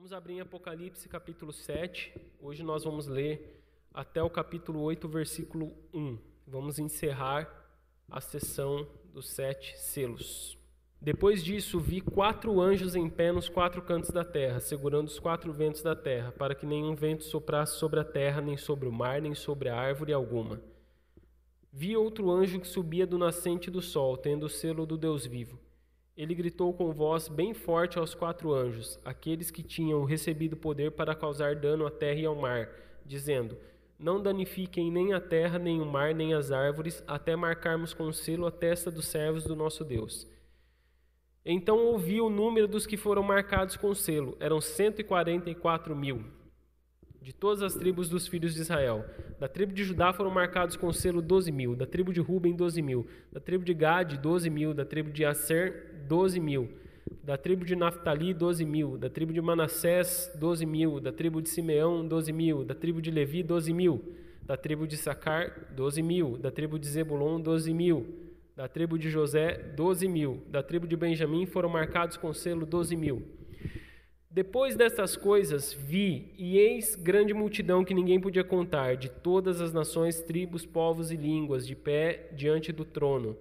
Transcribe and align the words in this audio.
Vamos 0.00 0.14
abrir 0.14 0.36
em 0.36 0.40
Apocalipse 0.40 1.06
capítulo 1.10 1.52
7. 1.52 2.18
Hoje 2.40 2.62
nós 2.62 2.84
vamos 2.84 3.06
ler 3.06 3.62
até 3.92 4.22
o 4.22 4.30
capítulo 4.30 4.80
8, 4.80 5.06
versículo 5.06 5.76
1. 5.92 6.16
Vamos 6.46 6.78
encerrar 6.78 7.46
a 8.10 8.18
sessão 8.18 8.88
dos 9.12 9.28
sete 9.28 9.78
selos. 9.78 10.56
Depois 10.98 11.44
disso, 11.44 11.78
vi 11.78 12.00
quatro 12.00 12.62
anjos 12.62 12.96
em 12.96 13.10
pé 13.10 13.30
nos 13.30 13.46
quatro 13.46 13.82
cantos 13.82 14.08
da 14.08 14.24
terra, 14.24 14.58
segurando 14.58 15.08
os 15.08 15.18
quatro 15.18 15.52
ventos 15.52 15.82
da 15.82 15.94
terra, 15.94 16.32
para 16.32 16.54
que 16.54 16.64
nenhum 16.64 16.94
vento 16.94 17.24
soprasse 17.24 17.76
sobre 17.76 18.00
a 18.00 18.04
terra, 18.04 18.40
nem 18.40 18.56
sobre 18.56 18.88
o 18.88 18.92
mar, 18.92 19.20
nem 19.20 19.34
sobre 19.34 19.68
a 19.68 19.78
árvore 19.78 20.14
alguma. 20.14 20.62
Vi 21.70 21.94
outro 21.94 22.30
anjo 22.30 22.58
que 22.58 22.66
subia 22.66 23.06
do 23.06 23.18
nascente 23.18 23.70
do 23.70 23.82
sol, 23.82 24.16
tendo 24.16 24.46
o 24.46 24.48
selo 24.48 24.86
do 24.86 24.96
Deus 24.96 25.26
vivo. 25.26 25.60
Ele 26.20 26.34
gritou 26.34 26.70
com 26.74 26.92
voz 26.92 27.28
bem 27.28 27.54
forte 27.54 27.98
aos 27.98 28.14
quatro 28.14 28.52
anjos, 28.52 29.00
aqueles 29.02 29.50
que 29.50 29.62
tinham 29.62 30.04
recebido 30.04 30.54
poder 30.54 30.90
para 30.90 31.14
causar 31.14 31.56
dano 31.56 31.86
à 31.86 31.90
terra 31.90 32.20
e 32.20 32.26
ao 32.26 32.34
mar, 32.34 32.68
dizendo: 33.06 33.56
Não 33.98 34.20
danifiquem 34.20 34.92
nem 34.92 35.14
a 35.14 35.20
terra, 35.20 35.58
nem 35.58 35.80
o 35.80 35.86
mar, 35.86 36.14
nem 36.14 36.34
as 36.34 36.52
árvores, 36.52 37.02
até 37.06 37.34
marcarmos 37.34 37.94
com 37.94 38.12
selo 38.12 38.44
a 38.44 38.50
testa 38.50 38.90
dos 38.90 39.06
servos 39.06 39.44
do 39.44 39.56
nosso 39.56 39.82
Deus. 39.82 40.28
Então 41.42 41.78
ouvi 41.86 42.20
o 42.20 42.28
número 42.28 42.68
dos 42.68 42.86
que 42.86 42.98
foram 42.98 43.22
marcados 43.22 43.78
com 43.78 43.94
selo, 43.94 44.36
eram 44.38 44.60
144 44.60 45.96
mil, 45.96 46.22
de 47.22 47.34
todas 47.34 47.62
as 47.62 47.74
tribos 47.74 48.08
dos 48.08 48.26
filhos 48.26 48.54
de 48.54 48.62
Israel. 48.62 49.04
Da 49.38 49.46
tribo 49.46 49.72
de 49.72 49.84
Judá 49.84 50.12
foram 50.12 50.30
marcados 50.30 50.76
com 50.76 50.92
selo 50.92 51.20
12 51.20 51.52
mil, 51.52 51.76
da 51.76 51.86
tribo 51.86 52.12
de 52.12 52.20
Ruben 52.20 52.56
12 52.56 52.80
mil, 52.80 53.06
da 53.30 53.40
tribo 53.40 53.64
de 53.64 53.74
Gade 53.74 54.16
12 54.16 54.48
mil, 54.48 54.72
da 54.72 54.84
tribo 54.84 55.10
de 55.10 55.24
Aser 55.24 56.04
12 56.08 56.40
mil, 56.40 56.68
da 57.22 57.36
tribo 57.36 57.64
de 57.64 57.76
Naphtali 57.76 58.32
12 58.32 58.64
mil, 58.64 58.96
da 58.96 59.10
tribo 59.10 59.32
de 59.32 59.40
Manassés 59.40 60.30
12 60.38 60.64
mil, 60.64 61.00
da 61.00 61.12
tribo 61.12 61.42
de 61.42 61.48
Simeão 61.50 62.06
12 62.06 62.32
mil, 62.32 62.64
da 62.64 62.74
tribo 62.74 63.02
de 63.02 63.10
Levi 63.10 63.42
12 63.42 63.72
mil, 63.72 64.02
da 64.42 64.56
tribo 64.56 64.86
de 64.86 64.96
Sacar 64.96 65.68
12 65.76 66.02
mil, 66.02 66.38
da 66.38 66.50
tribo 66.50 66.78
de 66.78 66.88
Zebulon 66.88 67.40
12 67.40 67.72
mil, 67.74 68.06
da 68.56 68.66
tribo 68.66 68.98
de 68.98 69.10
José 69.10 69.58
12 69.76 70.08
mil, 70.08 70.42
da 70.48 70.62
tribo 70.62 70.86
de 70.86 70.96
Benjamim 70.96 71.46
foram 71.46 71.68
marcados 71.68 72.16
com 72.16 72.32
selo 72.32 72.66
12 72.66 72.96
mil. 72.96 73.39
Depois 74.32 74.76
destas 74.76 75.16
coisas, 75.16 75.72
vi, 75.72 76.32
e 76.38 76.56
eis 76.56 76.94
grande 76.94 77.34
multidão 77.34 77.84
que 77.84 77.92
ninguém 77.92 78.20
podia 78.20 78.44
contar, 78.44 78.96
de 78.96 79.08
todas 79.08 79.60
as 79.60 79.72
nações, 79.72 80.22
tribos, 80.22 80.64
povos 80.64 81.10
e 81.10 81.16
línguas, 81.16 81.66
de 81.66 81.74
pé 81.74 82.28
diante 82.32 82.70
do 82.70 82.84
trono 82.84 83.36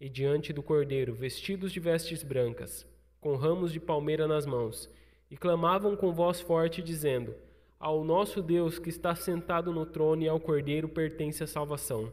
e 0.00 0.08
diante 0.08 0.52
do 0.52 0.60
cordeiro, 0.60 1.14
vestidos 1.14 1.70
de 1.70 1.78
vestes 1.78 2.24
brancas, 2.24 2.84
com 3.20 3.36
ramos 3.36 3.72
de 3.72 3.78
palmeira 3.78 4.26
nas 4.26 4.44
mãos, 4.44 4.90
e 5.30 5.36
clamavam 5.36 5.94
com 5.94 6.12
voz 6.12 6.40
forte, 6.40 6.82
dizendo: 6.82 7.32
Ao 7.78 8.02
nosso 8.02 8.42
Deus 8.42 8.76
que 8.76 8.88
está 8.88 9.14
sentado 9.14 9.72
no 9.72 9.86
trono 9.86 10.22
e 10.24 10.28
ao 10.28 10.40
cordeiro 10.40 10.88
pertence 10.88 11.44
a 11.44 11.46
salvação. 11.46 12.12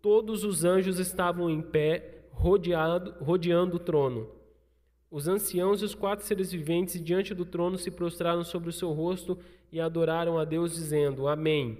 Todos 0.00 0.44
os 0.44 0.64
anjos 0.64 0.98
estavam 0.98 1.50
em 1.50 1.60
pé, 1.60 2.22
rodeado, 2.30 3.22
rodeando 3.22 3.76
o 3.76 3.80
trono 3.80 4.35
os 5.10 5.28
anciãos 5.28 5.82
e 5.82 5.84
os 5.84 5.94
quatro 5.94 6.26
seres 6.26 6.50
viventes 6.50 7.02
diante 7.02 7.34
do 7.34 7.44
trono 7.44 7.78
se 7.78 7.90
prostraram 7.90 8.42
sobre 8.42 8.70
o 8.70 8.72
seu 8.72 8.92
rosto 8.92 9.38
e 9.70 9.80
adoraram 9.80 10.38
a 10.38 10.44
Deus, 10.44 10.74
dizendo: 10.74 11.28
Amém. 11.28 11.78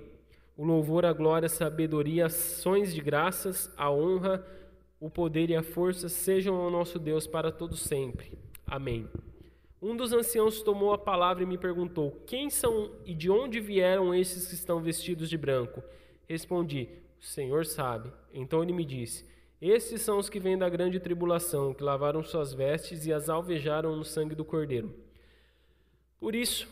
O 0.57 0.65
louvor, 0.65 1.05
a 1.05 1.13
glória, 1.13 1.47
a 1.47 1.51
sabedoria, 1.51 2.27
ações 2.27 2.95
de 2.95 3.01
graças, 3.01 3.71
a 3.77 3.91
honra, 3.91 4.47
o 4.99 5.11
poder 5.11 5.51
e 5.51 5.57
a 5.57 5.63
força 5.63 6.09
sejam 6.09 6.55
ao 6.55 6.71
nosso 6.71 6.99
Deus 6.99 7.27
para 7.27 7.53
todo 7.53 7.77
sempre. 7.77 8.39
Amém. 8.67 9.07
Um 9.83 9.95
dos 9.95 10.13
anciãos 10.13 10.63
tomou 10.63 10.93
a 10.95 10.99
palavra 10.99 11.43
e 11.43 11.47
me 11.47 11.59
perguntou: 11.59 12.23
Quem 12.27 12.49
são 12.49 12.91
e 13.05 13.15
de 13.15 13.31
onde 13.31 13.61
vieram 13.61 14.15
esses 14.15 14.47
que 14.47 14.55
estão 14.55 14.81
vestidos 14.81 15.29
de 15.29 15.37
branco? 15.37 15.83
Respondi: 16.29 16.89
O 17.21 17.25
Senhor 17.25 17.67
sabe. 17.67 18.11
Então 18.33 18.63
ele 18.63 18.73
me 18.73 18.85
disse: 18.85 19.27
esses 19.61 20.03
são 20.03 20.19
os 20.19 20.29
que 20.29 20.39
vêm 20.39 20.59
da 20.59 20.69
grande 20.69 21.01
tribulação, 21.01 21.73
que 21.73 21.83
lavaram 21.83 22.23
suas 22.23 22.53
vestes 22.53 23.07
e 23.07 23.13
as 23.13 23.31
alvejaram 23.31 23.97
no 23.97 24.05
sangue 24.05 24.35
do 24.35 24.45
Cordeiro. 24.45 24.95
Por 26.21 26.35
isso, 26.35 26.69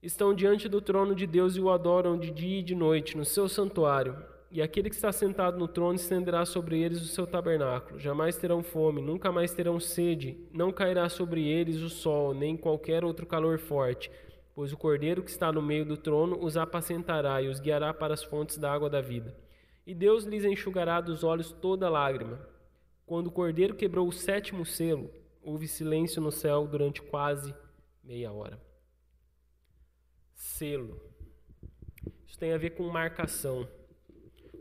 estão 0.00 0.32
diante 0.32 0.68
do 0.68 0.80
trono 0.80 1.16
de 1.16 1.26
Deus 1.26 1.56
e 1.56 1.60
o 1.60 1.68
adoram 1.68 2.16
de 2.16 2.30
dia 2.30 2.60
e 2.60 2.62
de 2.62 2.76
noite 2.76 3.16
no 3.16 3.24
seu 3.24 3.48
santuário. 3.48 4.16
E 4.52 4.62
aquele 4.62 4.88
que 4.88 4.94
está 4.94 5.10
sentado 5.10 5.58
no 5.58 5.66
trono 5.66 5.96
estenderá 5.96 6.46
sobre 6.46 6.80
eles 6.80 7.02
o 7.02 7.08
seu 7.08 7.26
tabernáculo. 7.26 7.98
Jamais 7.98 8.36
terão 8.36 8.62
fome, 8.62 9.02
nunca 9.02 9.32
mais 9.32 9.52
terão 9.52 9.80
sede, 9.80 10.38
não 10.52 10.72
cairá 10.72 11.08
sobre 11.08 11.46
eles 11.46 11.82
o 11.82 11.90
sol, 11.90 12.32
nem 12.32 12.56
qualquer 12.56 13.04
outro 13.04 13.26
calor 13.26 13.58
forte, 13.58 14.10
pois 14.54 14.72
o 14.72 14.76
Cordeiro 14.76 15.24
que 15.24 15.30
está 15.30 15.50
no 15.50 15.60
meio 15.60 15.84
do 15.84 15.96
trono 15.96 16.38
os 16.40 16.56
apacentará 16.56 17.42
e 17.42 17.48
os 17.48 17.58
guiará 17.58 17.92
para 17.92 18.14
as 18.14 18.22
fontes 18.22 18.56
da 18.58 18.72
água 18.72 18.88
da 18.88 19.00
vida 19.00 19.34
e 19.88 19.94
Deus 19.94 20.24
lhes 20.24 20.44
enxugará 20.44 21.00
dos 21.00 21.24
olhos 21.24 21.50
toda 21.50 21.88
lágrima. 21.88 22.46
Quando 23.06 23.28
o 23.28 23.32
cordeiro 23.32 23.74
quebrou 23.74 24.06
o 24.06 24.12
sétimo 24.12 24.66
selo, 24.66 25.10
houve 25.42 25.66
silêncio 25.66 26.20
no 26.20 26.30
céu 26.30 26.66
durante 26.66 27.00
quase 27.00 27.54
meia 28.04 28.30
hora. 28.30 28.60
Selo. 30.34 31.00
Isso 32.26 32.38
tem 32.38 32.52
a 32.52 32.58
ver 32.58 32.70
com 32.76 32.82
marcação. 32.82 33.66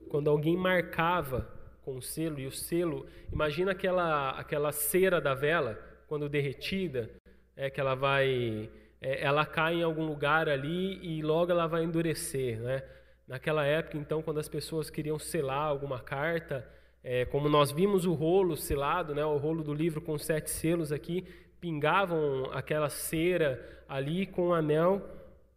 Quando 0.07 0.29
alguém 0.29 0.55
marcava 0.55 1.41
com 1.81 1.97
o 1.97 2.01
selo, 2.01 2.39
e 2.39 2.47
o 2.47 2.51
selo, 2.51 3.05
imagina 3.29 3.73
aquela, 3.73 4.29
aquela 4.29 4.71
cera 4.71 5.19
da 5.19 5.33
vela, 5.33 5.75
quando 6.07 6.29
derretida, 6.29 7.11
é 7.53 7.69
que 7.69 7.81
ela 7.81 7.95
vai. 7.95 8.71
É, 9.01 9.25
ela 9.25 9.45
cai 9.45 9.75
em 9.75 9.83
algum 9.83 10.05
lugar 10.05 10.47
ali 10.47 11.05
e 11.05 11.21
logo 11.21 11.51
ela 11.51 11.67
vai 11.67 11.83
endurecer, 11.83 12.61
né? 12.61 12.81
Naquela 13.27 13.65
época, 13.65 13.97
então, 13.97 14.21
quando 14.21 14.39
as 14.39 14.47
pessoas 14.47 14.89
queriam 14.89 15.19
selar 15.19 15.63
alguma 15.63 15.99
carta, 15.99 16.65
é, 17.03 17.25
como 17.25 17.49
nós 17.49 17.71
vimos 17.71 18.05
o 18.05 18.13
rolo 18.13 18.55
selado, 18.55 19.13
né, 19.13 19.25
o 19.25 19.35
rolo 19.35 19.61
do 19.61 19.73
livro 19.73 20.01
com 20.01 20.17
sete 20.17 20.49
selos 20.49 20.93
aqui, 20.93 21.25
pingavam 21.59 22.49
aquela 22.53 22.87
cera 22.87 23.83
ali 23.87 24.25
com 24.25 24.49
o 24.49 24.53
anel, 24.53 25.05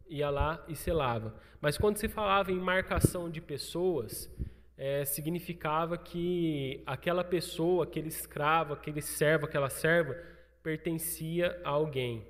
ia 0.09 0.29
lá 0.29 0.61
e 0.67 0.75
selava. 0.75 1.33
Mas 1.61 1.77
quando 1.77 1.95
se 1.95 2.09
falava 2.09 2.51
em 2.51 2.59
marcação 2.59 3.29
de 3.29 3.39
pessoas, 3.39 4.29
é, 4.77 5.05
significava 5.05 5.97
que 5.97 6.83
aquela 6.85 7.23
pessoa, 7.23 7.85
aquele 7.85 8.09
escravo, 8.09 8.73
aquele 8.73 9.01
servo, 9.01 9.45
aquela 9.45 9.69
serva, 9.69 10.13
pertencia 10.61 11.57
a 11.63 11.69
alguém. 11.69 12.27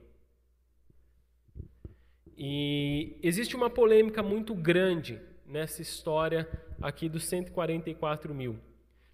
E 2.38 3.18
existe 3.24 3.56
uma 3.56 3.72
polêmica 3.72 4.22
muito 4.22 4.54
grande 4.54 5.20
nessa 5.52 5.82
história 5.82 6.50
aqui 6.82 7.10
dos 7.10 7.26
144 7.26 8.34
mil. 8.34 8.58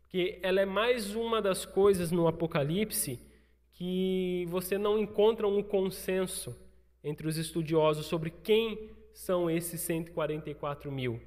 Que 0.07 0.39
ela 0.43 0.61
é 0.61 0.65
mais 0.65 1.15
uma 1.15 1.41
das 1.41 1.65
coisas 1.65 2.11
no 2.11 2.27
Apocalipse 2.27 3.19
que 3.73 4.45
você 4.47 4.77
não 4.77 4.99
encontra 4.99 5.47
um 5.47 5.63
consenso 5.63 6.55
entre 7.03 7.27
os 7.27 7.37
estudiosos 7.37 8.05
sobre 8.05 8.29
quem 8.29 8.91
são 9.13 9.49
esses 9.49 9.81
144 9.81 10.91
mil. 10.91 11.19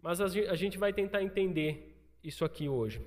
Mas 0.00 0.20
a 0.20 0.54
gente 0.56 0.78
vai 0.78 0.92
tentar 0.92 1.22
entender 1.22 1.94
isso 2.24 2.44
aqui 2.44 2.68
hoje. 2.68 3.00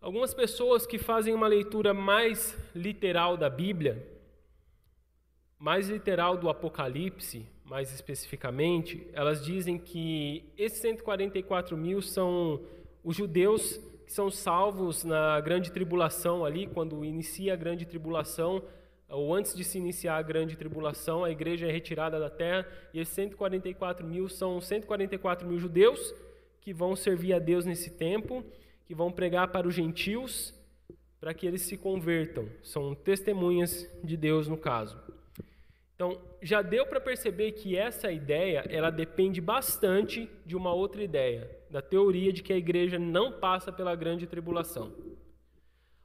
Algumas 0.00 0.32
pessoas 0.34 0.86
que 0.86 0.98
fazem 0.98 1.34
uma 1.34 1.46
leitura 1.46 1.92
mais 1.92 2.56
literal 2.74 3.36
da 3.36 3.50
Bíblia, 3.50 4.06
mais 5.58 5.88
literal 5.88 6.36
do 6.36 6.48
Apocalipse, 6.48 7.48
mais 7.74 7.92
especificamente, 7.92 9.04
elas 9.12 9.44
dizem 9.44 9.76
que 9.76 10.44
esses 10.56 10.78
144 10.78 11.76
mil 11.76 12.00
são 12.00 12.60
os 13.02 13.16
judeus 13.16 13.80
que 14.06 14.12
são 14.12 14.30
salvos 14.30 15.02
na 15.02 15.40
grande 15.40 15.72
tribulação 15.72 16.44
ali, 16.44 16.68
quando 16.68 17.04
inicia 17.04 17.52
a 17.52 17.56
grande 17.56 17.84
tribulação, 17.84 18.62
ou 19.08 19.34
antes 19.34 19.56
de 19.56 19.64
se 19.64 19.76
iniciar 19.76 20.18
a 20.18 20.22
grande 20.22 20.56
tribulação, 20.56 21.24
a 21.24 21.32
igreja 21.32 21.66
é 21.66 21.72
retirada 21.72 22.20
da 22.20 22.30
terra, 22.30 22.64
e 22.92 23.00
esses 23.00 23.12
144 23.12 24.06
mil 24.06 24.28
são 24.28 24.60
144 24.60 25.44
mil 25.44 25.58
judeus 25.58 26.14
que 26.60 26.72
vão 26.72 26.94
servir 26.94 27.32
a 27.32 27.40
Deus 27.40 27.64
nesse 27.64 27.90
tempo, 27.90 28.44
que 28.86 28.94
vão 28.94 29.10
pregar 29.10 29.48
para 29.48 29.66
os 29.66 29.74
gentios, 29.74 30.54
para 31.18 31.34
que 31.34 31.44
eles 31.44 31.62
se 31.62 31.76
convertam. 31.76 32.48
São 32.62 32.94
testemunhas 32.94 33.90
de 34.04 34.16
Deus 34.16 34.46
no 34.46 34.56
caso. 34.56 34.96
Então, 35.94 36.20
já 36.42 36.60
deu 36.60 36.84
para 36.86 37.00
perceber 37.00 37.52
que 37.52 37.76
essa 37.76 38.10
ideia, 38.10 38.64
ela 38.68 38.90
depende 38.90 39.40
bastante 39.40 40.28
de 40.44 40.56
uma 40.56 40.74
outra 40.74 41.02
ideia, 41.02 41.48
da 41.70 41.80
teoria 41.80 42.32
de 42.32 42.42
que 42.42 42.52
a 42.52 42.56
igreja 42.56 42.98
não 42.98 43.32
passa 43.32 43.70
pela 43.70 43.94
grande 43.94 44.26
tribulação. 44.26 44.92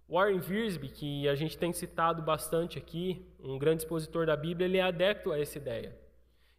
Warren 0.08 0.42
Wiersbe, 0.48 0.90
que 0.90 1.28
a 1.28 1.36
gente 1.36 1.58
tem 1.58 1.74
citado 1.74 2.22
bastante 2.22 2.78
aqui, 2.78 3.26
um 3.40 3.58
grande 3.58 3.84
expositor 3.84 4.26
da 4.26 4.36
Bíblia, 4.36 4.68
ele 4.68 4.78
é 4.78 4.82
adepto 4.82 5.32
a 5.32 5.40
essa 5.40 5.58
ideia. 5.58 5.96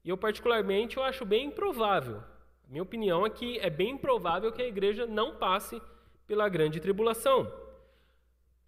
E 0.04 0.08
eu 0.08 0.16
particularmente 0.16 0.96
eu 0.96 1.02
acho 1.02 1.24
bem 1.24 1.46
improvável. 1.46 2.22
Minha 2.68 2.82
opinião 2.82 3.26
é 3.26 3.30
que 3.30 3.58
é 3.58 3.68
bem 3.68 3.90
improvável 3.90 4.52
que 4.52 4.62
a 4.62 4.68
igreja 4.68 5.06
não 5.06 5.36
passe 5.36 5.80
pela 6.26 6.48
grande 6.48 6.78
tribulação. 6.78 7.52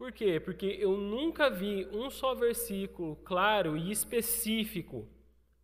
Por 0.02 0.10
quê? 0.10 0.40
Porque 0.40 0.66
eu 0.80 0.96
nunca 0.96 1.48
vi 1.48 1.88
um 1.92 2.10
só 2.10 2.34
versículo 2.34 3.14
claro 3.24 3.76
e 3.76 3.92
específico 3.92 5.08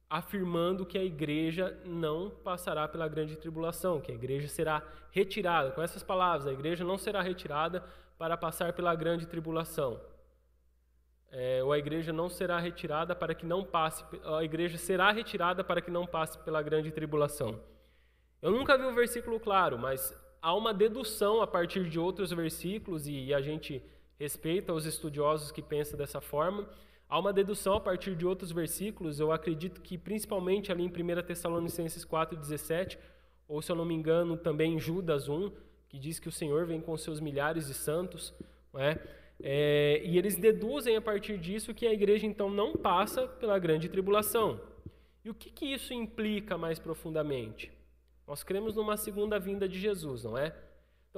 afirmando 0.09 0.87
que 0.87 0.97
a 0.97 1.03
igreja 1.03 1.77
não 1.85 2.31
passará 2.31 2.87
pela 2.87 3.09
grande 3.09 3.35
tribulação, 3.35 4.01
que 4.01 4.13
a 4.13 4.15
igreja 4.15 4.47
será 4.47 4.81
retirada. 5.11 5.73
Com 5.73 5.83
essas 5.83 6.05
palavras, 6.05 6.47
a 6.47 6.53
igreja 6.53 6.85
não 6.85 6.97
será 6.97 7.21
retirada 7.21 7.83
para 8.17 8.37
passar 8.37 8.73
pela 8.75 8.95
grande 8.95 9.27
tribulação. 9.27 10.01
É, 11.33 11.61
ou 11.65 11.73
a 11.73 11.79
igreja 11.79 12.13
não 12.13 12.29
será 12.29 12.61
retirada 12.61 13.17
para 13.17 13.35
que 13.35 13.45
não 13.45 13.65
passe, 13.65 14.05
a 14.23 14.45
igreja 14.45 14.79
será 14.79 15.11
retirada 15.11 15.65
para 15.65 15.81
que 15.81 15.91
não 15.91 16.07
passe 16.07 16.39
pela 16.45 16.63
grande 16.63 16.93
tribulação. 16.93 17.61
Eu 18.41 18.53
nunca 18.53 18.79
vi 18.79 18.85
um 18.85 18.95
versículo 18.95 19.41
claro, 19.41 19.77
mas 19.77 20.17
há 20.41 20.55
uma 20.55 20.73
dedução 20.73 21.43
a 21.43 21.47
partir 21.49 21.91
de 21.91 21.99
outros 21.99 22.31
versículos 22.31 23.09
e 23.09 23.35
a 23.35 23.41
gente 23.41 23.83
respeita 24.19 24.73
os 24.73 24.85
estudiosos 24.85 25.53
que 25.53 25.63
pensam 25.63 25.99
dessa 25.99 26.21
forma. 26.21 26.69
Há 27.09 27.19
uma 27.19 27.33
dedução 27.33 27.75
a 27.75 27.81
partir 27.81 28.15
de 28.15 28.27
outros 28.27 28.53
versículos, 28.53 29.19
eu 29.19 29.33
acredito 29.33 29.81
que 29.81 29.97
principalmente 29.97 30.71
ali 30.71 30.85
em 30.85 30.89
1 30.89 31.23
Tessalonicenses 31.23 32.05
4,17, 32.05 32.99
ou 33.47 33.63
se 33.63 33.73
eu 33.73 33.77
não 33.77 33.85
me 33.85 33.95
engano, 33.95 34.37
também 34.37 34.75
em 34.75 34.79
Judas 34.79 35.29
1, 35.29 35.51
que 35.89 35.99
diz 35.99 36.19
que 36.19 36.29
o 36.29 36.33
Senhor 36.33 36.67
vem 36.67 36.81
com 36.81 36.97
seus 36.99 37.19
milhares 37.19 37.67
de 37.67 37.75
santos, 37.75 38.35
é? 38.75 38.99
É, 39.41 40.03
e 40.05 40.19
eles 40.19 40.37
deduzem 40.37 40.97
a 40.97 41.01
partir 41.01 41.39
disso 41.39 41.73
que 41.73 41.87
a 41.87 41.93
igreja 41.93 42.27
então 42.27 42.51
não 42.51 42.75
passa 42.75 43.27
pela 43.27 43.59
grande 43.59 43.89
tribulação. 43.89 44.61
E 45.25 45.31
o 45.31 45.35
que, 45.35 45.51
que 45.51 45.67
isso 45.67 45.95
implica 45.95 46.59
mais 46.59 46.79
profundamente? 46.79 47.71
Nós 48.27 48.43
cremos 48.43 48.75
numa 48.75 48.97
segunda 48.97 49.39
vinda 49.39 49.69
de 49.69 49.79
Jesus, 49.79 50.25
não 50.25 50.37
é? 50.37 50.55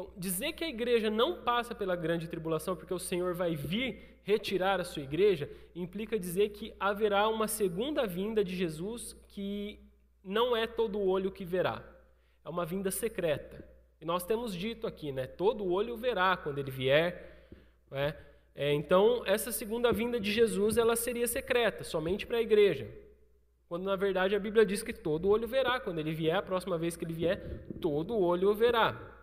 Então, 0.01 0.11
dizer 0.17 0.55
que 0.55 0.65
a 0.65 0.69
igreja 0.69 1.11
não 1.11 1.43
passa 1.43 1.75
pela 1.75 1.95
grande 1.95 2.27
tribulação 2.27 2.75
porque 2.75 2.95
o 2.95 2.99
Senhor 2.99 3.35
vai 3.35 3.55
vir 3.55 4.19
retirar 4.23 4.81
a 4.81 4.85
sua 4.85 5.03
igreja, 5.03 5.51
implica 5.75 6.19
dizer 6.19 6.51
que 6.51 6.73
haverá 6.81 7.29
uma 7.29 7.47
segunda 7.47 8.07
vinda 8.07 8.43
de 8.43 8.57
Jesus 8.57 9.15
que 9.29 9.79
não 10.25 10.57
é 10.57 10.67
todo 10.67 10.99
olho 10.99 11.31
que 11.31 11.45
verá. 11.45 11.85
É 12.43 12.49
uma 12.49 12.65
vinda 12.65 12.91
secreta. 12.91 13.63
E 14.01 14.07
nós 14.07 14.25
temos 14.25 14.57
dito 14.57 14.87
aqui, 14.87 15.13
né? 15.13 15.27
Todo 15.27 15.71
olho 15.71 15.99
verá 15.99 16.35
quando 16.35 16.57
ele 16.59 16.71
vier. 16.71 17.51
Né? 17.91 18.17
É, 18.55 18.73
então, 18.73 19.23
essa 19.27 19.53
segunda 19.53 19.93
vinda 19.93 20.19
de 20.19 20.33
Jesus 20.33 20.79
ela 20.79 20.97
seria 20.97 21.29
secreta, 21.29 21.85
somente 21.85 22.27
para 22.27 22.39
a 22.39 22.43
igreja. 22.43 22.89
Quando 23.69 23.85
na 23.85 23.97
verdade 23.97 24.35
a 24.35 24.41
Bíblia 24.41 24.65
diz 24.65 24.83
que 24.83 24.95
todo 24.95 25.29
olho 25.29 25.47
verá. 25.47 25.79
Quando 25.79 25.99
ele 25.99 26.15
vier, 26.15 26.37
a 26.37 26.43
próxima 26.43 26.79
vez 26.79 26.97
que 26.97 27.05
ele 27.05 27.13
vier, 27.13 27.67
todo 27.81 28.19
olho 28.19 28.55
verá. 28.55 29.19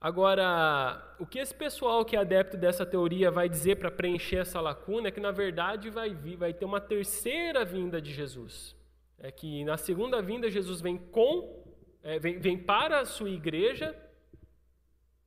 Agora, 0.00 1.02
o 1.18 1.26
que 1.26 1.40
esse 1.40 1.52
pessoal 1.52 2.04
que 2.04 2.14
é 2.14 2.20
adepto 2.20 2.56
dessa 2.56 2.86
teoria 2.86 3.32
vai 3.32 3.48
dizer 3.48 3.76
para 3.76 3.90
preencher 3.90 4.36
essa 4.36 4.60
lacuna 4.60 5.08
é 5.08 5.10
que, 5.10 5.18
na 5.18 5.32
verdade, 5.32 5.90
vai, 5.90 6.14
vir, 6.14 6.36
vai 6.36 6.52
ter 6.52 6.64
uma 6.64 6.80
terceira 6.80 7.64
vinda 7.64 8.00
de 8.00 8.12
Jesus. 8.12 8.76
É 9.18 9.32
que 9.32 9.64
na 9.64 9.76
segunda 9.76 10.22
vinda, 10.22 10.48
Jesus 10.48 10.80
vem 10.80 10.96
com, 10.96 11.64
é, 12.04 12.16
vem, 12.20 12.38
vem 12.38 12.56
para 12.56 13.00
a 13.00 13.04
sua 13.04 13.28
igreja, 13.28 13.92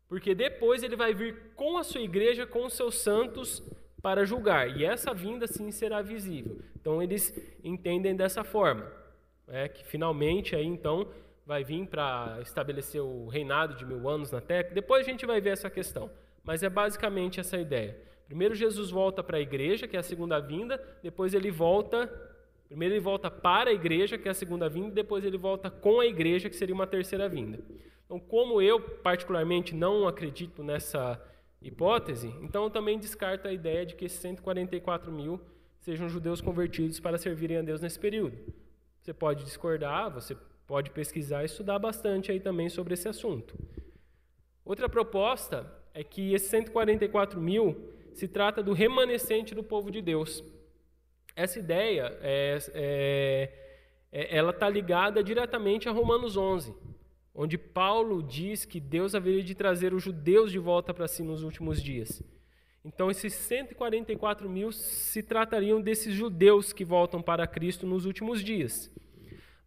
porque 0.08 0.34
depois 0.34 0.84
ele 0.84 0.96
vai 0.96 1.14
vir 1.14 1.52
com 1.54 1.78
a 1.78 1.84
sua 1.84 2.02
igreja, 2.02 2.48
com 2.48 2.66
os 2.66 2.74
seus 2.74 2.96
santos, 2.96 3.62
para 4.02 4.26
julgar. 4.26 4.78
E 4.78 4.86
essa 4.86 5.14
vinda, 5.14 5.48
sim, 5.48 5.70
será 5.70 6.02
visível. 6.02 6.62
Então, 6.80 7.04
eles 7.04 7.38
entendem 7.62 8.16
dessa 8.16 8.42
forma. 8.42 8.90
É 9.50 9.68
que 9.68 9.86
finalmente, 9.86 10.56
aí, 10.56 10.66
então, 10.66 11.12
vai 11.52 11.66
vir 11.66 11.86
para 11.86 12.40
estabelecer 12.42 13.02
o 13.02 13.28
reinado 13.28 13.76
de 13.76 13.86
mil 13.86 14.08
anos 14.08 14.32
na 14.32 14.40
terra. 14.40 14.70
Depois 14.74 15.06
a 15.06 15.10
gente 15.10 15.26
vai 15.26 15.42
ver 15.42 15.50
essa 15.50 15.70
questão. 15.70 16.10
Mas 16.46 16.64
é 16.64 16.70
basicamente 16.70 17.42
essa 17.42 17.58
ideia. 17.58 17.98
Primeiro 18.26 18.56
Jesus 18.56 18.90
volta 18.90 19.22
para 19.22 19.36
a 19.36 19.42
igreja, 19.42 19.86
que 19.86 19.98
é 19.98 20.00
a 20.00 20.04
segunda 20.04 20.40
vinda, 20.40 20.82
depois 21.04 21.34
ele 21.34 21.52
volta, 21.52 22.08
primeiro 22.70 22.94
ele 22.94 23.02
volta 23.02 23.30
para 23.30 23.70
a 23.70 23.74
igreja, 23.74 24.18
que 24.18 24.30
é 24.30 24.32
a 24.32 24.34
segunda 24.34 24.70
vinda, 24.70 24.92
depois 24.92 25.26
ele 25.26 25.38
volta 25.38 25.70
com 25.70 26.00
a 26.00 26.06
igreja, 26.06 26.50
que 26.50 26.56
seria 26.56 26.74
uma 26.74 26.88
terceira 26.88 27.28
vinda. 27.28 27.60
Então, 28.06 28.18
como 28.18 28.62
eu 28.62 28.80
particularmente 28.80 29.76
não 29.76 30.08
acredito 30.08 30.64
nessa 30.64 31.22
hipótese, 31.62 32.34
então 32.42 32.70
também 32.70 32.98
descarto 32.98 33.50
a 33.50 33.52
ideia 33.52 33.86
de 33.86 33.96
que 33.96 34.06
esses 34.06 34.22
144 34.22 35.12
mil 35.12 35.42
sejam 35.82 36.08
judeus 36.08 36.40
convertidos 36.40 36.98
para 37.02 37.18
servirem 37.18 37.58
a 37.58 37.62
Deus 37.62 37.82
nesse 37.82 38.00
período. 38.00 38.38
Você 39.02 39.14
pode 39.14 39.44
discordar, 39.44 40.10
você 40.10 40.34
pode 40.72 40.90
pesquisar 40.92 41.42
e 41.42 41.48
estudar 41.48 41.78
bastante 41.80 42.32
aí 42.32 42.40
também 42.40 42.70
sobre 42.70 42.94
esse 42.94 43.06
assunto. 43.06 43.60
Outra 44.64 44.88
proposta 44.88 45.70
é 45.94 46.02
que 46.02 46.34
esses 46.34 46.48
144 46.50 47.42
mil 47.42 47.90
se 48.14 48.26
trata 48.26 48.64
do 48.64 48.72
remanescente 48.72 49.54
do 49.54 49.66
povo 49.66 49.92
de 49.92 50.02
Deus. 50.02 50.42
Essa 51.36 51.60
ideia 51.60 52.18
é, 52.22 52.58
é, 52.74 53.54
é 54.14 54.38
ela 54.38 54.52
está 54.52 54.70
ligada 54.70 55.22
diretamente 55.22 55.90
a 55.90 55.92
Romanos 55.92 56.38
11, 56.38 56.74
onde 57.36 57.58
Paulo 57.58 58.24
diz 58.24 58.64
que 58.64 58.80
Deus 58.80 59.14
haveria 59.14 59.44
de 59.44 59.54
trazer 59.54 59.94
os 59.94 60.02
judeus 60.02 60.54
de 60.54 60.58
volta 60.58 60.94
para 60.94 61.10
si 61.10 61.22
nos 61.22 61.44
últimos 61.44 61.84
dias. 61.84 62.24
Então, 62.86 63.12
esses 63.12 63.34
144 63.34 64.50
mil 64.50 64.72
se 64.72 65.22
tratariam 65.22 65.82
desses 65.82 66.14
judeus 66.14 66.72
que 66.72 66.86
voltam 66.86 67.22
para 67.22 67.46
Cristo 67.46 67.86
nos 67.86 68.06
últimos 68.06 68.42
dias. 68.42 68.90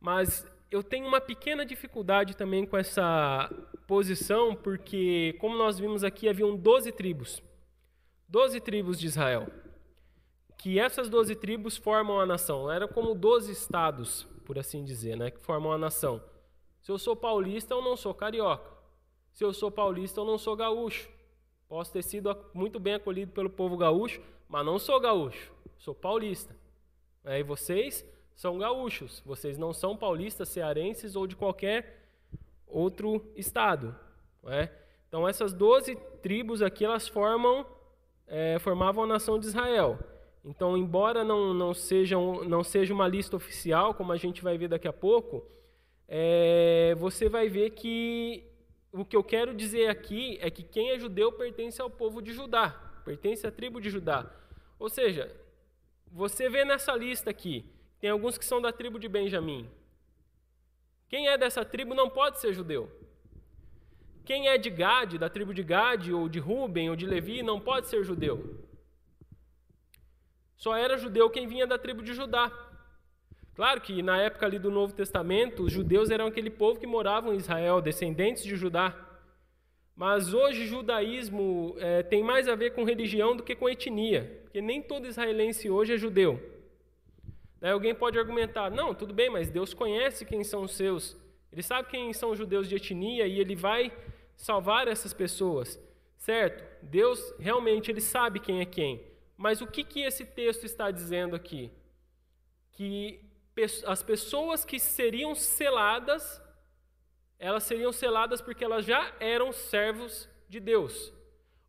Mas 0.00 0.46
eu 0.74 0.82
tenho 0.82 1.06
uma 1.06 1.20
pequena 1.20 1.64
dificuldade 1.64 2.36
também 2.36 2.66
com 2.66 2.76
essa 2.76 3.48
posição, 3.86 4.56
porque, 4.56 5.36
como 5.38 5.56
nós 5.56 5.78
vimos 5.78 6.02
aqui, 6.02 6.28
haviam 6.28 6.56
12 6.56 6.90
tribos. 6.90 7.40
12 8.28 8.60
tribos 8.60 8.98
de 8.98 9.06
Israel. 9.06 9.46
Que 10.58 10.80
essas 10.80 11.08
12 11.08 11.36
tribos 11.36 11.76
formam 11.76 12.18
a 12.18 12.26
nação. 12.26 12.68
Eram 12.68 12.88
como 12.88 13.14
12 13.14 13.52
estados, 13.52 14.26
por 14.44 14.58
assim 14.58 14.82
dizer, 14.82 15.16
né, 15.16 15.30
que 15.30 15.38
formam 15.38 15.70
a 15.70 15.78
nação. 15.78 16.20
Se 16.82 16.90
eu 16.90 16.98
sou 16.98 17.14
paulista, 17.14 17.72
eu 17.72 17.80
não 17.80 17.96
sou 17.96 18.12
carioca. 18.12 18.68
Se 19.32 19.44
eu 19.44 19.52
sou 19.52 19.70
paulista, 19.70 20.18
eu 20.18 20.24
não 20.24 20.38
sou 20.38 20.56
gaúcho. 20.56 21.08
Posso 21.68 21.92
ter 21.92 22.02
sido 22.02 22.36
muito 22.52 22.80
bem 22.80 22.94
acolhido 22.94 23.30
pelo 23.30 23.48
povo 23.48 23.76
gaúcho, 23.76 24.20
mas 24.48 24.66
não 24.66 24.80
sou 24.80 24.98
gaúcho, 24.98 25.52
sou 25.78 25.94
paulista. 25.94 26.56
E 27.24 27.44
vocês 27.44 28.04
são 28.34 28.58
gaúchos, 28.58 29.22
vocês 29.24 29.56
não 29.56 29.72
são 29.72 29.96
paulistas, 29.96 30.48
cearenses 30.48 31.16
ou 31.16 31.26
de 31.26 31.36
qualquer 31.36 32.08
outro 32.66 33.24
estado. 33.36 33.94
É? 34.46 34.68
Então 35.08 35.26
essas 35.26 35.52
12 35.52 35.96
tribos 36.22 36.60
aqui 36.60 36.84
elas 36.84 37.08
formam, 37.08 37.66
é, 38.26 38.58
formavam 38.58 39.04
a 39.04 39.06
nação 39.06 39.38
de 39.38 39.46
Israel. 39.46 39.98
Então, 40.44 40.76
embora 40.76 41.24
não, 41.24 41.54
não, 41.54 41.72
sejam, 41.72 42.44
não 42.44 42.62
seja 42.62 42.92
uma 42.92 43.08
lista 43.08 43.34
oficial, 43.34 43.94
como 43.94 44.12
a 44.12 44.16
gente 44.16 44.42
vai 44.42 44.58
ver 44.58 44.68
daqui 44.68 44.86
a 44.86 44.92
pouco, 44.92 45.46
é, 46.06 46.94
você 46.98 47.30
vai 47.30 47.48
ver 47.48 47.70
que 47.70 48.44
o 48.92 49.04
que 49.04 49.16
eu 49.16 49.24
quero 49.24 49.54
dizer 49.54 49.88
aqui 49.88 50.38
é 50.42 50.50
que 50.50 50.62
quem 50.62 50.90
é 50.90 50.98
judeu 50.98 51.32
pertence 51.32 51.80
ao 51.80 51.88
povo 51.88 52.20
de 52.20 52.32
Judá, 52.32 52.70
pertence 53.04 53.46
à 53.46 53.50
tribo 53.50 53.80
de 53.80 53.88
Judá. 53.88 54.30
Ou 54.78 54.90
seja, 54.90 55.34
você 56.12 56.50
vê 56.50 56.64
nessa 56.64 56.94
lista 56.94 57.30
aqui, 57.30 57.64
tem 58.04 58.10
alguns 58.10 58.36
que 58.36 58.44
são 58.44 58.60
da 58.60 58.70
tribo 58.70 58.98
de 58.98 59.08
Benjamim. 59.08 59.66
Quem 61.08 61.26
é 61.26 61.38
dessa 61.38 61.64
tribo 61.64 61.94
não 61.94 62.10
pode 62.10 62.38
ser 62.38 62.52
judeu. 62.52 62.92
Quem 64.26 64.46
é 64.46 64.58
de 64.58 64.68
Gade, 64.68 65.16
da 65.16 65.30
tribo 65.30 65.54
de 65.54 65.62
Gade, 65.62 66.12
ou 66.12 66.28
de 66.28 66.38
Ruben, 66.38 66.90
ou 66.90 66.96
de 66.96 67.06
Levi, 67.06 67.42
não 67.42 67.58
pode 67.58 67.88
ser 67.88 68.04
judeu. 68.04 68.62
Só 70.54 70.76
era 70.76 70.98
judeu 70.98 71.30
quem 71.30 71.46
vinha 71.46 71.66
da 71.66 71.78
tribo 71.78 72.02
de 72.02 72.12
Judá. 72.12 72.52
Claro 73.54 73.80
que 73.80 74.02
na 74.02 74.20
época 74.20 74.44
ali 74.44 74.58
do 74.58 74.70
Novo 74.70 74.92
Testamento, 74.92 75.62
os 75.62 75.72
judeus 75.72 76.10
eram 76.10 76.26
aquele 76.26 76.50
povo 76.50 76.78
que 76.78 76.86
moravam 76.86 77.32
em 77.32 77.38
Israel, 77.38 77.80
descendentes 77.80 78.44
de 78.44 78.54
Judá. 78.54 78.94
Mas 79.96 80.34
hoje 80.34 80.64
o 80.64 80.66
judaísmo 80.66 81.74
é, 81.78 82.02
tem 82.02 82.22
mais 82.22 82.48
a 82.48 82.54
ver 82.54 82.74
com 82.74 82.84
religião 82.84 83.34
do 83.34 83.42
que 83.42 83.56
com 83.56 83.66
etnia, 83.66 84.42
porque 84.42 84.60
nem 84.60 84.82
todo 84.82 85.06
israelense 85.06 85.70
hoje 85.70 85.94
é 85.94 85.96
judeu. 85.96 86.52
Daí 87.64 87.72
alguém 87.72 87.94
pode 87.94 88.18
argumentar: 88.18 88.70
não, 88.70 88.94
tudo 88.94 89.14
bem, 89.14 89.30
mas 89.30 89.48
Deus 89.48 89.72
conhece 89.72 90.26
quem 90.26 90.44
são 90.44 90.64
os 90.64 90.72
seus, 90.72 91.16
Ele 91.50 91.62
sabe 91.62 91.88
quem 91.88 92.12
são 92.12 92.30
os 92.30 92.36
judeus 92.36 92.68
de 92.68 92.76
etnia 92.76 93.26
e 93.26 93.40
Ele 93.40 93.56
vai 93.56 93.90
salvar 94.36 94.86
essas 94.86 95.14
pessoas, 95.14 95.80
certo? 96.18 96.62
Deus 96.82 97.34
realmente 97.38 97.90
Ele 97.90 98.02
sabe 98.02 98.38
quem 98.38 98.60
é 98.60 98.66
quem. 98.66 99.02
Mas 99.34 99.62
o 99.62 99.66
que, 99.66 99.82
que 99.82 100.00
esse 100.00 100.26
texto 100.26 100.64
está 100.64 100.90
dizendo 100.90 101.34
aqui? 101.34 101.72
Que 102.72 103.18
as 103.86 104.02
pessoas 104.02 104.62
que 104.62 104.78
seriam 104.78 105.34
seladas, 105.34 106.42
elas 107.38 107.62
seriam 107.62 107.92
seladas 107.92 108.42
porque 108.42 108.62
elas 108.62 108.84
já 108.84 109.10
eram 109.18 109.54
servos 109.54 110.28
de 110.50 110.60
Deus. 110.60 111.14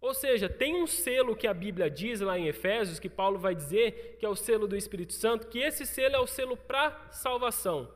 Ou 0.06 0.14
seja, 0.14 0.48
tem 0.48 0.76
um 0.76 0.86
selo 0.86 1.36
que 1.36 1.48
a 1.48 1.54
Bíblia 1.54 1.90
diz 1.90 2.22
lá 2.22 2.38
em 2.38 2.46
Efésios, 2.46 3.00
que 3.00 3.10
Paulo 3.10 3.40
vai 3.40 3.56
dizer, 3.56 4.18
que 4.20 4.26
é 4.26 4.30
o 4.30 4.36
selo 4.36 4.68
do 4.68 4.78
Espírito 4.78 5.14
Santo, 5.14 5.48
que 5.48 5.58
esse 5.58 5.84
selo 5.84 6.16
é 6.16 6.20
o 6.20 6.28
selo 6.28 6.56
para 6.56 7.10
salvação. 7.10 7.92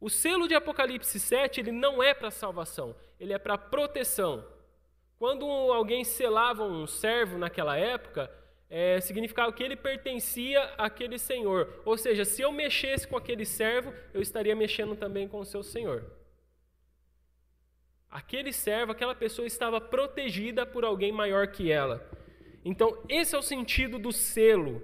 O 0.00 0.10
selo 0.10 0.48
de 0.48 0.54
Apocalipse 0.56 1.20
7, 1.20 1.60
ele 1.60 1.70
não 1.70 2.02
é 2.02 2.12
para 2.12 2.32
salvação, 2.32 2.96
ele 3.20 3.32
é 3.32 3.38
para 3.38 3.56
proteção. 3.56 4.44
Quando 5.16 5.46
alguém 5.46 6.02
selava 6.02 6.64
um 6.64 6.88
servo 6.88 7.38
naquela 7.38 7.76
época, 7.76 8.28
é, 8.68 9.00
significava 9.00 9.52
que 9.52 9.62
ele 9.62 9.76
pertencia 9.76 10.60
àquele 10.76 11.20
senhor. 11.20 11.82
Ou 11.84 11.96
seja, 11.96 12.24
se 12.24 12.42
eu 12.42 12.50
mexesse 12.50 13.06
com 13.06 13.16
aquele 13.16 13.44
servo, 13.44 13.94
eu 14.12 14.20
estaria 14.20 14.56
mexendo 14.56 14.96
também 14.96 15.28
com 15.28 15.38
o 15.38 15.44
seu 15.44 15.62
senhor. 15.62 16.04
Aquele 18.14 18.52
servo, 18.52 18.92
aquela 18.92 19.12
pessoa 19.12 19.44
estava 19.44 19.80
protegida 19.80 20.64
por 20.64 20.84
alguém 20.84 21.10
maior 21.10 21.48
que 21.48 21.72
ela. 21.72 22.08
Então, 22.64 22.96
esse 23.08 23.34
é 23.34 23.38
o 23.38 23.42
sentido 23.42 23.98
do 23.98 24.12
selo 24.12 24.80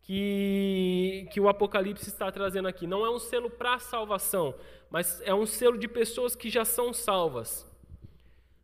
que, 0.00 1.28
que 1.30 1.38
o 1.38 1.50
Apocalipse 1.50 2.08
está 2.08 2.32
trazendo 2.32 2.66
aqui. 2.66 2.86
Não 2.86 3.04
é 3.04 3.10
um 3.10 3.18
selo 3.18 3.50
para 3.50 3.78
salvação, 3.78 4.54
mas 4.88 5.20
é 5.20 5.34
um 5.34 5.44
selo 5.44 5.76
de 5.76 5.86
pessoas 5.86 6.34
que 6.34 6.48
já 6.48 6.64
são 6.64 6.94
salvas. 6.94 7.70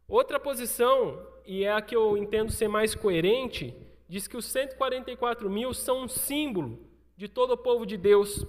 Outra 0.09 0.41
posição, 0.41 1.23
e 1.45 1.63
é 1.63 1.71
a 1.75 1.83
que 1.83 1.95
eu 1.95 2.17
entendo 2.17 2.51
ser 2.51 2.69
mais 2.69 2.95
coerente, 2.95 3.77
diz 4.09 4.27
que 4.27 4.39
os 4.39 4.47
144 4.47 5.51
mil 5.51 5.75
são 5.75 6.05
um 6.05 6.09
símbolo 6.09 6.79
de 7.15 7.29
todo 7.29 7.51
o 7.51 7.59
povo 7.59 7.85
de 7.85 7.99
Deus, 7.99 8.47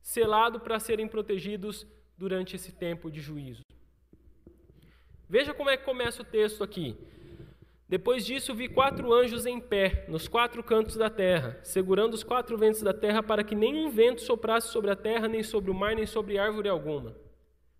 selado 0.00 0.60
para 0.60 0.78
serem 0.78 1.08
protegidos 1.08 1.84
durante 2.16 2.54
esse 2.54 2.70
tempo 2.70 3.10
de 3.10 3.20
juízo. 3.20 3.64
Veja 5.30 5.54
como 5.54 5.70
é 5.70 5.76
que 5.76 5.84
começa 5.84 6.22
o 6.22 6.24
texto 6.24 6.64
aqui. 6.64 6.96
Depois 7.88 8.26
disso, 8.26 8.52
vi 8.52 8.68
quatro 8.68 9.12
anjos 9.12 9.46
em 9.46 9.60
pé, 9.60 10.04
nos 10.08 10.26
quatro 10.26 10.60
cantos 10.60 10.96
da 10.96 11.08
terra, 11.08 11.60
segurando 11.62 12.14
os 12.14 12.24
quatro 12.24 12.58
ventos 12.58 12.82
da 12.82 12.92
terra, 12.92 13.22
para 13.22 13.44
que 13.44 13.54
nenhum 13.54 13.88
vento 13.90 14.22
soprasse 14.22 14.72
sobre 14.72 14.90
a 14.90 14.96
terra, 14.96 15.28
nem 15.28 15.44
sobre 15.44 15.70
o 15.70 15.74
mar, 15.74 15.94
nem 15.94 16.04
sobre 16.04 16.36
árvore 16.36 16.68
alguma. 16.68 17.14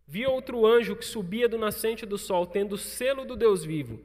Vi 0.07 0.25
outro 0.25 0.65
anjo 0.65 0.95
que 0.95 1.05
subia 1.05 1.49
do 1.49 1.59
nascente 1.59 2.07
do 2.07 2.17
sol, 2.17 2.47
tendo 2.47 2.75
o 2.75 2.79
selo 2.79 3.25
do 3.25 3.35
Deus 3.35 3.65
vivo. 3.65 4.01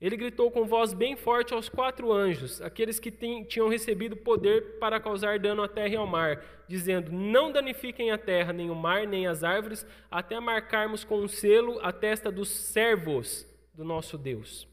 Ele 0.00 0.16
gritou 0.16 0.50
com 0.50 0.66
voz 0.66 0.92
bem 0.92 1.16
forte 1.16 1.54
aos 1.54 1.68
quatro 1.68 2.12
anjos, 2.12 2.60
aqueles 2.60 2.98
que 2.98 3.10
tinham 3.10 3.68
recebido 3.68 4.14
poder 4.14 4.78
para 4.78 5.00
causar 5.00 5.38
dano 5.38 5.62
à 5.62 5.68
terra 5.68 5.94
e 5.94 5.96
ao 5.96 6.06
mar, 6.06 6.44
dizendo: 6.68 7.10
Não 7.10 7.50
danifiquem 7.50 8.10
a 8.10 8.18
terra, 8.18 8.52
nem 8.52 8.70
o 8.70 8.74
mar, 8.74 9.06
nem 9.06 9.26
as 9.26 9.42
árvores, 9.42 9.86
até 10.10 10.38
marcarmos 10.38 11.02
com 11.02 11.20
um 11.20 11.28
selo 11.28 11.78
a 11.82 11.92
testa 11.92 12.30
dos 12.30 12.48
servos 12.48 13.46
do 13.72 13.84
nosso 13.84 14.18
Deus 14.18 14.68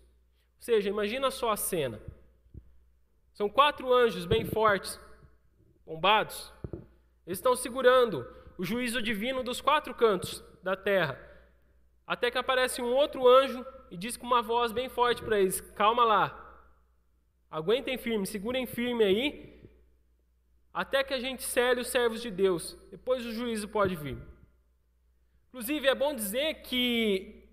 seja, 0.63 0.89
imagina 0.89 1.30
só 1.30 1.51
a 1.51 1.58
cena. 1.58 2.00
São 3.34 3.50
quatro 3.50 3.92
anjos 3.92 4.25
bem 4.25 4.46
fortes, 4.46 4.98
bombados. 5.86 6.53
Eles 7.27 7.38
estão 7.38 7.53
segurando 7.53 8.25
o 8.58 8.63
juízo 8.63 9.01
divino 9.01 9.44
dos 9.44 9.60
quatro 9.60 9.94
cantos 9.94 10.42
da 10.63 10.77
terra. 10.77 11.20
Até 12.08 12.32
que 12.32 12.38
aparece 12.38 12.82
um 12.82 12.94
outro 12.94 13.27
anjo 13.27 13.65
e 13.92 13.98
diz 13.98 14.18
com 14.18 14.25
uma 14.25 14.42
voz 14.42 14.72
bem 14.72 14.90
forte 14.90 15.22
para 15.24 15.40
eles: 15.40 15.62
Calma 15.62 16.04
lá. 16.04 16.40
Aguentem 17.50 17.98
firme, 17.98 18.25
segurem 18.25 18.66
firme 18.66 19.04
aí, 19.04 19.70
até 20.74 21.04
que 21.04 21.13
a 21.13 21.20
gente 21.20 21.44
cele 21.44 21.82
os 21.82 21.88
servos 21.88 22.22
de 22.22 22.32
Deus. 22.32 22.78
Depois 22.90 23.25
o 23.25 23.32
juízo 23.32 23.68
pode 23.68 23.96
vir. 23.96 24.18
Inclusive, 25.50 25.88
é 25.88 25.94
bom 25.94 26.16
dizer 26.16 26.63
que 26.63 27.48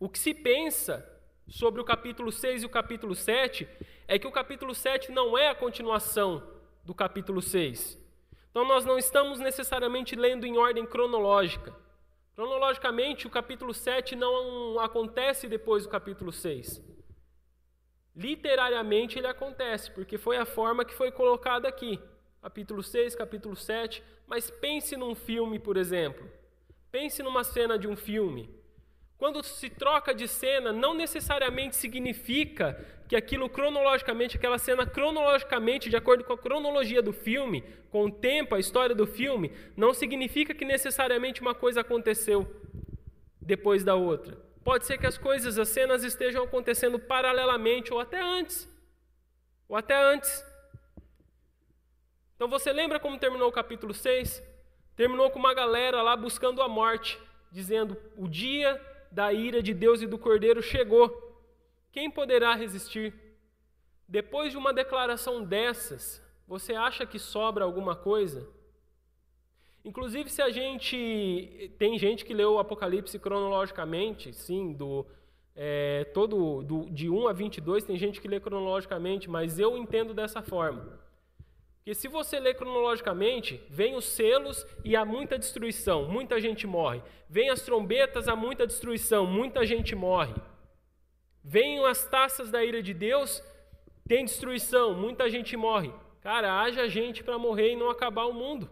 o 0.00 0.08
que 0.08 0.18
se 0.18 0.34
pensa 0.34 1.08
sobre 1.48 1.80
o 1.80 1.84
capítulo 1.84 2.32
6 2.32 2.64
e 2.64 2.66
o 2.66 2.68
capítulo 2.68 3.14
7 3.14 3.68
é 4.08 4.18
que 4.18 4.26
o 4.26 4.32
capítulo 4.32 4.74
7 4.74 5.12
não 5.12 5.38
é 5.38 5.48
a 5.48 5.54
continuação 5.54 6.42
do 6.84 6.92
capítulo 6.92 7.40
6. 7.40 7.96
Então 8.50 8.66
nós 8.66 8.84
não 8.84 8.98
estamos 8.98 9.38
necessariamente 9.38 10.16
lendo 10.16 10.44
em 10.44 10.58
ordem 10.58 10.84
cronológica. 10.84 11.72
Cronologicamente, 12.34 13.26
o 13.26 13.30
capítulo 13.30 13.74
7 13.74 14.16
não 14.16 14.80
acontece 14.80 15.48
depois 15.48 15.84
do 15.84 15.90
capítulo 15.90 16.32
6. 16.32 16.82
Literariamente 18.16 19.18
ele 19.18 19.26
acontece, 19.26 19.90
porque 19.90 20.16
foi 20.16 20.38
a 20.38 20.46
forma 20.46 20.84
que 20.84 20.94
foi 20.94 21.12
colocada 21.12 21.68
aqui. 21.68 22.00
Capítulo 22.40 22.82
6, 22.82 23.14
capítulo 23.14 23.54
7. 23.54 24.02
Mas 24.26 24.50
pense 24.50 24.96
num 24.96 25.14
filme, 25.14 25.58
por 25.58 25.76
exemplo. 25.76 26.26
Pense 26.90 27.22
numa 27.22 27.44
cena 27.44 27.78
de 27.78 27.86
um 27.86 27.96
filme. 27.96 28.48
Quando 29.18 29.42
se 29.42 29.70
troca 29.70 30.14
de 30.14 30.26
cena, 30.26 30.72
não 30.72 30.94
necessariamente 30.94 31.76
significa 31.76 32.74
que 33.12 33.16
aquilo 33.16 33.46
cronologicamente, 33.46 34.38
aquela 34.38 34.56
cena 34.56 34.86
cronologicamente, 34.86 35.90
de 35.90 35.96
acordo 35.96 36.24
com 36.24 36.32
a 36.32 36.38
cronologia 36.38 37.02
do 37.02 37.12
filme, 37.12 37.62
com 37.90 38.06
o 38.06 38.10
tempo, 38.10 38.54
a 38.54 38.58
história 38.58 38.94
do 38.94 39.06
filme, 39.06 39.52
não 39.76 39.92
significa 39.92 40.54
que 40.54 40.64
necessariamente 40.64 41.42
uma 41.42 41.54
coisa 41.54 41.82
aconteceu 41.82 42.50
depois 43.38 43.84
da 43.84 43.94
outra. 43.94 44.38
Pode 44.64 44.86
ser 44.86 44.96
que 44.96 45.06
as 45.06 45.18
coisas, 45.18 45.58
as 45.58 45.68
cenas 45.68 46.02
estejam 46.04 46.44
acontecendo 46.44 46.98
paralelamente 46.98 47.92
ou 47.92 48.00
até 48.00 48.18
antes. 48.18 48.66
Ou 49.68 49.76
até 49.76 49.94
antes. 49.94 50.42
Então 52.34 52.48
você 52.48 52.72
lembra 52.72 52.98
como 52.98 53.18
terminou 53.18 53.50
o 53.50 53.52
capítulo 53.52 53.92
6? 53.92 54.42
Terminou 54.96 55.30
com 55.30 55.38
uma 55.38 55.52
galera 55.52 56.00
lá 56.00 56.16
buscando 56.16 56.62
a 56.62 56.68
morte, 56.68 57.20
dizendo: 57.50 57.94
"O 58.16 58.26
dia 58.26 58.80
da 59.10 59.34
ira 59.34 59.62
de 59.62 59.74
Deus 59.74 60.00
e 60.00 60.06
do 60.06 60.16
Cordeiro 60.16 60.62
chegou. 60.62 61.31
Quem 61.92 62.10
poderá 62.10 62.54
resistir? 62.54 63.14
Depois 64.08 64.50
de 64.50 64.58
uma 64.58 64.72
declaração 64.72 65.44
dessas, 65.44 66.22
você 66.48 66.74
acha 66.74 67.06
que 67.06 67.18
sobra 67.18 67.64
alguma 67.64 67.94
coisa? 67.94 68.48
Inclusive, 69.84 70.30
se 70.30 70.40
a 70.40 70.50
gente. 70.50 71.72
Tem 71.78 71.98
gente 71.98 72.24
que 72.24 72.32
leu 72.32 72.54
o 72.54 72.58
Apocalipse 72.58 73.18
cronologicamente, 73.18 74.32
sim, 74.32 74.72
do. 74.72 75.06
É, 75.54 76.04
todo 76.14 76.62
do, 76.62 76.88
de 76.90 77.10
1 77.10 77.28
a 77.28 77.32
22, 77.34 77.84
tem 77.84 77.98
gente 77.98 78.22
que 78.22 78.28
lê 78.28 78.40
cronologicamente, 78.40 79.28
mas 79.28 79.58
eu 79.58 79.76
entendo 79.76 80.14
dessa 80.14 80.40
forma. 80.40 80.98
Porque 81.76 81.94
se 81.94 82.08
você 82.08 82.40
ler 82.40 82.54
cronologicamente, 82.54 83.60
vem 83.68 83.94
os 83.94 84.06
selos 84.06 84.64
e 84.82 84.96
há 84.96 85.04
muita 85.04 85.38
destruição, 85.38 86.08
muita 86.08 86.40
gente 86.40 86.66
morre. 86.66 87.02
Vem 87.28 87.50
as 87.50 87.60
trombetas, 87.62 88.28
há 88.28 88.36
muita 88.36 88.66
destruição, 88.66 89.26
muita 89.26 89.66
gente 89.66 89.94
morre. 89.94 90.32
Vêm 91.44 91.84
as 91.86 92.04
taças 92.08 92.50
da 92.50 92.64
ira 92.64 92.82
de 92.82 92.94
Deus, 92.94 93.42
tem 94.06 94.24
destruição, 94.24 94.94
muita 94.94 95.28
gente 95.28 95.56
morre. 95.56 95.92
Cara, 96.20 96.60
haja 96.60 96.88
gente 96.88 97.22
para 97.24 97.38
morrer 97.38 97.72
e 97.72 97.76
não 97.76 97.90
acabar 97.90 98.26
o 98.26 98.32
mundo. 98.32 98.70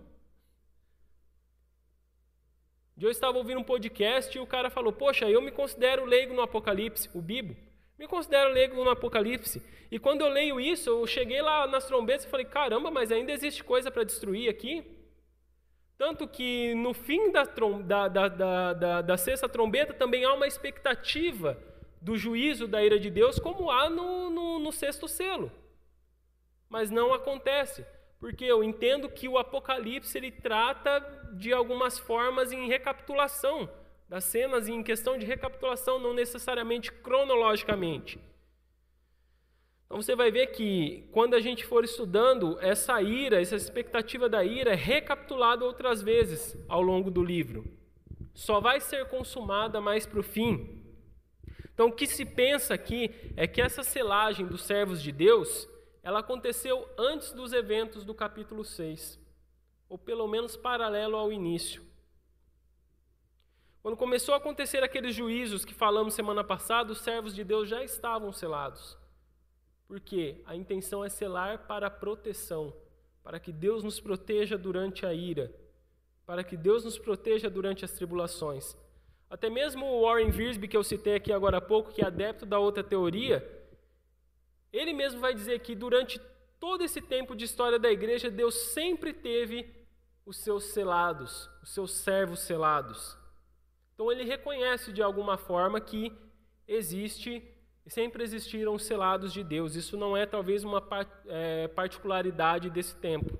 Eu 3.01 3.11
estava 3.11 3.39
ouvindo 3.39 3.61
um 3.61 3.65
podcast 3.65 4.37
e 4.37 4.41
o 4.41 4.47
cara 4.47 4.71
falou: 4.71 4.93
Poxa, 4.93 5.29
eu 5.29 5.41
me 5.41 5.51
considero 5.51 6.05
leigo 6.05 6.35
no 6.35 6.43
Apocalipse, 6.43 7.09
o 7.15 7.21
Bibo. 7.21 7.57
Me 7.99 8.07
considero 8.07 8.51
leigo 8.51 8.83
no 8.83 8.91
Apocalipse. 8.91 9.63
E 9.91 9.99
quando 9.99 10.21
eu 10.21 10.29
leio 10.29 10.61
isso, 10.61 10.89
eu 10.89 11.07
cheguei 11.07 11.43
lá 11.43 11.67
nas 11.67 11.87
trombetas 11.87 12.25
e 12.25 12.29
falei: 12.29 12.47
caramba, 12.47 12.91
mas 12.91 13.11
ainda 13.11 13.33
existe 13.33 13.65
coisa 13.65 13.91
para 13.91 14.05
destruir 14.05 14.49
aqui? 14.49 14.85
Tanto 15.99 16.29
que 16.29 16.75
no 16.75 16.95
fim 16.95 17.31
da, 17.31 17.45
da, 17.45 18.09
da, 18.09 18.73
da, 18.73 19.03
da 19.03 19.17
sexta 19.17 19.49
trombeta 19.49 19.93
também 19.93 20.25
há 20.25 20.33
uma 20.33 20.47
expectativa 20.47 21.59
do 22.01 22.17
juízo 22.17 22.67
da 22.67 22.83
ira 22.83 22.99
de 22.99 23.11
Deus, 23.11 23.39
como 23.39 23.71
há 23.71 23.91
no, 23.91 24.31
no, 24.31 24.59
no 24.59 24.73
sexto 24.73 25.07
selo. 25.07 25.53
Mas 26.69 26.91
não 26.91 27.13
acontece, 27.13 27.85
porque 28.19 28.45
eu 28.45 28.65
entendo 28.65 29.09
que 29.09 29.29
o 29.29 29.39
Apocalipse 29.39 30.17
ele 30.17 30.31
trata 30.31 31.01
de 31.33 31.53
algumas 31.53 31.99
formas 31.99 32.53
em 32.53 32.69
recapitulação 32.69 33.69
das 34.11 34.25
cenas 34.25 34.69
em 34.69 34.83
questão 34.83 35.17
de 35.17 35.25
recapitulação, 35.25 36.01
não 36.01 36.13
necessariamente 36.13 36.91
cronologicamente. 36.91 38.19
Então 39.87 40.03
você 40.03 40.17
vai 40.17 40.33
ver 40.33 40.49
que 40.49 41.09
quando 41.13 41.35
a 41.35 41.41
gente 41.41 41.65
for 41.65 41.85
estudando 41.85 42.59
essa 42.61 43.01
ira, 43.01 43.41
essa 43.41 43.55
expectativa 43.55 44.29
da 44.29 44.45
ira 44.45 44.73
é 44.73 44.77
recapitulada 44.77 45.65
outras 45.65 46.03
vezes 46.03 46.57
ao 46.69 46.83
longo 46.83 47.09
do 47.09 47.23
livro. 47.23 47.65
Só 48.35 48.61
vai 48.61 48.81
ser 48.81 49.07
consumada 49.07 49.81
mais 49.81 50.07
para 50.07 50.19
o 50.19 50.25
fim. 50.25 50.80
Então 51.81 51.89
o 51.89 51.93
que 51.93 52.07
se 52.07 52.27
pensa 52.27 52.75
aqui 52.75 53.11
é 53.39 53.47
que 53.47 53.59
essa 53.59 53.83
selagem 53.83 54.47
dos 54.47 54.65
servos 54.65 55.03
de 55.03 55.11
Deus, 55.11 55.67
ela 56.03 56.19
aconteceu 56.19 56.87
antes 56.99 57.33
dos 57.33 57.55
eventos 57.55 58.05
do 58.05 58.15
capítulo 58.15 58.67
6, 58.67 59.19
ou 59.89 59.97
pelo 59.97 60.29
menos 60.29 60.59
paralelo 60.59 61.17
ao 61.17 61.33
início. 61.33 61.83
Quando 63.81 63.97
começou 63.97 64.35
a 64.35 64.37
acontecer 64.37 64.85
aqueles 64.85 65.15
juízos 65.15 65.65
que 65.65 65.73
falamos 65.73 66.13
semana 66.13 66.45
passada, 66.45 66.93
os 66.93 67.01
servos 67.01 67.35
de 67.35 67.43
Deus 67.43 67.67
já 67.67 67.83
estavam 67.83 68.31
selados. 68.31 68.99
Porque 69.89 70.43
a 70.45 70.55
intenção 70.55 71.03
é 71.03 71.09
selar 71.09 71.67
para 71.67 71.87
a 71.87 71.91
proteção, 71.91 72.77
para 73.25 73.41
que 73.41 73.51
Deus 73.51 73.83
nos 73.83 73.99
proteja 73.99 74.59
durante 74.59 75.07
a 75.07 75.15
ira, 75.15 75.51
para 76.27 76.45
que 76.45 76.59
Deus 76.59 76.85
nos 76.85 76.99
proteja 76.99 77.49
durante 77.49 77.87
as 77.87 77.93
tribulações. 77.93 78.77
Até 79.31 79.49
mesmo 79.49 79.87
o 79.87 80.03
Warren 80.03 80.33
Wiersbe, 80.33 80.67
que 80.67 80.77
eu 80.77 80.83
citei 80.83 81.15
aqui 81.15 81.33
agora 81.33 81.59
há 81.59 81.61
pouco, 81.61 81.93
que 81.93 82.03
é 82.03 82.07
adepto 82.07 82.45
da 82.45 82.59
outra 82.59 82.83
teoria, 82.83 83.49
ele 84.73 84.93
mesmo 84.93 85.21
vai 85.21 85.33
dizer 85.33 85.61
que 85.61 85.77
durante 85.77 86.21
todo 86.59 86.83
esse 86.83 87.01
tempo 87.01 87.37
de 87.37 87.45
história 87.45 87.79
da 87.79 87.91
igreja, 87.91 88.29
Deus 88.29 88.55
sempre 88.73 89.13
teve 89.13 89.73
os 90.27 90.37
seus 90.37 90.65
selados, 90.65 91.49
os 91.63 91.71
seus 91.73 91.93
servos 91.93 92.41
selados. 92.41 93.17
Então 93.95 94.11
ele 94.11 94.25
reconhece 94.25 94.93
de 94.93 95.03
alguma 95.03 95.37
forma 95.37 95.81
que 95.81 96.13
existe, 96.67 97.43
sempre 97.87 98.25
existiram 98.25 98.79
selados 98.79 99.33
de 99.33 99.45
Deus. 99.45 99.77
Isso 99.77 99.97
não 99.97 100.17
é 100.17 100.27
talvez 100.27 100.65
uma 100.65 100.83
é, 101.27 101.69
particularidade 101.69 102.69
desse 102.69 102.97
tempo. 102.97 103.39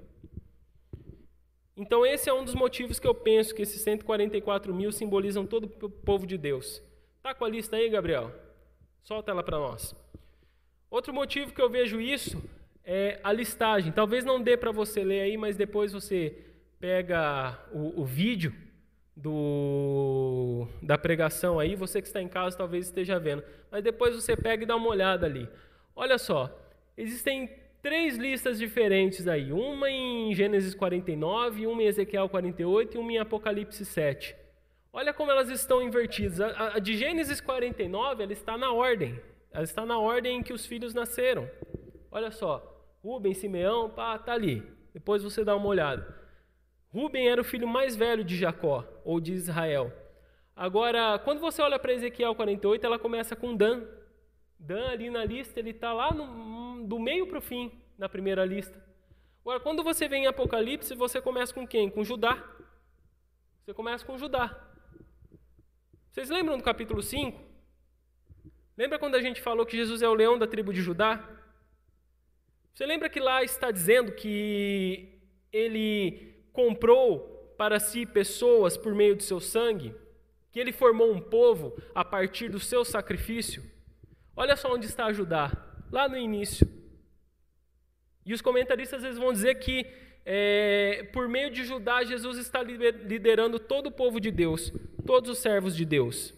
Então, 1.81 2.05
esse 2.05 2.29
é 2.29 2.35
um 2.35 2.45
dos 2.45 2.55
motivos 2.55 3.01
que 3.01 3.07
eu 3.07 3.15
penso 3.15 3.55
que 3.55 3.63
esses 3.63 3.81
144 3.81 4.75
mil 4.75 4.93
simbolizam 4.93 5.47
todo 5.47 5.65
o 5.65 5.89
povo 5.89 6.27
de 6.27 6.37
Deus. 6.37 6.83
Tá 7.23 7.35
com 7.35 7.43
a 7.43 7.49
lista 7.49 7.77
aí, 7.77 7.89
Gabriel? 7.89 8.31
Solta 9.03 9.31
ela 9.31 9.43
para 9.43 9.57
nós. 9.59 9.95
Outro 10.91 11.15
motivo 11.15 11.55
que 11.55 11.63
eu 11.63 11.71
vejo 11.71 11.99
isso 11.99 12.39
é 12.85 13.19
a 13.25 13.33
listagem. 13.33 13.93
Talvez 13.93 14.27
não 14.27 14.43
dê 14.43 14.59
para 14.59 14.71
você 14.71 15.03
ler 15.03 15.23
aí, 15.23 15.39
mas 15.39 15.57
depois 15.57 15.91
você 15.91 16.45
pega 16.79 17.59
o, 17.73 18.03
o 18.03 18.05
vídeo 18.05 18.53
do, 19.17 20.69
da 20.83 20.99
pregação 20.99 21.59
aí, 21.59 21.75
você 21.75 22.03
que 22.03 22.09
está 22.09 22.21
em 22.21 22.29
casa 22.29 22.59
talvez 22.59 22.87
esteja 22.87 23.19
vendo, 23.19 23.43
mas 23.71 23.83
depois 23.83 24.15
você 24.15 24.37
pega 24.37 24.65
e 24.65 24.67
dá 24.67 24.77
uma 24.77 24.89
olhada 24.89 25.25
ali. 25.25 25.49
Olha 25.97 26.19
só, 26.19 26.55
existem 26.95 27.49
três 27.83 28.17
listas 28.17 28.59
diferentes 28.59 29.27
aí, 29.27 29.53
uma 29.53 29.91
em 29.91 30.35
Gênesis 30.35 30.75
49, 30.75 31.67
uma 31.67 31.83
em 31.83 31.87
Ezequiel 31.87 32.29
48 32.29 32.97
e 32.97 32.99
uma 32.99 33.13
em 33.13 33.19
Apocalipse 33.19 33.85
7. 33.85 34.37
Olha 34.93 35.15
como 35.15 35.31
elas 35.31 35.49
estão 35.49 35.83
invertidas. 35.83 36.41
A, 36.41 36.77
a 36.77 36.79
de 36.79 36.97
Gênesis 36.97 37.41
49, 37.41 38.23
ela 38.23 38.33
está 38.33 38.59
na 38.59 38.73
ordem. 38.73 39.21
Ela 39.53 39.65
está 39.65 39.85
na 39.87 39.99
ordem 39.99 40.39
em 40.39 40.43
que 40.43 40.53
os 40.53 40.67
filhos 40.67 40.95
nasceram. 40.95 41.49
Olha 42.11 42.31
só, 42.31 42.63
Rubem, 43.03 43.35
Simeão, 43.35 43.89
pá, 43.89 44.19
tá 44.19 44.33
ali. 44.33 44.63
Depois 44.93 45.23
você 45.23 45.45
dá 45.45 45.55
uma 45.57 45.67
olhada. 45.67 46.21
Ruben 46.93 47.29
era 47.29 47.41
o 47.41 47.45
filho 47.45 47.69
mais 47.69 47.95
velho 47.95 48.25
de 48.25 48.37
Jacó, 48.37 48.85
ou 49.05 49.21
de 49.21 49.33
Israel. 49.33 49.93
Agora, 50.57 51.19
quando 51.21 51.39
você 51.39 51.63
olha 51.63 51.79
para 51.79 51.93
Ezequiel 51.93 52.35
48, 52.35 52.85
ela 52.85 52.99
começa 52.99 53.37
com 53.37 53.55
Dan. 53.55 53.87
Dan 54.59 54.89
ali 54.89 55.09
na 55.09 55.25
lista, 55.25 55.59
ele 55.61 55.71
está 55.71 55.93
lá 55.93 56.13
no, 56.13 56.27
do 56.91 56.99
meio 56.99 57.29
para 57.29 57.39
o 57.39 57.41
fim, 57.41 57.71
na 57.97 58.09
primeira 58.09 58.45
lista. 58.45 58.77
Agora, 59.43 59.61
quando 59.61 59.85
você 59.85 60.09
vem 60.09 60.25
em 60.25 60.27
Apocalipse, 60.27 60.93
você 60.97 61.21
começa 61.23 61.55
com 61.55 61.65
quem? 61.65 61.89
Com 61.89 62.03
Judá. 62.03 62.35
Você 63.63 63.73
começa 63.73 64.05
com 64.05 64.19
Judá. 64.19 64.61
Vocês 66.11 66.29
lembram 66.29 66.59
do 66.59 66.65
capítulo 66.65 67.01
5? 67.01 67.41
Lembra 68.77 68.99
quando 68.99 69.15
a 69.15 69.23
gente 69.23 69.41
falou 69.41 69.65
que 69.65 69.77
Jesus 69.77 70.03
é 70.03 70.09
o 70.09 70.15
leão 70.15 70.37
da 70.37 70.49
tribo 70.49 70.73
de 70.73 70.83
Judá? 70.83 71.25
Você 72.75 72.85
lembra 72.85 73.09
que 73.09 73.21
lá 73.21 73.45
está 73.45 73.71
dizendo 73.71 74.11
que 74.11 75.21
ele 75.53 76.45
comprou 76.53 77.55
para 77.57 77.79
si 77.79 78.05
pessoas 78.05 78.77
por 78.77 78.97
meio 78.97 79.15
de 79.15 79.23
seu 79.23 79.39
sangue, 79.39 79.95
que 80.51 80.59
ele 80.59 80.73
formou 80.73 81.13
um 81.13 81.21
povo 81.21 81.81
a 81.95 82.05
partir 82.05 82.49
do 82.49 82.59
seu 82.59 82.85
sacrifício. 82.85 83.63
Olha 84.35 84.57
só 84.57 84.75
onde 84.75 84.87
está 84.87 85.13
Judá, 85.13 85.53
lá 85.93 86.09
no 86.09 86.17
início. 86.17 86.80
E 88.31 88.35
os 88.35 88.41
comentaristas 88.41 88.99
às 88.99 89.03
vezes 89.03 89.19
vão 89.19 89.33
dizer 89.33 89.57
que 89.57 89.87
é, 90.25 91.09
por 91.13 91.29
meio 91.29 91.51
de 91.51 91.65
Judá, 91.65 92.05
Jesus 92.05 92.39
está 92.39 92.63
liderando 92.63 93.59
todo 93.59 93.89
o 93.89 93.93
povo 93.93 94.21
de 94.21 94.31
Deus, 94.31 94.73
todos 95.05 95.31
os 95.31 95.39
servos 95.39 95.77
de 95.77 95.85
Deus. 95.85 96.33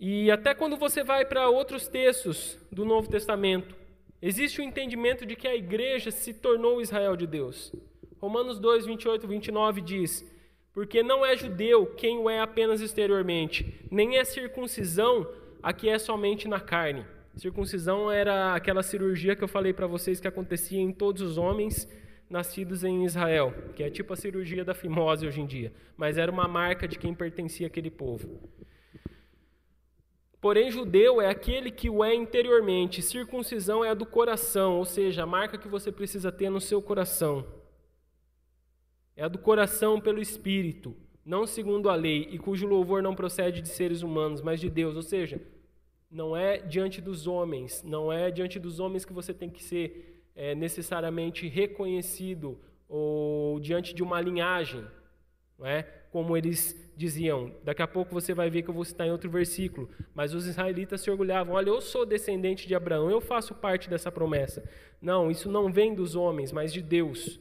E 0.00 0.30
até 0.30 0.54
quando 0.54 0.76
você 0.76 1.04
vai 1.04 1.24
para 1.24 1.48
outros 1.48 1.88
textos 1.88 2.58
do 2.70 2.84
Novo 2.84 3.08
Testamento, 3.08 3.74
Existe 4.20 4.60
o 4.60 4.64
entendimento 4.64 5.26
de 5.26 5.36
que 5.36 5.46
a 5.46 5.54
igreja 5.54 6.10
se 6.10 6.32
tornou 6.32 6.78
o 6.78 6.80
Israel 6.80 7.16
de 7.16 7.26
Deus. 7.26 7.72
Romanos 8.18 8.58
2, 8.58 8.86
28 8.86 9.28
29 9.28 9.80
diz: 9.82 10.24
Porque 10.72 11.02
não 11.02 11.24
é 11.24 11.36
judeu 11.36 11.86
quem 11.94 12.18
o 12.18 12.28
é 12.28 12.40
apenas 12.40 12.80
exteriormente, 12.80 13.86
nem 13.90 14.16
é 14.16 14.24
circuncisão 14.24 15.28
a 15.62 15.72
que 15.72 15.88
é 15.88 15.98
somente 15.98 16.48
na 16.48 16.58
carne. 16.58 17.04
Circuncisão 17.36 18.10
era 18.10 18.54
aquela 18.54 18.82
cirurgia 18.82 19.36
que 19.36 19.44
eu 19.44 19.48
falei 19.48 19.74
para 19.74 19.86
vocês 19.86 20.18
que 20.18 20.26
acontecia 20.26 20.80
em 20.80 20.90
todos 20.90 21.20
os 21.20 21.36
homens 21.36 21.86
nascidos 22.30 22.82
em 22.82 23.04
Israel, 23.04 23.52
que 23.74 23.82
é 23.82 23.90
tipo 23.90 24.12
a 24.14 24.16
cirurgia 24.16 24.64
da 24.64 24.72
fimose 24.72 25.26
hoje 25.26 25.42
em 25.42 25.46
dia, 25.46 25.70
mas 25.98 26.16
era 26.16 26.32
uma 26.32 26.48
marca 26.48 26.88
de 26.88 26.98
quem 26.98 27.14
pertencia 27.14 27.66
àquele 27.66 27.90
povo. 27.90 28.40
Porém, 30.40 30.70
judeu 30.70 31.20
é 31.20 31.28
aquele 31.28 31.70
que 31.70 31.90
o 31.90 32.02
é 32.02 32.14
interiormente, 32.14 33.02
circuncisão 33.02 33.84
é 33.84 33.90
a 33.90 33.94
do 33.94 34.06
coração, 34.06 34.78
ou 34.78 34.86
seja, 34.86 35.24
a 35.24 35.26
marca 35.26 35.58
que 35.58 35.68
você 35.68 35.92
precisa 35.92 36.32
ter 36.32 36.48
no 36.48 36.60
seu 36.60 36.80
coração. 36.80 37.46
É 39.14 39.24
a 39.24 39.28
do 39.28 39.38
coração 39.38 40.00
pelo 40.00 40.22
Espírito, 40.22 40.96
não 41.24 41.46
segundo 41.46 41.90
a 41.90 41.94
lei, 41.94 42.28
e 42.30 42.38
cujo 42.38 42.66
louvor 42.66 43.02
não 43.02 43.14
procede 43.14 43.60
de 43.60 43.68
seres 43.68 44.02
humanos, 44.02 44.40
mas 44.40 44.58
de 44.58 44.70
Deus. 44.70 44.96
Ou 44.96 45.02
seja, 45.02 45.40
não 46.16 46.34
é 46.34 46.56
diante 46.56 47.02
dos 47.02 47.26
homens, 47.26 47.82
não 47.82 48.10
é 48.10 48.30
diante 48.30 48.58
dos 48.58 48.80
homens 48.80 49.04
que 49.04 49.12
você 49.12 49.34
tem 49.34 49.50
que 49.50 49.62
ser 49.62 50.24
é, 50.34 50.54
necessariamente 50.54 51.46
reconhecido 51.46 52.58
ou 52.88 53.60
diante 53.60 53.94
de 53.94 54.02
uma 54.02 54.18
linhagem, 54.18 54.82
não 55.58 55.66
é? 55.66 55.82
como 56.10 56.34
eles 56.34 56.74
diziam. 56.96 57.52
Daqui 57.62 57.82
a 57.82 57.86
pouco 57.86 58.14
você 58.14 58.32
vai 58.32 58.48
ver 58.48 58.62
que 58.62 58.70
eu 58.70 58.74
vou 58.74 58.86
citar 58.86 59.06
em 59.06 59.10
outro 59.10 59.28
versículo. 59.28 59.90
Mas 60.14 60.32
os 60.32 60.46
israelitas 60.46 61.02
se 61.02 61.10
orgulhavam: 61.10 61.54
olha, 61.54 61.68
eu 61.68 61.82
sou 61.82 62.06
descendente 62.06 62.66
de 62.66 62.74
Abraão, 62.74 63.10
eu 63.10 63.20
faço 63.20 63.54
parte 63.54 63.90
dessa 63.90 64.10
promessa. 64.10 64.66
Não, 65.02 65.30
isso 65.30 65.50
não 65.50 65.70
vem 65.70 65.94
dos 65.94 66.16
homens, 66.16 66.50
mas 66.50 66.72
de 66.72 66.80
Deus. 66.80 67.38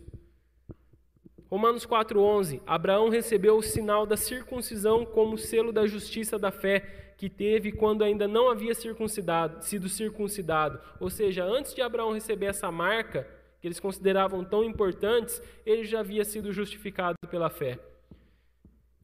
Romanos 1.49 1.85
4,11: 1.85 2.59
Abraão 2.67 3.07
recebeu 3.07 3.55
o 3.55 3.63
sinal 3.63 4.05
da 4.05 4.17
circuncisão 4.17 5.05
como 5.05 5.37
selo 5.37 5.71
da 5.71 5.87
justiça 5.87 6.37
da 6.37 6.51
fé 6.51 7.04
que 7.17 7.29
teve 7.29 7.71
quando 7.71 8.03
ainda 8.03 8.27
não 8.27 8.49
havia 8.49 8.75
circuncidado, 8.75 9.63
sido 9.63 9.87
circuncidado. 9.87 10.79
Ou 10.99 11.09
seja, 11.09 11.43
antes 11.43 11.73
de 11.73 11.81
Abraão 11.81 12.13
receber 12.13 12.47
essa 12.47 12.71
marca, 12.71 13.27
que 13.59 13.67
eles 13.67 13.79
consideravam 13.79 14.43
tão 14.43 14.63
importantes, 14.63 15.41
ele 15.65 15.85
já 15.85 16.01
havia 16.01 16.25
sido 16.25 16.51
justificado 16.51 17.15
pela 17.29 17.49
fé. 17.49 17.79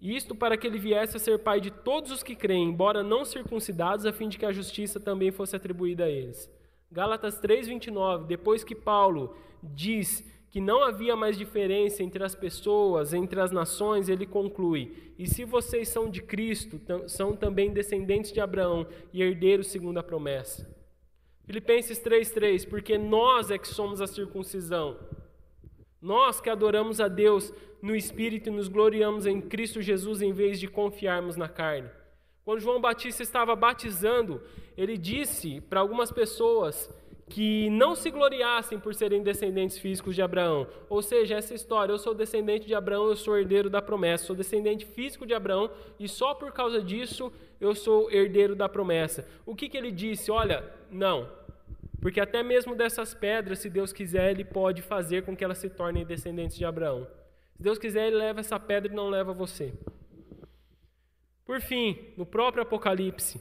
Isto 0.01 0.33
para 0.33 0.57
que 0.57 0.65
ele 0.65 0.79
viesse 0.79 1.15
a 1.15 1.19
ser 1.19 1.39
pai 1.39 1.61
de 1.61 1.69
todos 1.69 2.11
os 2.11 2.23
que 2.23 2.35
creem, 2.35 2.69
embora 2.69 3.03
não 3.03 3.23
circuncidados, 3.23 4.05
a 4.05 4.11
fim 4.11 4.27
de 4.27 4.37
que 4.37 4.45
a 4.45 4.51
justiça 4.51 4.99
também 4.99 5.31
fosse 5.31 5.55
atribuída 5.55 6.05
a 6.05 6.09
eles. 6.09 6.49
Gálatas 6.91 7.39
3:29, 7.39 8.25
depois 8.25 8.63
que 8.63 8.75
Paulo 8.75 9.35
diz 9.63 10.23
que 10.51 10.59
não 10.59 10.83
havia 10.83 11.15
mais 11.15 11.37
diferença 11.37 12.03
entre 12.03 12.21
as 12.23 12.35
pessoas, 12.35 13.13
entre 13.13 13.39
as 13.39 13.51
nações, 13.51 14.09
ele 14.09 14.25
conclui: 14.25 15.13
"E 15.17 15.25
se 15.25 15.45
vocês 15.45 15.87
são 15.87 16.09
de 16.09 16.21
Cristo, 16.21 16.79
são 17.07 17.35
também 17.35 17.71
descendentes 17.71 18.33
de 18.33 18.41
Abraão 18.41 18.85
e 19.13 19.23
herdeiros 19.23 19.67
segundo 19.67 19.97
a 19.97 20.03
promessa." 20.03 20.69
Filipenses 21.45 21.99
3:3, 21.99 22.65
porque 22.65 22.97
nós 22.97 23.49
é 23.49 23.57
que 23.57 23.67
somos 23.67 24.01
a 24.01 24.07
circuncisão. 24.07 24.99
Nós 26.01 26.41
que 26.41 26.49
adoramos 26.49 26.99
a 26.99 27.07
Deus 27.07 27.53
no 27.81 27.95
Espírito 27.95 28.49
e 28.49 28.51
nos 28.51 28.67
gloriamos 28.67 29.25
em 29.25 29.39
Cristo 29.39 29.81
Jesus 29.81 30.21
em 30.21 30.33
vez 30.33 30.59
de 30.59 30.67
confiarmos 30.67 31.37
na 31.37 31.47
carne. 31.47 31.89
Quando 32.43 32.59
João 32.59 32.81
Batista 32.81 33.23
estava 33.23 33.55
batizando, 33.55 34.41
ele 34.75 34.97
disse 34.97 35.61
para 35.61 35.79
algumas 35.79 36.11
pessoas 36.11 36.89
que 37.29 37.69
não 37.69 37.95
se 37.95 38.09
gloriassem 38.09 38.79
por 38.79 38.93
serem 38.93 39.23
descendentes 39.23 39.77
físicos 39.77 40.15
de 40.15 40.21
Abraão. 40.21 40.67
Ou 40.89 41.01
seja, 41.01 41.35
essa 41.35 41.53
história, 41.53 41.91
eu 41.91 41.97
sou 41.97 42.13
descendente 42.13 42.67
de 42.67 42.75
Abraão, 42.75 43.07
eu 43.07 43.15
sou 43.15 43.37
herdeiro 43.37 43.69
da 43.69 43.81
promessa, 43.81 44.25
sou 44.25 44.35
descendente 44.35 44.85
físico 44.85 45.25
de 45.25 45.33
Abraão 45.33 45.69
e 45.99 46.07
só 46.07 46.33
por 46.33 46.51
causa 46.51 46.81
disso 46.81 47.31
eu 47.59 47.73
sou 47.73 48.11
herdeiro 48.11 48.55
da 48.55 48.67
promessa. 48.67 49.27
O 49.45 49.55
que, 49.55 49.69
que 49.69 49.77
ele 49.77 49.91
disse? 49.91 50.31
Olha, 50.31 50.63
não. 50.89 51.29
Porque 52.01 52.19
até 52.19 52.41
mesmo 52.41 52.75
dessas 52.75 53.13
pedras, 53.13 53.59
se 53.59 53.69
Deus 53.69 53.93
quiser, 53.93 54.31
ele 54.31 54.43
pode 54.43 54.81
fazer 54.81 55.23
com 55.23 55.35
que 55.35 55.43
elas 55.43 55.59
se 55.59 55.69
tornem 55.69 56.03
descendentes 56.03 56.57
de 56.57 56.65
Abraão. 56.65 57.07
Se 57.61 57.63
Deus 57.63 57.77
quiser, 57.77 58.07
Ele 58.07 58.15
leva 58.15 58.39
essa 58.39 58.59
pedra 58.59 58.91
e 58.91 58.95
não 58.95 59.07
leva 59.07 59.33
você. 59.33 59.71
Por 61.45 61.61
fim, 61.61 62.11
no 62.17 62.25
próprio 62.25 62.63
Apocalipse, 62.63 63.39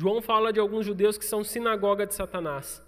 João 0.00 0.22
fala 0.22 0.50
de 0.50 0.58
alguns 0.58 0.86
judeus 0.86 1.18
que 1.18 1.26
são 1.26 1.44
sinagoga 1.44 2.06
de 2.06 2.14
Satanás, 2.14 2.82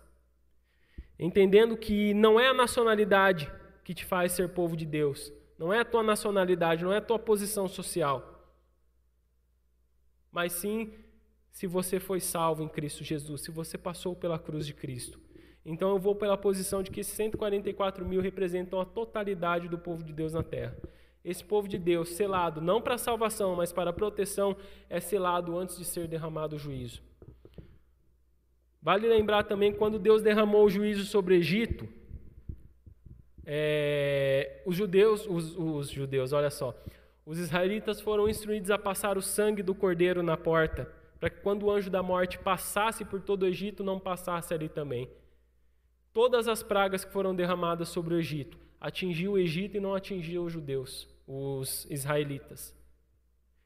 entendendo 1.19 1.77
que 1.77 2.15
não 2.15 2.41
é 2.41 2.49
a 2.49 2.55
nacionalidade 2.55 3.53
que 3.85 3.93
te 3.93 4.03
faz 4.03 4.33
ser 4.33 4.49
povo 4.49 4.75
de 4.75 4.87
Deus, 4.87 5.31
não 5.59 5.71
é 5.71 5.81
a 5.81 5.85
tua 5.85 6.03
nacionalidade, 6.03 6.83
não 6.83 6.91
é 6.91 6.97
a 6.97 7.03
tua 7.03 7.19
posição 7.19 7.69
social, 7.69 8.57
mas 10.31 10.55
sim 10.55 10.91
se 11.51 11.67
você 11.67 12.01
foi 12.01 12.19
salvo 12.19 12.63
em 12.63 12.69
Cristo 12.69 13.05
Jesus, 13.05 13.43
se 13.43 13.51
você 13.51 13.77
passou 13.77 14.17
pela 14.17 14.39
cruz 14.39 14.67
de 14.67 14.73
Cristo. 14.73 15.21
Então 15.67 15.91
eu 15.91 15.99
vou 15.99 16.15
pela 16.15 16.39
posição 16.39 16.83
de 16.83 16.91
que 16.91 17.05
144 17.05 18.07
mil 18.07 18.23
representam 18.23 18.81
a 18.81 18.87
totalidade 18.87 19.69
do 19.69 19.77
povo 19.77 20.03
de 20.03 20.15
Deus 20.15 20.33
na 20.33 20.43
terra. 20.43 20.75
Esse 21.25 21.45
povo 21.45 21.69
de 21.69 21.79
Deus, 21.79 22.11
selado 22.11 22.61
não 22.61 22.81
para 22.81 22.99
salvação, 22.99 23.55
mas 23.55 23.73
para 23.73 23.93
proteção, 23.93 24.57
é 24.91 25.01
selado 25.01 25.57
antes 25.57 25.77
de 25.79 25.85
ser 25.85 26.09
derramado 26.09 26.57
o 26.57 26.59
juízo. 26.59 27.01
Vale 28.81 29.07
lembrar 29.07 29.45
também 29.45 29.73
quando 29.73 29.99
Deus 29.99 30.23
derramou 30.23 30.65
o 30.65 30.71
juízo 30.71 31.05
sobre 31.05 31.35
o 31.35 31.37
Egito, 31.37 31.89
é, 33.45 34.63
os 34.67 34.75
judeus, 34.77 35.27
os, 35.29 35.57
os 35.57 35.89
judeus, 35.91 36.33
olha 36.33 36.51
só, 36.51 36.75
Os 37.25 37.39
israelitas 37.39 38.01
foram 38.01 38.29
instruídos 38.29 38.71
a 38.71 38.79
passar 38.79 39.17
o 39.17 39.23
sangue 39.23 39.63
do 39.63 39.75
cordeiro 39.75 40.23
na 40.23 40.37
porta, 40.37 40.91
para 41.21 41.31
que 41.31 41.41
quando 41.41 41.65
o 41.65 41.71
anjo 41.71 41.89
da 41.89 42.03
morte 42.03 42.37
passasse 42.39 43.05
por 43.05 43.21
todo 43.21 43.45
o 43.45 43.47
Egito, 43.47 43.85
não 43.85 44.01
passasse 44.01 44.53
ali 44.53 44.69
também. 44.69 45.09
Todas 46.13 46.49
as 46.49 46.65
pragas 46.65 47.05
que 47.05 47.13
foram 47.13 47.35
derramadas 47.35 47.89
sobre 47.89 48.15
o 48.15 48.19
Egito 48.19 48.59
atingiu 48.81 49.33
o 49.33 49.39
Egito 49.39 49.77
e 49.77 49.81
não 49.81 49.95
atingiu 49.95 50.45
os 50.45 50.53
judeus, 50.53 51.09
os 51.27 51.87
israelitas. 51.91 52.75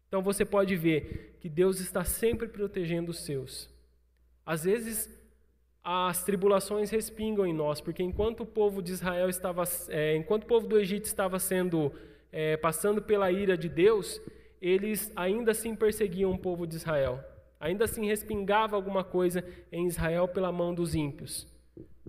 Então 0.08 0.22
você 0.22 0.44
pode 0.44 0.76
ver 0.76 1.36
que 1.40 1.48
Deus 1.48 1.80
está 1.80 2.04
sempre 2.04 2.48
protegendo 2.48 3.10
os 3.10 3.20
seus. 3.20 3.68
Às 4.44 4.64
vezes 4.64 5.10
as 5.82 6.24
tribulações 6.24 6.90
respingam 6.90 7.46
em 7.46 7.54
nós, 7.54 7.80
porque 7.80 8.02
enquanto 8.02 8.40
o 8.40 8.46
povo 8.46 8.82
de 8.82 8.92
Israel 8.92 9.28
estava, 9.28 9.64
é, 9.88 10.16
enquanto 10.16 10.44
o 10.44 10.46
povo 10.46 10.66
do 10.66 10.78
Egito 10.78 11.04
estava 11.04 11.38
sendo 11.38 11.92
é, 12.32 12.56
passando 12.56 13.00
pela 13.00 13.30
ira 13.30 13.56
de 13.56 13.68
Deus, 13.68 14.20
eles 14.60 15.12
ainda 15.14 15.52
assim 15.52 15.74
perseguiam 15.74 16.32
o 16.32 16.38
povo 16.38 16.66
de 16.66 16.76
Israel. 16.76 17.22
Ainda 17.58 17.84
assim 17.84 18.06
respingava 18.06 18.76
alguma 18.76 19.02
coisa 19.02 19.44
em 19.72 19.86
Israel 19.86 20.28
pela 20.28 20.52
mão 20.52 20.74
dos 20.74 20.94
ímpios. 20.94 21.46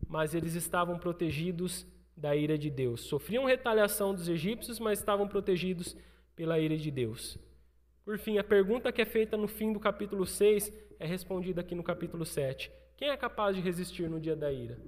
Mas 0.07 0.33
eles 0.33 0.55
estavam 0.55 0.97
protegidos 0.97 1.85
da 2.17 2.35
ira 2.35 2.57
de 2.57 2.71
Deus. 2.71 3.01
Sofriam 3.01 3.45
retaliação 3.45 4.13
dos 4.13 4.27
egípcios, 4.27 4.79
mas 4.79 4.97
estavam 4.97 5.27
protegidos 5.27 5.95
pela 6.35 6.59
ira 6.59 6.75
de 6.75 6.89
Deus. 6.89 7.37
Por 8.03 8.17
fim, 8.17 8.39
a 8.39 8.43
pergunta 8.43 8.91
que 8.91 9.01
é 9.01 9.05
feita 9.05 9.37
no 9.37 9.47
fim 9.47 9.71
do 9.71 9.79
capítulo 9.79 10.25
6 10.25 10.73
é 10.99 11.05
respondida 11.05 11.61
aqui 11.61 11.75
no 11.75 11.83
capítulo 11.83 12.25
7. 12.25 12.71
Quem 12.95 13.09
é 13.09 13.17
capaz 13.17 13.55
de 13.55 13.61
resistir 13.61 14.09
no 14.09 14.19
dia 14.19 14.35
da 14.35 14.51
ira? 14.51 14.81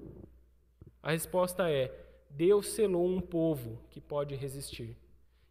A 1.04 1.12
resposta 1.12 1.70
é: 1.70 1.94
Deus 2.30 2.68
selou 2.68 3.08
um 3.08 3.22
povo 3.22 3.80
que 3.92 4.02
pode 4.02 4.36
resistir. 4.36 4.98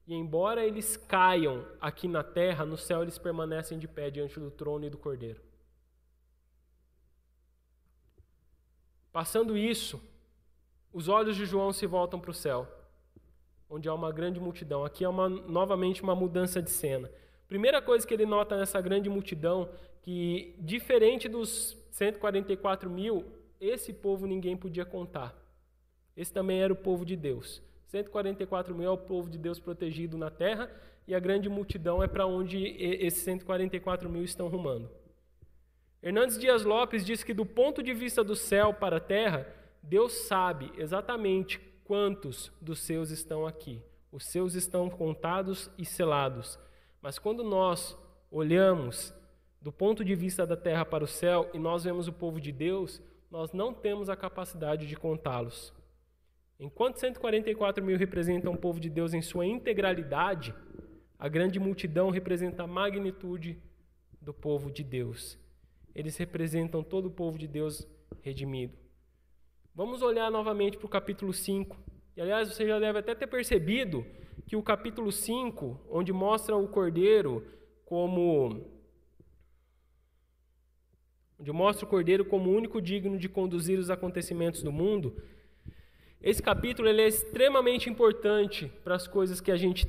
E 0.06 0.14
embora 0.14 0.64
eles 0.64 0.96
caiam 0.96 1.66
aqui 1.80 2.08
na 2.08 2.24
terra, 2.24 2.64
no 2.64 2.78
céu 2.78 3.02
eles 3.02 3.18
permanecem 3.18 3.78
de 3.78 3.86
pé 3.86 4.10
diante 4.10 4.40
do 4.40 4.50
trono 4.50 4.86
e 4.86 4.90
do 4.90 4.98
cordeiro. 4.98 5.40
Passando 9.12 9.56
isso, 9.56 10.00
os 10.92 11.08
olhos 11.08 11.36
de 11.36 11.44
João 11.44 11.72
se 11.72 11.86
voltam 11.86 12.18
para 12.18 12.30
o 12.30 12.34
céu, 12.34 12.66
onde 13.68 13.88
há 13.88 13.94
uma 13.94 14.10
grande 14.10 14.40
multidão. 14.40 14.84
Aqui 14.84 15.04
é 15.04 15.08
uma, 15.08 15.28
novamente 15.28 16.02
uma 16.02 16.14
mudança 16.14 16.62
de 16.62 16.70
cena. 16.70 17.10
Primeira 17.46 17.80
coisa 17.80 18.06
que 18.06 18.14
ele 18.14 18.26
nota 18.26 18.56
nessa 18.56 18.80
grande 18.80 19.08
multidão, 19.08 19.68
que 20.02 20.54
diferente 20.58 21.28
dos 21.28 21.76
144 21.90 22.88
mil, 22.90 23.24
esse 23.60 23.92
povo 23.92 24.26
ninguém 24.26 24.56
podia 24.56 24.84
contar. 24.84 25.34
Esse 26.16 26.32
também 26.32 26.60
era 26.62 26.72
o 26.72 26.76
povo 26.76 27.04
de 27.04 27.16
Deus. 27.16 27.62
144 27.86 28.74
mil 28.74 28.86
é 28.86 28.90
o 28.90 28.98
povo 28.98 29.30
de 29.30 29.38
Deus 29.38 29.58
protegido 29.58 30.18
na 30.18 30.30
terra, 30.30 30.70
e 31.06 31.14
a 31.14 31.18
grande 31.18 31.48
multidão 31.48 32.02
é 32.02 32.06
para 32.06 32.26
onde 32.26 32.58
esses 32.78 33.22
144 33.22 34.10
mil 34.10 34.22
estão 34.22 34.48
rumando. 34.48 34.90
Hernandes 36.02 36.38
Dias 36.38 36.64
Lopes 36.64 37.04
diz 37.04 37.24
que, 37.24 37.32
do 37.32 37.46
ponto 37.46 37.82
de 37.82 37.94
vista 37.94 38.22
do 38.22 38.36
céu 38.36 38.74
para 38.74 38.98
a 38.98 39.00
terra, 39.00 39.46
Deus 39.82 40.12
sabe 40.12 40.72
exatamente 40.76 41.58
quantos 41.84 42.52
dos 42.60 42.80
seus 42.80 43.10
estão 43.10 43.46
aqui. 43.46 43.82
Os 44.10 44.24
seus 44.24 44.54
estão 44.54 44.88
contados 44.90 45.70
e 45.78 45.84
selados. 45.84 46.58
Mas 47.00 47.18
quando 47.18 47.44
nós 47.44 47.96
olhamos 48.30 49.14
do 49.60 49.72
ponto 49.72 50.04
de 50.04 50.14
vista 50.14 50.46
da 50.46 50.56
terra 50.56 50.84
para 50.84 51.04
o 51.04 51.08
céu 51.08 51.50
e 51.52 51.58
nós 51.58 51.84
vemos 51.84 52.08
o 52.08 52.12
povo 52.12 52.40
de 52.40 52.52
Deus, 52.52 53.02
nós 53.30 53.52
não 53.52 53.72
temos 53.74 54.08
a 54.08 54.16
capacidade 54.16 54.86
de 54.86 54.96
contá-los. 54.96 55.72
Enquanto 56.58 56.98
144 56.98 57.84
mil 57.84 57.96
representam 57.96 58.52
o 58.52 58.56
povo 58.56 58.80
de 58.80 58.90
Deus 58.90 59.14
em 59.14 59.22
sua 59.22 59.46
integralidade, 59.46 60.54
a 61.18 61.28
grande 61.28 61.58
multidão 61.58 62.10
representa 62.10 62.64
a 62.64 62.66
magnitude 62.66 63.60
do 64.20 64.32
povo 64.32 64.70
de 64.70 64.82
Deus. 64.82 65.38
Eles 65.94 66.16
representam 66.16 66.82
todo 66.82 67.06
o 67.06 67.10
povo 67.10 67.38
de 67.38 67.46
Deus 67.46 67.86
redimido. 68.20 68.87
Vamos 69.78 70.02
olhar 70.02 70.28
novamente 70.28 70.76
para 70.76 70.86
o 70.86 70.88
capítulo 70.88 71.32
5. 71.32 71.78
E 72.16 72.20
aliás, 72.20 72.48
você 72.48 72.66
já 72.66 72.80
deve 72.80 72.98
até 72.98 73.14
ter 73.14 73.28
percebido 73.28 74.04
que 74.44 74.56
o 74.56 74.60
capítulo 74.60 75.12
5, 75.12 75.86
onde 75.88 76.12
mostra 76.12 76.56
o 76.56 76.66
cordeiro 76.66 77.46
como 77.84 78.66
onde 81.38 81.52
mostra 81.52 81.86
o 81.86 81.88
cordeiro 81.88 82.24
como 82.24 82.50
único 82.50 82.82
digno 82.82 83.16
de 83.16 83.28
conduzir 83.28 83.78
os 83.78 83.88
acontecimentos 83.88 84.64
do 84.64 84.72
mundo, 84.72 85.16
esse 86.20 86.42
capítulo 86.42 86.88
ele 86.88 87.02
é 87.02 87.06
extremamente 87.06 87.88
importante 87.88 88.66
para 88.82 88.96
as 88.96 89.06
coisas 89.06 89.40
que 89.40 89.52
a 89.52 89.56
gente 89.56 89.86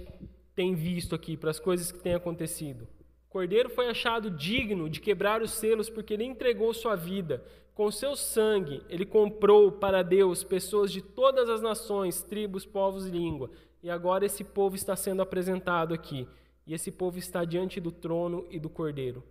tem 0.54 0.76
visto 0.76 1.16
aqui, 1.16 1.36
para 1.36 1.50
as 1.50 1.60
coisas 1.60 1.92
que 1.92 1.98
têm 1.98 2.14
acontecido. 2.14 2.88
Cordeiro 3.30 3.70
foi 3.70 3.88
achado 3.88 4.32
digno 4.32 4.90
de 4.90 5.00
quebrar 5.00 5.42
os 5.42 5.52
selos 5.52 5.90
porque 5.90 6.16
ele 6.16 6.24
entregou 6.24 6.74
sua 6.74 6.96
vida. 6.96 7.44
Com 7.76 7.92
seu 7.92 8.16
sangue, 8.16 8.84
ele 8.90 9.06
comprou 9.06 9.72
para 9.72 10.02
Deus 10.02 10.44
pessoas 10.44 10.92
de 10.92 11.02
todas 11.02 11.48
as 11.48 11.62
nações, 11.62 12.24
tribos, 12.24 12.66
povos 12.66 13.06
e 13.06 13.12
língua. 13.12 13.52
E 13.82 13.90
agora 13.90 14.26
esse 14.26 14.44
povo 14.44 14.76
está 14.76 14.96
sendo 14.96 15.22
apresentado 15.22 15.94
aqui. 15.94 16.28
E 16.66 16.74
esse 16.74 16.92
povo 16.92 17.18
está 17.18 17.46
diante 17.46 17.80
do 17.80 17.92
trono 17.92 18.46
e 18.50 18.60
do 18.60 18.70
cordeiro. 18.70 19.24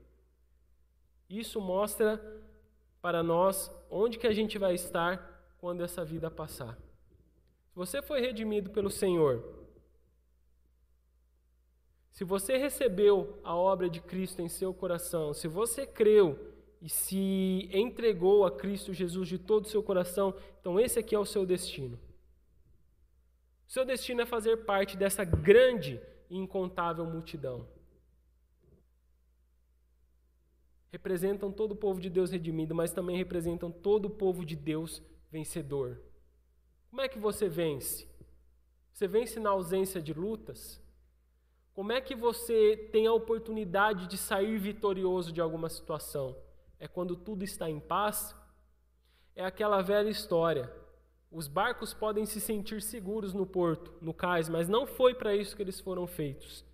Isso 1.29 1.61
mostra 1.61 2.23
para 3.03 3.23
nós 3.23 3.71
onde 3.91 4.19
que 4.19 4.27
a 4.27 4.33
gente 4.33 4.59
vai 4.59 4.75
estar 4.75 5.53
quando 5.59 5.83
essa 5.83 6.05
vida 6.05 6.31
passar. 6.31 6.79
Se 7.69 7.77
você 7.77 8.01
foi 8.01 8.21
redimido 8.21 8.71
pelo 8.71 8.91
Senhor, 8.91 9.58
se 12.19 12.25
você 12.25 12.57
recebeu 12.57 13.39
a 13.45 13.55
obra 13.55 13.89
de 13.89 14.01
Cristo 14.01 14.43
em 14.43 14.49
seu 14.49 14.75
coração, 14.75 15.33
se 15.33 15.47
você 15.47 15.87
creu 15.87 16.53
e 16.83 16.89
se 16.89 17.71
entregou 17.73 18.45
a 18.45 18.51
Cristo 18.51 18.93
Jesus 18.93 19.29
de 19.29 19.39
todo 19.39 19.67
o 19.67 19.69
seu 19.69 19.85
coração, 19.85 20.35
então 20.61 20.81
esse 20.81 20.99
aqui 20.99 21.15
é 21.15 21.19
o 21.21 21.25
seu 21.25 21.47
destino. 21.47 21.97
O 23.69 23.71
seu 23.71 23.85
destino 23.85 24.21
é 24.21 24.27
fazer 24.27 24.65
parte 24.65 24.97
dessa 24.97 25.23
grande 25.23 26.01
e 26.29 26.37
incontável 26.37 27.05
multidão. 27.05 27.69
representam 30.91 31.53
todo 31.53 31.71
o 31.71 31.77
povo 31.77 32.01
de 32.01 32.11
Deus 32.11 32.33
redimido, 32.33 32.75
mas 32.75 32.91
também 32.91 33.17
representam 33.17 33.71
todo 33.71 34.07
o 34.07 34.11
povo 34.11 34.45
de 34.45 34.57
Deus 34.57 35.01
vencedor. 35.31 36.03
Como 36.91 37.01
é 37.01 37.09
que 37.09 37.21
você 37.21 37.49
vence? 37.49 38.09
Você 38.93 39.07
vence 39.07 39.39
na 39.39 39.51
ausência 39.51 40.03
de 40.03 40.13
lutas? 40.13 40.83
Como 41.79 41.93
é 41.93 42.01
que 42.01 42.17
você 42.17 42.89
tem 42.91 43.07
a 43.07 43.13
oportunidade 43.13 44.09
de 44.09 44.19
sair 44.19 44.59
vitorioso 44.59 45.31
de 45.31 45.41
alguma 45.41 45.69
situação? 45.69 46.37
É 46.81 46.89
quando 46.89 47.15
tudo 47.15 47.45
está 47.45 47.71
em 47.71 47.79
paz? 47.79 48.35
É 49.37 49.45
aquela 49.45 49.81
velha 49.81 50.09
história. 50.09 50.69
Os 51.31 51.47
barcos 51.47 51.95
podem 51.95 52.27
se 52.27 52.41
sentir 52.41 52.83
seguros 52.83 53.33
no 53.33 53.47
porto, 53.47 53.95
no 54.03 54.13
cais, 54.13 54.49
mas 54.49 54.69
não 54.69 54.89
foi 54.89 55.15
para 55.15 55.37
isso 55.37 55.55
que 55.55 55.63
eles 55.63 55.79
foram 55.79 56.05
feitos. 56.05 56.65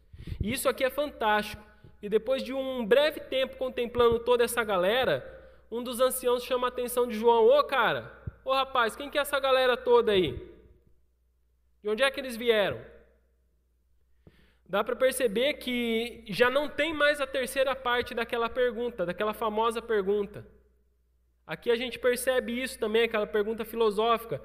E 0.41 0.51
isso 0.51 0.71
aqui 0.71 0.83
é 0.83 0.89
fantástico, 0.89 1.63
e 2.01 2.09
depois 2.09 2.43
de 2.43 2.55
um 2.55 2.83
breve 2.87 3.21
tempo 3.21 3.59
contemplando 3.59 4.21
toda 4.21 4.43
essa 4.43 4.65
galera, 4.65 5.23
um 5.71 5.83
dos 5.83 6.01
anciãos 6.01 6.45
chama 6.45 6.69
a 6.69 6.69
atenção 6.69 7.07
de 7.07 7.15
João: 7.15 7.47
Ô 7.47 7.63
cara, 7.65 8.11
ô 8.43 8.55
rapaz, 8.55 8.97
quem 8.97 9.11
que 9.11 9.19
é 9.19 9.21
essa 9.21 9.39
galera 9.39 9.77
toda 9.77 10.13
aí? 10.13 10.33
De 11.83 11.91
onde 11.91 12.03
é 12.03 12.11
que 12.11 12.19
eles 12.19 12.39
vieram? 12.39 12.94
Dá 14.67 14.83
para 14.83 14.97
perceber 14.97 15.55
que 15.55 16.25
já 16.27 16.49
não 16.49 16.69
tem 16.69 16.95
mais 16.95 17.21
a 17.21 17.27
terceira 17.27 17.77
parte 17.77 18.15
daquela 18.15 18.49
pergunta, 18.49 19.05
daquela 19.05 19.35
famosa 19.35 19.83
pergunta. 19.83 20.47
Aqui 21.47 21.71
a 21.71 21.77
gente 21.77 21.99
percebe 21.99 22.63
isso 22.63 22.79
também, 22.79 23.03
aquela 23.03 23.27
pergunta 23.27 23.65
filosófica: 23.65 24.41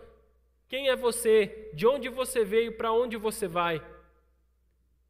quem 0.67 0.89
é 0.89 0.95
você? 0.95 1.71
De 1.73 1.87
onde 1.87 2.09
você 2.09 2.43
veio? 2.43 2.73
Para 2.73 2.91
onde 2.91 3.15
você 3.15 3.47
vai? 3.47 3.81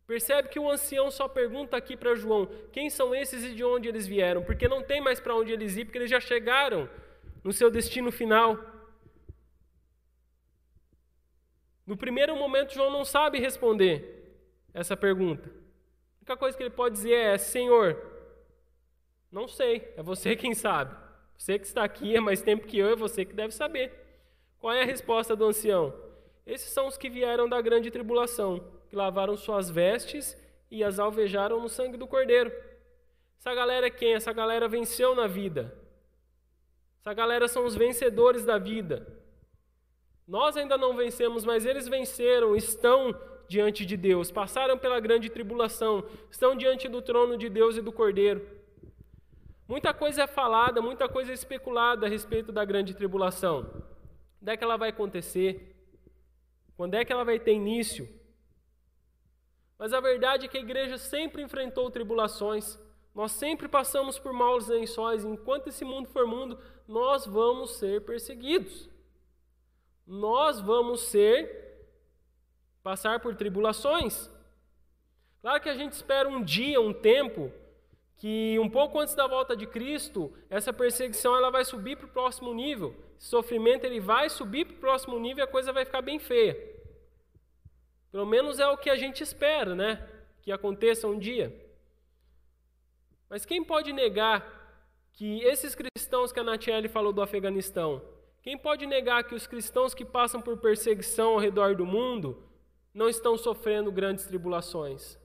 Percebe 0.05 0.49
que 0.49 0.59
o 0.59 0.69
ancião 0.69 1.09
só 1.09 1.27
pergunta 1.27 1.75
aqui 1.75 1.97
para 1.97 2.15
João: 2.15 2.47
quem 2.71 2.89
são 2.89 3.13
esses 3.15 3.43
e 3.43 3.55
de 3.55 3.63
onde 3.63 3.89
eles 3.89 4.05
vieram? 4.05 4.43
Porque 4.43 4.67
não 4.67 4.83
tem 4.83 5.01
mais 5.01 5.19
para 5.19 5.35
onde 5.35 5.51
eles 5.51 5.75
ir, 5.75 5.85
porque 5.85 5.97
eles 5.97 6.09
já 6.09 6.19
chegaram 6.19 6.87
no 7.43 7.51
seu 7.51 7.71
destino 7.71 8.11
final. 8.11 8.57
No 11.85 11.97
primeiro 11.97 12.35
momento, 12.35 12.75
João 12.75 12.91
não 12.91 13.03
sabe 13.03 13.39
responder 13.39 14.18
essa 14.73 14.95
pergunta. 14.95 15.49
A 15.49 16.17
única 16.19 16.37
coisa 16.37 16.57
que 16.57 16.63
ele 16.63 16.69
pode 16.69 16.95
dizer 16.95 17.13
é: 17.13 17.37
Senhor, 17.37 17.97
não 19.31 19.47
sei, 19.47 19.93
é 19.95 20.03
você 20.03 20.35
quem 20.35 20.53
sabe. 20.53 20.95
Você 21.37 21.57
que 21.57 21.65
está 21.65 21.83
aqui 21.83 22.15
é 22.15 22.19
mais 22.19 22.41
tempo 22.41 22.67
que 22.67 22.77
eu, 22.77 22.89
é 22.89 22.95
você 22.95 23.23
que 23.23 23.33
deve 23.33 23.53
saber. 23.53 23.93
Qual 24.59 24.73
é 24.73 24.81
a 24.81 24.85
resposta 24.85 25.35
do 25.35 25.45
ancião? 25.45 25.93
Esses 26.45 26.69
são 26.69 26.87
os 26.87 26.97
que 26.97 27.09
vieram 27.09 27.47
da 27.47 27.61
grande 27.61 27.89
tribulação 27.89 28.59
que 28.89 28.95
lavaram 28.95 29.37
suas 29.37 29.69
vestes 29.69 30.35
e 30.69 30.83
as 30.83 30.99
alvejaram 30.99 31.61
no 31.61 31.69
sangue 31.69 31.95
do 31.95 32.07
Cordeiro. 32.07 32.51
Essa 33.39 33.53
galera 33.53 33.87
é 33.87 33.89
quem? 33.89 34.15
Essa 34.15 34.33
galera 34.33 34.67
venceu 34.67 35.15
na 35.15 35.27
vida. 35.27 35.77
Essa 36.99 37.13
galera 37.13 37.47
são 37.47 37.65
os 37.65 37.75
vencedores 37.75 38.43
da 38.43 38.57
vida. 38.57 39.07
Nós 40.27 40.57
ainda 40.57 40.77
não 40.77 40.95
vencemos, 40.95 41.45
mas 41.45 41.65
eles 41.65 41.87
venceram, 41.87 42.55
estão 42.55 43.15
diante 43.49 43.85
de 43.85 43.97
Deus, 43.97 44.31
passaram 44.31 44.77
pela 44.77 44.99
grande 44.99 45.29
tribulação, 45.29 46.07
estão 46.29 46.55
diante 46.55 46.87
do 46.87 47.01
trono 47.01 47.35
de 47.35 47.49
Deus 47.49 47.75
e 47.75 47.81
do 47.81 47.91
Cordeiro. 47.91 48.47
Muita 49.67 49.93
coisa 49.93 50.23
é 50.23 50.27
falada, 50.27 50.81
muita 50.81 51.09
coisa 51.09 51.31
é 51.31 51.33
especulada 51.33 52.05
a 52.05 52.09
respeito 52.09 52.51
da 52.51 52.63
grande 52.63 52.93
tribulação. 52.93 53.83
Quando 54.39 54.49
é 54.49 54.57
que 54.57 54.63
ela 54.63 54.77
vai 54.77 54.89
acontecer? 54.89 55.75
Quando 56.77 56.93
é 56.93 57.03
que 57.03 57.11
ela 57.11 57.25
vai 57.25 57.39
ter 57.39 57.53
início? 57.53 58.07
Mas 59.77 59.93
a 59.93 59.99
verdade 59.99 60.45
é 60.45 60.49
que 60.49 60.57
a 60.57 60.61
igreja 60.61 60.97
sempre 60.97 61.41
enfrentou 61.41 61.89
tribulações. 61.89 62.79
Nós 63.15 63.31
sempre 63.31 63.67
passamos 63.67 64.19
por 64.19 64.31
maus 64.31 64.67
lençóis. 64.67 65.25
Enquanto 65.25 65.67
esse 65.67 65.83
mundo 65.83 66.07
for 66.09 66.27
mundo, 66.27 66.57
nós 66.87 67.25
vamos 67.25 67.71
ser 67.77 68.01
perseguidos. 68.05 68.89
Nós 70.05 70.59
vamos 70.59 71.01
ser 71.01 71.68
passar 72.83 73.19
por 73.19 73.35
tribulações. 73.35 74.29
Claro 75.41 75.61
que 75.61 75.69
a 75.69 75.75
gente 75.75 75.93
espera 75.93 76.27
um 76.27 76.43
dia, 76.43 76.79
um 76.81 76.93
tempo 76.93 77.51
que 78.17 78.59
um 78.59 78.69
pouco 78.69 78.99
antes 78.99 79.15
da 79.15 79.25
volta 79.25 79.55
de 79.55 79.65
Cristo, 79.65 80.33
essa 80.49 80.73
perseguição 80.73 81.35
ela 81.35 81.49
vai 81.49 81.63
subir 81.63 81.95
para 81.95 82.05
o 82.05 82.11
próximo 82.11 82.53
nível. 82.53 82.93
Esse 83.17 83.29
sofrimento 83.29 83.85
ele 83.85 84.01
vai 84.01 84.29
subir 84.29 84.65
para 84.65 84.75
o 84.75 84.79
próximo 84.79 85.17
nível 85.17 85.43
e 85.43 85.47
a 85.47 85.51
coisa 85.51 85.71
vai 85.71 85.85
ficar 85.85 86.01
bem 86.01 86.19
feia. 86.19 86.57
Pelo 88.11 88.25
menos 88.25 88.59
é 88.59 88.67
o 88.67 88.77
que 88.77 88.89
a 88.89 88.97
gente 88.97 89.23
espera, 89.23 89.73
né? 89.73 90.05
Que 90.41 90.51
aconteça 90.51 91.07
um 91.07 91.17
dia. 91.17 91.55
Mas 93.29 93.45
quem 93.45 93.63
pode 93.63 93.93
negar 93.93 94.59
que 95.13 95.41
esses 95.43 95.73
cristãos 95.73 96.33
que 96.33 96.39
a 96.39 96.43
Natiele 96.43 96.89
falou 96.89 97.13
do 97.13 97.21
Afeganistão, 97.21 98.01
quem 98.41 98.57
pode 98.57 98.85
negar 98.85 99.23
que 99.23 99.35
os 99.35 99.47
cristãos 99.47 99.93
que 99.93 100.03
passam 100.03 100.41
por 100.41 100.57
perseguição 100.57 101.31
ao 101.31 101.39
redor 101.39 101.75
do 101.75 101.85
mundo 101.85 102.43
não 102.99 103.07
estão 103.07 103.37
sofrendo 103.37 103.93
grandes 103.93 104.25
tribulações? 104.25 105.17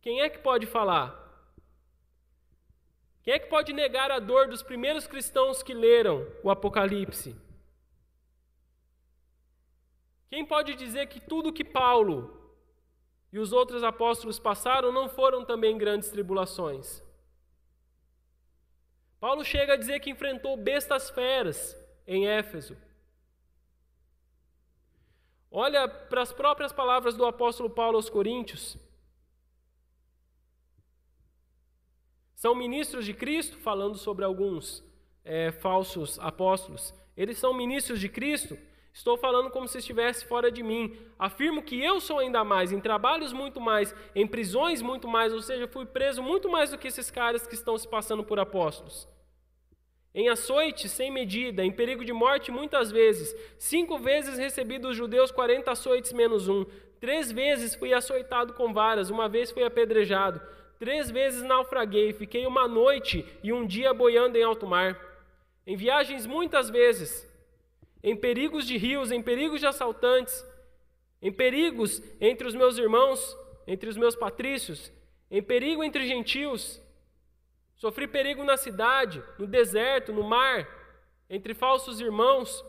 Quem 0.00 0.20
é 0.20 0.30
que 0.30 0.38
pode 0.38 0.64
falar? 0.64 1.08
Quem 3.24 3.34
é 3.34 3.38
que 3.40 3.48
pode 3.48 3.72
negar 3.72 4.08
a 4.12 4.20
dor 4.20 4.46
dos 4.46 4.62
primeiros 4.62 5.08
cristãos 5.08 5.60
que 5.60 5.74
leram 5.74 6.24
o 6.44 6.50
Apocalipse? 6.50 7.34
Quem 10.28 10.46
pode 10.46 10.76
dizer 10.76 11.08
que 11.08 11.18
tudo 11.18 11.52
que 11.52 11.64
Paulo 11.64 12.16
e 13.32 13.40
os 13.40 13.52
outros 13.52 13.82
apóstolos 13.82 14.38
passaram 14.38 14.92
não 14.92 15.08
foram 15.08 15.44
também 15.44 15.76
grandes 15.76 16.10
tribulações? 16.10 17.02
Paulo 19.18 19.44
chega 19.44 19.72
a 19.72 19.76
dizer 19.76 19.98
que 19.98 20.10
enfrentou 20.10 20.56
bestas 20.56 21.10
feras 21.10 21.76
em 22.06 22.28
Éfeso. 22.28 22.76
Olha 25.50 25.88
para 25.88 26.22
as 26.22 26.32
próprias 26.32 26.72
palavras 26.72 27.16
do 27.16 27.24
apóstolo 27.24 27.70
Paulo 27.70 27.96
aos 27.96 28.10
Coríntios. 28.10 28.76
São 32.34 32.54
ministros 32.54 33.04
de 33.04 33.14
Cristo, 33.14 33.56
falando 33.58 33.96
sobre 33.96 34.24
alguns 34.24 34.84
é, 35.24 35.50
falsos 35.50 36.18
apóstolos. 36.20 36.94
Eles 37.16 37.38
são 37.38 37.52
ministros 37.52 37.98
de 37.98 38.08
Cristo. 38.08 38.56
Estou 38.92 39.16
falando 39.16 39.50
como 39.50 39.66
se 39.66 39.78
estivesse 39.78 40.24
fora 40.26 40.50
de 40.50 40.62
mim. 40.62 40.96
Afirmo 41.18 41.62
que 41.62 41.82
eu 41.82 42.00
sou 42.00 42.18
ainda 42.18 42.44
mais, 42.44 42.70
em 42.70 42.80
trabalhos 42.80 43.32
muito 43.32 43.60
mais, 43.60 43.94
em 44.14 44.26
prisões 44.26 44.82
muito 44.82 45.08
mais, 45.08 45.32
ou 45.32 45.40
seja, 45.40 45.66
fui 45.66 45.86
preso 45.86 46.22
muito 46.22 46.48
mais 46.48 46.70
do 46.70 46.78
que 46.78 46.88
esses 46.88 47.10
caras 47.10 47.46
que 47.46 47.54
estão 47.54 47.76
se 47.76 47.88
passando 47.88 48.22
por 48.22 48.38
apóstolos. 48.38 49.08
Em 50.14 50.28
açoite 50.28 50.88
sem 50.88 51.10
medida, 51.10 51.64
em 51.64 51.70
perigo 51.70 52.04
de 52.04 52.12
morte 52.12 52.50
muitas 52.50 52.90
vezes. 52.90 53.34
Cinco 53.58 53.98
vezes 53.98 54.38
recebi 54.38 54.78
dos 54.78 54.96
judeus 54.96 55.30
quarenta 55.30 55.72
açoites 55.72 56.12
menos 56.12 56.48
um. 56.48 56.64
Três 57.00 57.30
vezes 57.30 57.74
fui 57.74 57.92
açoitado 57.92 58.54
com 58.54 58.72
varas, 58.72 59.10
uma 59.10 59.28
vez 59.28 59.50
fui 59.50 59.62
apedrejado. 59.62 60.40
Três 60.78 61.10
vezes 61.10 61.42
naufraguei, 61.42 62.12
fiquei 62.12 62.46
uma 62.46 62.66
noite 62.66 63.24
e 63.42 63.52
um 63.52 63.66
dia 63.66 63.92
boiando 63.92 64.38
em 64.38 64.42
alto 64.42 64.66
mar. 64.66 64.98
Em 65.66 65.76
viagens 65.76 66.26
muitas 66.26 66.70
vezes, 66.70 67.28
em 68.02 68.16
perigos 68.16 68.66
de 68.66 68.76
rios, 68.76 69.10
em 69.10 69.20
perigos 69.22 69.60
de 69.60 69.66
assaltantes, 69.66 70.44
em 71.20 71.30
perigos 71.30 72.02
entre 72.20 72.46
os 72.46 72.54
meus 72.54 72.78
irmãos, 72.78 73.36
entre 73.66 73.88
os 73.88 73.96
meus 73.96 74.16
patrícios, 74.16 74.90
em 75.30 75.42
perigo 75.42 75.84
entre 75.84 76.06
gentios. 76.06 76.80
Sofri 77.78 78.08
perigo 78.08 78.42
na 78.42 78.56
cidade, 78.56 79.22
no 79.38 79.46
deserto, 79.46 80.12
no 80.12 80.24
mar, 80.24 80.68
entre 81.30 81.54
falsos 81.54 82.00
irmãos, 82.00 82.64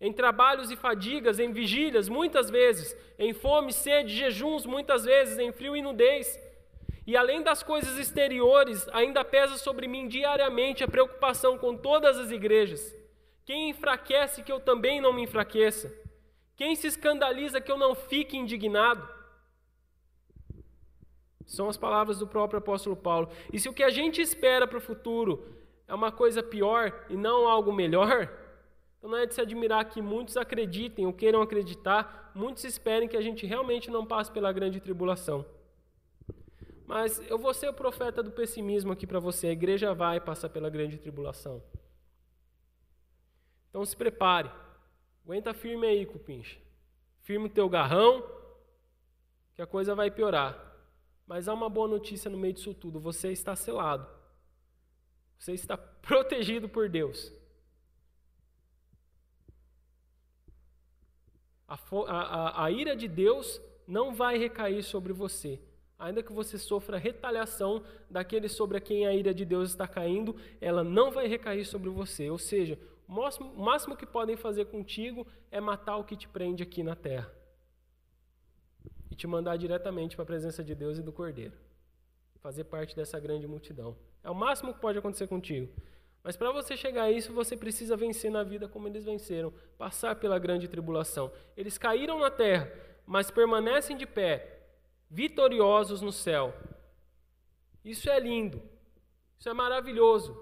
em 0.00 0.12
trabalhos 0.12 0.68
e 0.68 0.76
fadigas, 0.76 1.38
em 1.38 1.52
vigílias, 1.52 2.08
muitas 2.08 2.50
vezes, 2.50 2.96
em 3.20 3.32
fome, 3.32 3.72
sede, 3.72 4.12
jejuns, 4.14 4.66
muitas 4.66 5.04
vezes, 5.04 5.38
em 5.38 5.52
frio 5.52 5.76
e 5.76 5.80
nudez. 5.80 6.38
E 7.06 7.16
além 7.16 7.40
das 7.40 7.62
coisas 7.62 7.96
exteriores, 7.98 8.88
ainda 8.92 9.24
pesa 9.24 9.56
sobre 9.58 9.86
mim 9.86 10.08
diariamente 10.08 10.82
a 10.82 10.88
preocupação 10.88 11.56
com 11.56 11.76
todas 11.76 12.18
as 12.18 12.32
igrejas. 12.32 12.96
Quem 13.44 13.70
enfraquece 13.70 14.42
que 14.42 14.50
eu 14.50 14.58
também 14.58 15.00
não 15.00 15.12
me 15.12 15.22
enfraqueça? 15.22 15.94
Quem 16.56 16.74
se 16.74 16.88
escandaliza 16.88 17.60
que 17.60 17.70
eu 17.70 17.78
não 17.78 17.94
fique 17.94 18.36
indignado? 18.36 19.15
São 21.46 21.68
as 21.68 21.76
palavras 21.76 22.18
do 22.18 22.26
próprio 22.26 22.58
apóstolo 22.58 22.96
Paulo. 22.96 23.28
E 23.52 23.58
se 23.58 23.68
o 23.68 23.72
que 23.72 23.82
a 23.82 23.90
gente 23.90 24.20
espera 24.20 24.66
para 24.66 24.78
o 24.78 24.80
futuro 24.80 25.46
é 25.86 25.94
uma 25.94 26.10
coisa 26.10 26.42
pior 26.42 27.06
e 27.08 27.16
não 27.16 27.48
algo 27.48 27.72
melhor, 27.72 28.28
então 28.98 29.10
não 29.10 29.18
é 29.18 29.26
de 29.26 29.34
se 29.34 29.40
admirar 29.40 29.84
que 29.84 30.02
muitos 30.02 30.36
acreditem 30.36 31.06
ou 31.06 31.12
queiram 31.12 31.40
acreditar, 31.40 32.32
muitos 32.34 32.64
esperem 32.64 33.08
que 33.08 33.16
a 33.16 33.20
gente 33.20 33.46
realmente 33.46 33.90
não 33.90 34.04
passe 34.04 34.30
pela 34.32 34.52
grande 34.52 34.80
tribulação. 34.80 35.46
Mas 36.86 37.20
eu 37.30 37.38
vou 37.38 37.54
ser 37.54 37.68
o 37.68 37.74
profeta 37.74 38.22
do 38.22 38.30
pessimismo 38.30 38.92
aqui 38.92 39.06
para 39.06 39.18
você. 39.18 39.48
A 39.48 39.52
igreja 39.52 39.94
vai 39.94 40.20
passar 40.20 40.48
pela 40.48 40.70
grande 40.70 40.98
tribulação. 40.98 41.62
Então 43.68 43.84
se 43.84 43.96
prepare. 43.96 44.50
Aguenta 45.24 45.52
firme 45.52 45.86
aí, 45.86 46.06
cupincha. 46.06 46.58
Firme 47.22 47.46
o 47.46 47.50
teu 47.50 47.68
garrão, 47.68 48.24
que 49.54 49.62
a 49.62 49.66
coisa 49.66 49.94
vai 49.94 50.10
piorar. 50.10 50.75
Mas 51.26 51.48
há 51.48 51.54
uma 51.54 51.68
boa 51.68 51.88
notícia 51.88 52.30
no 52.30 52.38
meio 52.38 52.54
disso 52.54 52.72
tudo: 52.72 53.00
você 53.00 53.32
está 53.32 53.56
selado. 53.56 54.08
Você 55.38 55.52
está 55.52 55.76
protegido 56.00 56.68
por 56.68 56.88
Deus. 56.88 57.32
A, 61.68 61.74
a, 62.06 62.64
a, 62.64 62.70
ira 62.70 62.94
de 62.94 63.08
Deus 63.08 63.60
não 63.88 64.14
vai 64.14 64.38
recair 64.38 64.84
sobre 64.84 65.12
você 65.12 65.60
ainda 65.98 66.22
que 66.22 66.32
você 66.32 66.58
sofra 66.58 66.98
retaliação 66.98 67.82
daquele 68.10 68.48
sobre 68.48 68.80
quem 68.80 69.06
a 69.06 69.14
ira 69.14 69.32
de 69.32 69.44
Deus 69.44 69.70
está 69.70 69.88
caindo, 69.88 70.36
ela 70.60 70.84
não 70.84 71.10
vai 71.10 71.26
recair 71.26 71.64
sobre 71.64 71.88
você. 71.88 72.30
Ou 72.30 72.38
seja, 72.38 72.78
o 73.08 73.12
máximo, 73.12 73.50
o 73.52 73.62
máximo 73.62 73.96
que 73.96 74.06
podem 74.06 74.36
fazer 74.36 74.66
contigo 74.66 75.26
é 75.50 75.60
matar 75.60 75.96
o 75.96 76.04
que 76.04 76.16
te 76.16 76.28
prende 76.28 76.62
aqui 76.62 76.82
na 76.82 76.94
terra 76.94 77.35
te 79.16 79.26
mandar 79.26 79.56
diretamente 79.56 80.16
para 80.16 80.22
a 80.22 80.26
presença 80.26 80.62
de 80.62 80.74
Deus 80.74 80.98
e 80.98 81.02
do 81.02 81.12
Cordeiro. 81.12 81.54
Fazer 82.40 82.64
parte 82.64 82.94
dessa 82.94 83.18
grande 83.18 83.46
multidão. 83.46 83.96
É 84.22 84.30
o 84.30 84.34
máximo 84.34 84.74
que 84.74 84.80
pode 84.80 84.98
acontecer 84.98 85.26
contigo. 85.26 85.72
Mas 86.22 86.36
para 86.36 86.50
você 86.50 86.76
chegar 86.76 87.04
a 87.04 87.10
isso, 87.10 87.32
você 87.32 87.56
precisa 87.56 87.96
vencer 87.96 88.30
na 88.30 88.42
vida 88.42 88.68
como 88.68 88.88
eles 88.88 89.04
venceram, 89.04 89.52
passar 89.78 90.16
pela 90.16 90.38
grande 90.38 90.66
tribulação. 90.66 91.32
Eles 91.56 91.78
caíram 91.78 92.18
na 92.18 92.30
terra, 92.30 92.70
mas 93.06 93.30
permanecem 93.30 93.96
de 93.96 94.06
pé 94.06 94.56
vitoriosos 95.08 96.02
no 96.02 96.12
céu. 96.12 96.52
Isso 97.84 98.10
é 98.10 98.18
lindo, 98.18 98.60
isso 99.38 99.48
é 99.48 99.52
maravilhoso. 99.52 100.36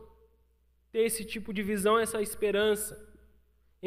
Ter 0.90 1.00
esse 1.00 1.24
tipo 1.24 1.52
de 1.52 1.62
visão, 1.62 1.98
essa 1.98 2.22
esperança. 2.22 3.13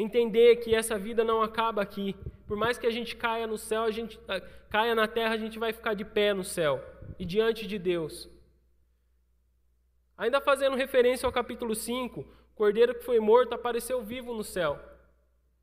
Entender 0.00 0.56
que 0.56 0.74
essa 0.74 0.96
vida 0.96 1.24
não 1.24 1.42
acaba 1.42 1.82
aqui. 1.82 2.14
Por 2.46 2.56
mais 2.56 2.78
que 2.78 2.86
a 2.86 2.90
gente 2.90 3.16
caia 3.16 3.46
no 3.46 3.58
céu, 3.58 3.82
a 3.82 3.90
gente 3.90 4.18
ah, 4.28 4.40
caia 4.70 4.94
na 4.94 5.08
terra, 5.08 5.34
a 5.34 5.38
gente 5.38 5.58
vai 5.58 5.72
ficar 5.72 5.94
de 5.94 6.04
pé 6.04 6.32
no 6.32 6.44
céu 6.44 6.82
e 7.18 7.24
diante 7.24 7.66
de 7.66 7.78
Deus. 7.78 8.30
Ainda 10.16 10.40
fazendo 10.40 10.76
referência 10.76 11.26
ao 11.26 11.32
capítulo 11.32 11.74
5, 11.74 12.20
o 12.20 12.26
cordeiro 12.54 12.94
que 12.94 13.04
foi 13.04 13.18
morto 13.18 13.52
apareceu 13.54 14.00
vivo 14.02 14.32
no 14.32 14.44
céu. 14.44 14.78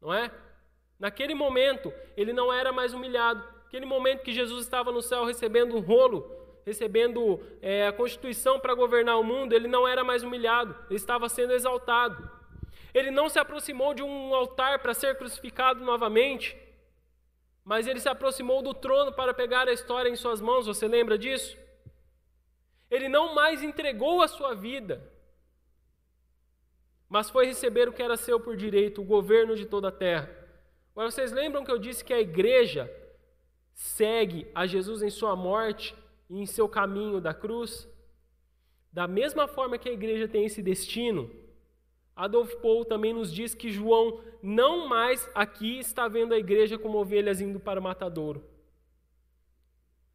Não 0.02 0.14
é? 0.14 0.30
Naquele 1.00 1.34
momento, 1.34 1.92
ele 2.18 2.34
não 2.34 2.52
era 2.52 2.72
mais 2.74 2.94
humilhado, 2.94 3.56
Aquele 3.76 3.86
momento 3.86 4.22
que 4.22 4.32
Jesus 4.32 4.64
estava 4.64 4.90
no 4.90 5.02
céu 5.02 5.26
recebendo 5.26 5.76
um 5.76 5.82
rolo, 5.82 6.32
recebendo 6.66 7.42
é, 7.62 7.88
a 7.88 7.92
constituição 7.92 8.58
para 8.58 8.74
governar 8.74 9.20
o 9.20 9.24
mundo, 9.24 9.54
ele 9.54 9.68
não 9.68 9.86
era 9.86 10.02
mais 10.02 10.24
humilhado, 10.24 10.74
ele 10.90 10.96
estava 10.96 11.28
sendo 11.28 11.52
exaltado. 11.52 12.32
Ele 12.96 13.12
não 13.12 13.28
se 13.28 13.38
aproximou 13.38 13.94
de 13.94 14.02
um 14.02 14.34
altar 14.34 14.80
para 14.80 14.94
ser 14.94 15.18
crucificado 15.18 15.84
novamente, 15.84 16.58
mas 17.62 17.88
ele 17.88 18.00
se 18.00 18.08
aproximou 18.08 18.62
do 18.62 18.74
trono 18.74 19.12
para 19.12 19.34
pegar 19.34 19.68
a 19.68 19.74
história 19.74 20.08
em 20.10 20.16
suas 20.16 20.40
mãos. 20.40 20.66
Você 20.66 20.88
lembra 20.88 21.18
disso? 21.18 21.58
Ele 22.90 23.10
não 23.10 23.36
mais 23.36 23.62
entregou 23.62 24.22
a 24.22 24.30
sua 24.30 24.56
vida, 24.56 25.12
mas 27.10 27.30
foi 27.30 27.46
receber 27.46 27.90
o 27.90 27.92
que 27.92 28.02
era 28.02 28.16
seu 28.16 28.40
por 28.40 28.56
direito, 28.56 29.02
o 29.02 29.06
governo 29.06 29.58
de 29.58 29.66
toda 29.66 29.90
a 29.90 29.92
terra. 29.92 30.30
Agora, 30.94 31.12
vocês 31.12 31.34
lembram 31.34 31.66
que 31.66 31.72
eu 31.72 31.78
disse 31.78 32.06
que 32.06 32.14
a 32.14 32.22
igreja 32.22 32.90
segue 33.74 34.50
a 34.56 34.66
Jesus 34.66 35.02
em 35.02 35.10
sua 35.10 35.36
morte 35.36 35.94
e 36.30 36.40
em 36.40 36.46
seu 36.46 36.70
caminho 36.70 37.20
da 37.20 37.34
cruz? 37.34 37.90
Da 38.90 39.06
mesma 39.06 39.50
forma 39.50 39.78
que 39.78 39.90
a 39.90 39.94
igreja 39.94 40.30
tem 40.30 40.46
esse 40.46 40.64
destino, 40.64 41.30
Adolf 42.16 42.56
Paul 42.56 42.86
também 42.86 43.14
nos 43.14 43.32
diz 43.34 43.54
que 43.54 43.70
João 43.70 44.22
não 44.42 44.88
mais 44.88 45.30
aqui 45.36 45.80
está 45.80 46.08
vendo 46.08 46.34
a 46.34 46.38
igreja 46.38 46.78
como 46.78 46.98
ovelhas 46.98 47.42
indo 47.42 47.60
para 47.60 47.80
o 47.80 47.84
matadouro. 47.84 48.44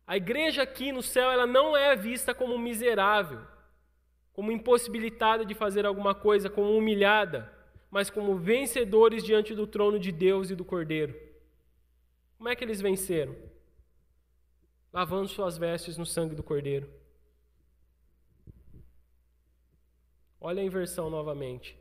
A 0.07 0.17
igreja 0.17 0.63
aqui 0.63 0.91
no 0.91 1.03
céu, 1.03 1.31
ela 1.31 1.47
não 1.47 1.77
é 1.77 1.95
vista 1.95 2.35
como 2.35 2.59
miserável, 2.59 3.41
como 4.33 4.51
impossibilitada 4.51 5.45
de 5.45 5.55
fazer 5.55 5.85
alguma 5.85 6.15
coisa, 6.15 6.49
como 6.49 6.77
humilhada, 6.77 7.53
mas 7.91 8.09
como 8.09 8.37
vencedores 8.37 9.23
diante 9.23 9.55
do 9.55 9.67
trono 9.67 9.99
de 9.99 10.11
Deus 10.11 10.51
e 10.51 10.57
do 10.57 10.65
Cordeiro. 10.65 11.15
Como 12.39 12.49
é 12.49 12.57
que 12.57 12.65
eles 12.65 12.81
venceram? 12.81 13.37
Lavando 14.93 15.29
suas 15.29 15.59
vestes 15.59 15.99
no 15.99 16.07
sangue 16.07 16.35
do 16.35 16.43
Cordeiro. 16.43 16.89
Olha 20.41 20.63
a 20.63 20.65
inversão 20.65 21.11
novamente. 21.11 21.80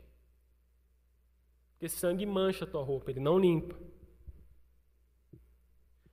Porque 1.80 1.88
sangue 1.88 2.26
mancha 2.26 2.66
a 2.66 2.68
tua 2.68 2.82
roupa, 2.82 3.10
ele 3.10 3.20
não 3.20 3.38
limpa. 3.38 3.74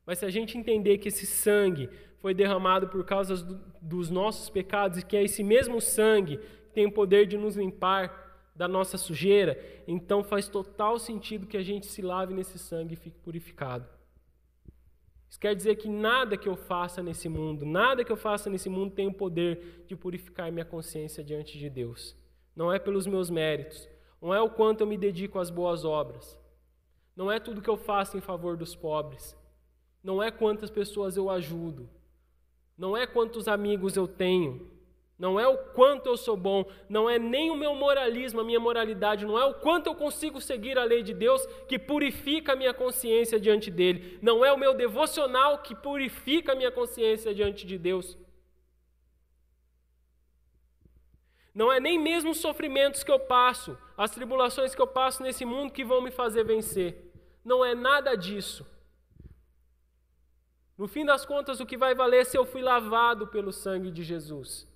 Mas 0.06 0.20
se 0.20 0.26
a 0.26 0.30
gente 0.30 0.58
entender 0.58 0.98
que 0.98 1.10
esse 1.10 1.26
sangue 1.26 1.90
foi 2.20 2.34
derramado 2.34 2.88
por 2.88 3.04
causa 3.04 3.36
dos 3.82 4.10
nossos 4.10 4.50
pecados 4.50 5.00
e 5.00 5.06
que 5.06 5.18
é 5.18 5.24
esse 5.26 5.44
mesmo 5.44 5.82
sangue 5.82 6.38
que 6.38 6.72
tem 6.74 6.86
o 6.86 6.92
poder 6.92 7.28
de 7.28 7.38
nos 7.38 7.58
limpar 7.58 8.50
da 8.56 8.66
nossa 8.66 8.98
sujeira, 8.98 9.62
então 9.86 10.24
faz 10.24 10.48
total 10.48 10.98
sentido 10.98 11.46
que 11.46 11.58
a 11.58 11.62
gente 11.62 11.86
se 11.88 12.02
lave 12.02 12.34
nesse 12.34 12.58
sangue 12.58 12.94
e 12.94 12.98
fique 12.98 13.20
purificado. 13.20 13.86
Isso 15.30 15.38
quer 15.38 15.54
dizer 15.54 15.76
que 15.76 15.90
nada 15.90 16.38
que 16.38 16.48
eu 16.48 16.56
faça 16.56 17.04
nesse 17.04 17.28
mundo, 17.28 17.66
nada 17.66 18.06
que 18.06 18.12
eu 18.12 18.16
faça 18.16 18.50
nesse 18.50 18.70
mundo 18.70 18.96
tem 18.96 19.08
o 19.08 19.14
poder 19.14 19.84
de 19.86 19.98
purificar 19.98 20.50
minha 20.50 20.64
consciência 20.64 21.22
diante 21.22 21.60
de 21.60 21.70
Deus. 21.70 22.16
Não 22.56 22.72
é 22.72 22.80
pelos 22.80 23.06
meus 23.06 23.30
méritos, 23.30 23.86
não 24.28 24.36
é 24.36 24.42
o 24.42 24.50
quanto 24.50 24.82
eu 24.82 24.88
me 24.88 24.98
dedico 24.98 25.40
às 25.40 25.50
boas 25.50 25.86
obras. 25.86 26.38
Não 27.16 27.32
é 27.32 27.40
tudo 27.40 27.62
que 27.62 27.70
eu 27.70 27.78
faço 27.78 28.18
em 28.18 28.20
favor 28.20 28.58
dos 28.58 28.76
pobres. 28.76 29.34
Não 30.04 30.22
é 30.22 30.30
quantas 30.30 30.70
pessoas 30.70 31.16
eu 31.16 31.30
ajudo. 31.30 31.90
Não 32.78 32.98
é 32.98 33.08
quantos 33.08 33.48
amigos 33.48 33.96
eu 33.96 34.06
tenho. 34.06 34.70
Não 35.18 35.40
é 35.40 35.48
o 35.48 35.58
quanto 35.58 36.08
eu 36.08 36.18
sou 36.18 36.36
bom, 36.36 36.66
não 36.90 37.10
é 37.10 37.18
nem 37.18 37.50
o 37.50 37.56
meu 37.56 37.74
moralismo, 37.74 38.42
a 38.42 38.44
minha 38.44 38.60
moralidade, 38.60 39.26
não 39.26 39.40
é 39.40 39.46
o 39.46 39.54
quanto 39.54 39.88
eu 39.88 39.96
consigo 39.96 40.42
seguir 40.42 40.78
a 40.78 40.84
lei 40.84 41.02
de 41.02 41.14
Deus 41.14 41.44
que 41.66 41.80
purifica 41.80 42.52
a 42.52 42.56
minha 42.56 42.74
consciência 42.74 43.40
diante 43.40 43.72
dele, 43.72 44.20
não 44.22 44.44
é 44.46 44.52
o 44.52 44.60
meu 44.60 44.76
devocional 44.76 45.60
que 45.60 45.74
purifica 45.74 46.52
a 46.52 46.56
minha 46.56 46.70
consciência 46.70 47.34
diante 47.34 47.66
de 47.66 47.78
Deus. 47.80 48.16
Não 51.58 51.72
é 51.74 51.80
nem 51.80 51.98
mesmo 51.98 52.30
os 52.30 52.38
sofrimentos 52.38 53.04
que 53.04 53.12
eu 53.12 53.20
passo, 53.20 53.76
as 53.98 54.12
tribulações 54.12 54.76
que 54.76 54.82
eu 54.82 54.86
passo 54.86 55.24
nesse 55.24 55.44
mundo 55.44 55.74
que 55.74 55.84
vão 55.84 56.04
me 56.04 56.12
fazer 56.12 56.44
vencer. 56.44 57.12
Não 57.44 57.66
é 57.66 57.74
nada 57.74 58.14
disso. 58.16 58.64
No 60.78 60.88
fim 60.88 61.04
das 61.04 61.26
contas, 61.26 61.60
o 61.60 61.66
que 61.66 61.76
vai 61.76 61.96
valer 61.96 62.22
é 62.22 62.24
se 62.24 62.38
eu 62.38 62.46
fui 62.46 62.62
lavado 62.62 63.26
pelo 63.26 63.52
sangue 63.52 63.90
de 63.90 64.04
Jesus. 64.04 64.68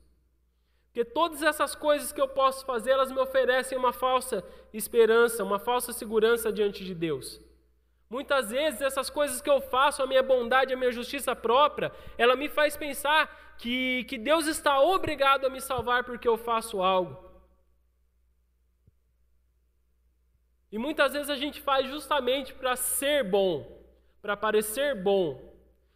Porque 0.88 1.06
todas 1.06 1.44
essas 1.44 1.76
coisas 1.76 2.12
que 2.12 2.20
eu 2.20 2.28
posso 2.28 2.66
fazer, 2.66 2.90
elas 2.90 3.12
me 3.12 3.20
oferecem 3.20 3.78
uma 3.78 3.94
falsa 3.94 4.44
esperança, 4.74 5.44
uma 5.44 5.60
falsa 5.60 5.94
segurança 5.94 6.52
diante 6.52 6.84
de 6.84 6.96
Deus. 6.96 7.40
Muitas 8.12 8.52
vezes 8.52 8.82
essas 8.82 9.10
coisas 9.10 9.42
que 9.42 9.50
eu 9.50 9.62
faço, 9.62 10.04
a 10.04 10.06
minha 10.06 10.22
bondade, 10.22 10.74
a 10.74 10.76
minha 10.76 10.92
justiça 10.92 11.34
própria, 11.34 11.94
ela 12.18 12.36
me 12.36 12.50
faz 12.50 12.76
pensar 12.76 13.56
que, 13.58 14.04
que 14.04 14.18
Deus 14.18 14.48
está 14.48 14.82
obrigado 14.82 15.46
a 15.46 15.50
me 15.50 15.62
salvar 15.62 16.04
porque 16.04 16.28
eu 16.28 16.38
faço 16.38 16.82
algo. 16.82 17.18
E 20.70 20.78
muitas 20.78 21.14
vezes 21.14 21.30
a 21.30 21.38
gente 21.38 21.62
faz 21.62 21.88
justamente 21.88 22.54
para 22.54 22.76
ser 22.76 23.24
bom, 23.24 23.82
para 24.22 24.36
parecer 24.36 24.94
bom. 24.94 25.56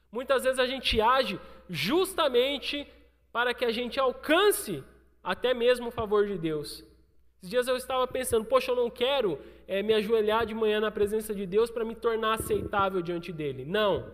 Muitas 0.10 0.46
vezes 0.46 0.58
a 0.58 0.66
gente 0.66 1.02
age 1.02 1.38
justamente 1.70 2.88
para 3.30 3.54
que 3.54 3.66
a 3.66 3.74
gente 3.74 4.00
alcance 4.00 4.82
até 5.22 5.54
mesmo 5.54 5.90
o 5.90 5.92
favor 5.92 6.26
de 6.26 6.38
Deus. 6.38 6.82
Esses 7.46 7.52
dias 7.52 7.68
eu 7.68 7.78
estava 7.78 8.08
pensando, 8.08 8.44
poxa, 8.44 8.72
eu 8.72 8.76
não 8.76 8.90
quero 8.90 9.40
é, 9.68 9.84
me 9.84 9.94
ajoelhar 9.94 10.48
de 10.48 10.56
manhã 10.56 10.80
na 10.80 10.90
presença 10.90 11.34
de 11.36 11.46
Deus 11.46 11.70
para 11.70 11.86
me 11.86 11.94
tornar 11.94 12.34
aceitável 12.34 13.04
diante 13.04 13.32
dele. 13.32 13.64
Não, 13.64 14.12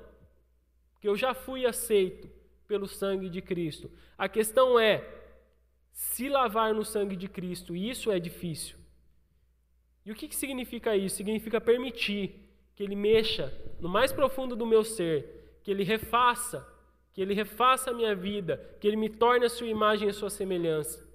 porque 0.92 1.08
eu 1.08 1.16
já 1.16 1.34
fui 1.34 1.66
aceito 1.66 2.30
pelo 2.68 2.90
sangue 2.90 3.30
de 3.30 3.42
Cristo. 3.42 3.90
A 4.18 4.28
questão 4.28 4.78
é 4.78 5.08
se 5.94 6.28
lavar 6.28 6.74
no 6.74 6.84
sangue 6.84 7.16
de 7.16 7.30
Cristo, 7.30 7.74
e 7.74 7.90
isso 7.90 8.12
é 8.12 8.20
difícil. 8.20 8.78
E 10.06 10.12
o 10.12 10.16
que, 10.16 10.28
que 10.28 10.36
significa 10.36 10.98
isso? 10.98 11.16
Significa 11.16 11.62
permitir 11.62 12.36
que 12.76 12.84
Ele 12.84 12.98
mexa 12.98 13.54
no 13.80 13.88
mais 13.88 14.12
profundo 14.12 14.58
do 14.58 14.66
meu 14.66 14.84
ser, 14.84 15.58
que 15.64 15.72
Ele 15.72 15.86
refaça, 15.86 16.68
que 17.14 17.22
Ele 17.22 17.34
refaça 17.34 17.92
a 17.92 17.94
minha 17.94 18.14
vida, 18.14 18.58
que 18.82 18.86
Ele 18.86 18.98
me 18.98 19.08
torne 19.08 19.46
a 19.46 19.50
sua 19.50 19.68
imagem 19.68 20.10
e 20.10 20.12
a 20.12 20.14
sua 20.14 20.30
semelhança. 20.30 21.11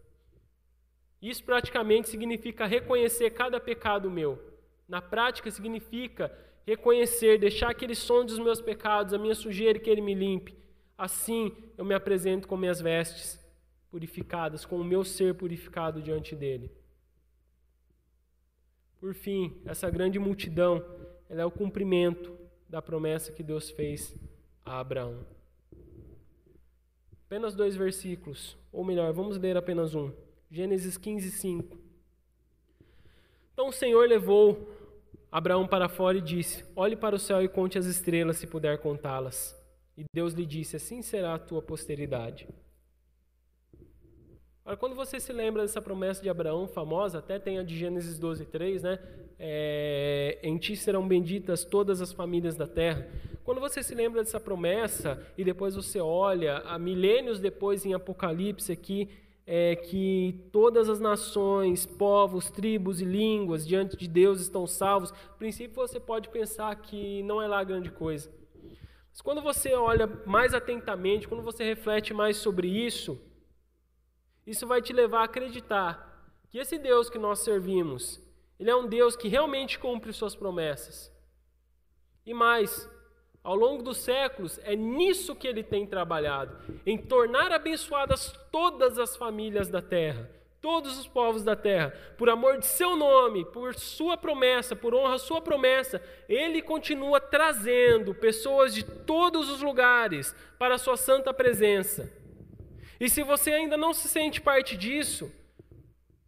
Isso 1.26 1.42
praticamente 1.42 2.08
significa 2.08 2.66
reconhecer 2.66 3.30
cada 3.30 3.58
pecado 3.58 4.08
meu. 4.08 4.40
Na 4.88 5.02
prática, 5.02 5.50
significa 5.50 6.32
reconhecer, 6.64 7.36
deixar 7.36 7.74
que 7.74 7.84
Ele 7.84 7.96
sonde 7.96 8.32
os 8.32 8.38
meus 8.38 8.60
pecados, 8.60 9.12
a 9.12 9.18
minha 9.18 9.34
sujeira 9.34 9.76
e 9.76 9.80
que 9.80 9.90
Ele 9.90 10.00
me 10.00 10.14
limpe. 10.14 10.56
Assim 10.96 11.52
eu 11.76 11.84
me 11.84 11.96
apresento 11.96 12.46
com 12.46 12.56
minhas 12.56 12.80
vestes 12.80 13.44
purificadas, 13.90 14.64
com 14.64 14.76
o 14.76 14.84
meu 14.84 15.02
ser 15.02 15.34
purificado 15.34 16.00
diante 16.00 16.36
dele. 16.36 16.70
Por 19.00 19.12
fim, 19.12 19.60
essa 19.64 19.90
grande 19.90 20.20
multidão, 20.20 20.84
ela 21.28 21.42
é 21.42 21.44
o 21.44 21.50
cumprimento 21.50 22.38
da 22.68 22.80
promessa 22.80 23.32
que 23.32 23.42
Deus 23.42 23.68
fez 23.68 24.14
a 24.64 24.78
Abraão. 24.78 25.26
Apenas 27.26 27.56
dois 27.56 27.74
versículos, 27.74 28.56
ou 28.72 28.84
melhor, 28.84 29.12
vamos 29.12 29.36
ler 29.38 29.56
apenas 29.56 29.92
um. 29.92 30.12
Gênesis 30.50 30.96
15, 30.96 31.30
5. 31.30 31.78
Então 33.52 33.68
o 33.68 33.72
Senhor 33.72 34.08
levou 34.08 34.68
Abraão 35.30 35.66
para 35.66 35.88
fora 35.88 36.18
e 36.18 36.20
disse: 36.20 36.64
Olhe 36.76 36.94
para 36.94 37.16
o 37.16 37.18
céu 37.18 37.42
e 37.42 37.48
conte 37.48 37.78
as 37.78 37.86
estrelas, 37.86 38.36
se 38.36 38.46
puder 38.46 38.78
contá-las. 38.78 39.54
E 39.96 40.04
Deus 40.14 40.34
lhe 40.34 40.46
disse: 40.46 40.76
Assim 40.76 41.02
será 41.02 41.34
a 41.34 41.38
tua 41.38 41.62
posteridade. 41.62 42.46
Agora, 44.64 44.76
quando 44.76 44.96
você 44.96 45.20
se 45.20 45.32
lembra 45.32 45.62
dessa 45.62 45.80
promessa 45.80 46.20
de 46.20 46.28
Abraão, 46.28 46.66
famosa, 46.66 47.18
até 47.18 47.38
tem 47.38 47.58
a 47.58 47.62
de 47.62 47.76
Gênesis 47.76 48.18
12, 48.18 48.46
3, 48.46 48.82
né? 48.82 48.98
É, 49.38 50.40
em 50.42 50.58
ti 50.58 50.76
serão 50.76 51.06
benditas 51.06 51.64
todas 51.64 52.00
as 52.00 52.12
famílias 52.12 52.56
da 52.56 52.66
terra. 52.66 53.08
Quando 53.44 53.60
você 53.60 53.80
se 53.80 53.94
lembra 53.94 54.24
dessa 54.24 54.40
promessa 54.40 55.24
e 55.38 55.44
depois 55.44 55.76
você 55.76 56.00
olha, 56.00 56.58
há 56.58 56.78
milênios 56.78 57.38
depois 57.38 57.86
em 57.86 57.94
Apocalipse 57.94 58.72
aqui, 58.72 59.08
é, 59.46 59.76
que 59.76 60.48
todas 60.50 60.88
as 60.88 60.98
nações, 60.98 61.86
povos, 61.86 62.50
tribos 62.50 63.00
e 63.00 63.04
línguas 63.04 63.66
diante 63.66 63.96
de 63.96 64.08
Deus 64.08 64.40
estão 64.40 64.66
salvos, 64.66 65.12
a 65.12 65.34
princípio 65.34 65.76
você 65.76 66.00
pode 66.00 66.28
pensar 66.30 66.74
que 66.76 67.22
não 67.22 67.40
é 67.40 67.46
lá 67.46 67.62
grande 67.62 67.90
coisa. 67.90 68.34
Mas 69.10 69.20
quando 69.22 69.40
você 69.40 69.72
olha 69.74 70.06
mais 70.26 70.52
atentamente, 70.52 71.28
quando 71.28 71.44
você 71.44 71.64
reflete 71.64 72.12
mais 72.12 72.36
sobre 72.38 72.68
isso, 72.68 73.18
isso 74.44 74.66
vai 74.66 74.82
te 74.82 74.92
levar 74.92 75.20
a 75.20 75.24
acreditar 75.24 76.34
que 76.48 76.58
esse 76.58 76.76
Deus 76.78 77.08
que 77.08 77.18
nós 77.18 77.38
servimos, 77.38 78.20
ele 78.58 78.70
é 78.70 78.76
um 78.76 78.86
Deus 78.86 79.16
que 79.16 79.28
realmente 79.28 79.78
cumpre 79.78 80.12
suas 80.12 80.34
promessas. 80.34 81.12
E 82.24 82.34
mais, 82.34 82.90
ao 83.46 83.54
longo 83.54 83.80
dos 83.80 83.98
séculos, 83.98 84.58
é 84.64 84.74
nisso 84.74 85.32
que 85.32 85.46
ele 85.46 85.62
tem 85.62 85.86
trabalhado, 85.86 86.58
em 86.84 86.98
tornar 86.98 87.52
abençoadas 87.52 88.32
todas 88.50 88.98
as 88.98 89.16
famílias 89.16 89.68
da 89.68 89.80
terra, 89.80 90.28
todos 90.60 90.98
os 90.98 91.06
povos 91.06 91.44
da 91.44 91.54
terra, 91.54 91.94
por 92.18 92.28
amor 92.28 92.58
de 92.58 92.66
seu 92.66 92.96
nome, 92.96 93.44
por 93.44 93.76
sua 93.76 94.16
promessa, 94.16 94.74
por 94.74 94.96
honra 94.96 95.14
à 95.14 95.18
sua 95.18 95.40
promessa, 95.40 96.02
ele 96.28 96.60
continua 96.60 97.20
trazendo 97.20 98.12
pessoas 98.12 98.74
de 98.74 98.82
todos 98.82 99.48
os 99.48 99.62
lugares 99.62 100.34
para 100.58 100.74
a 100.74 100.78
sua 100.78 100.96
santa 100.96 101.32
presença. 101.32 102.12
E 102.98 103.08
se 103.08 103.22
você 103.22 103.52
ainda 103.52 103.76
não 103.76 103.94
se 103.94 104.08
sente 104.08 104.40
parte 104.40 104.76
disso, 104.76 105.32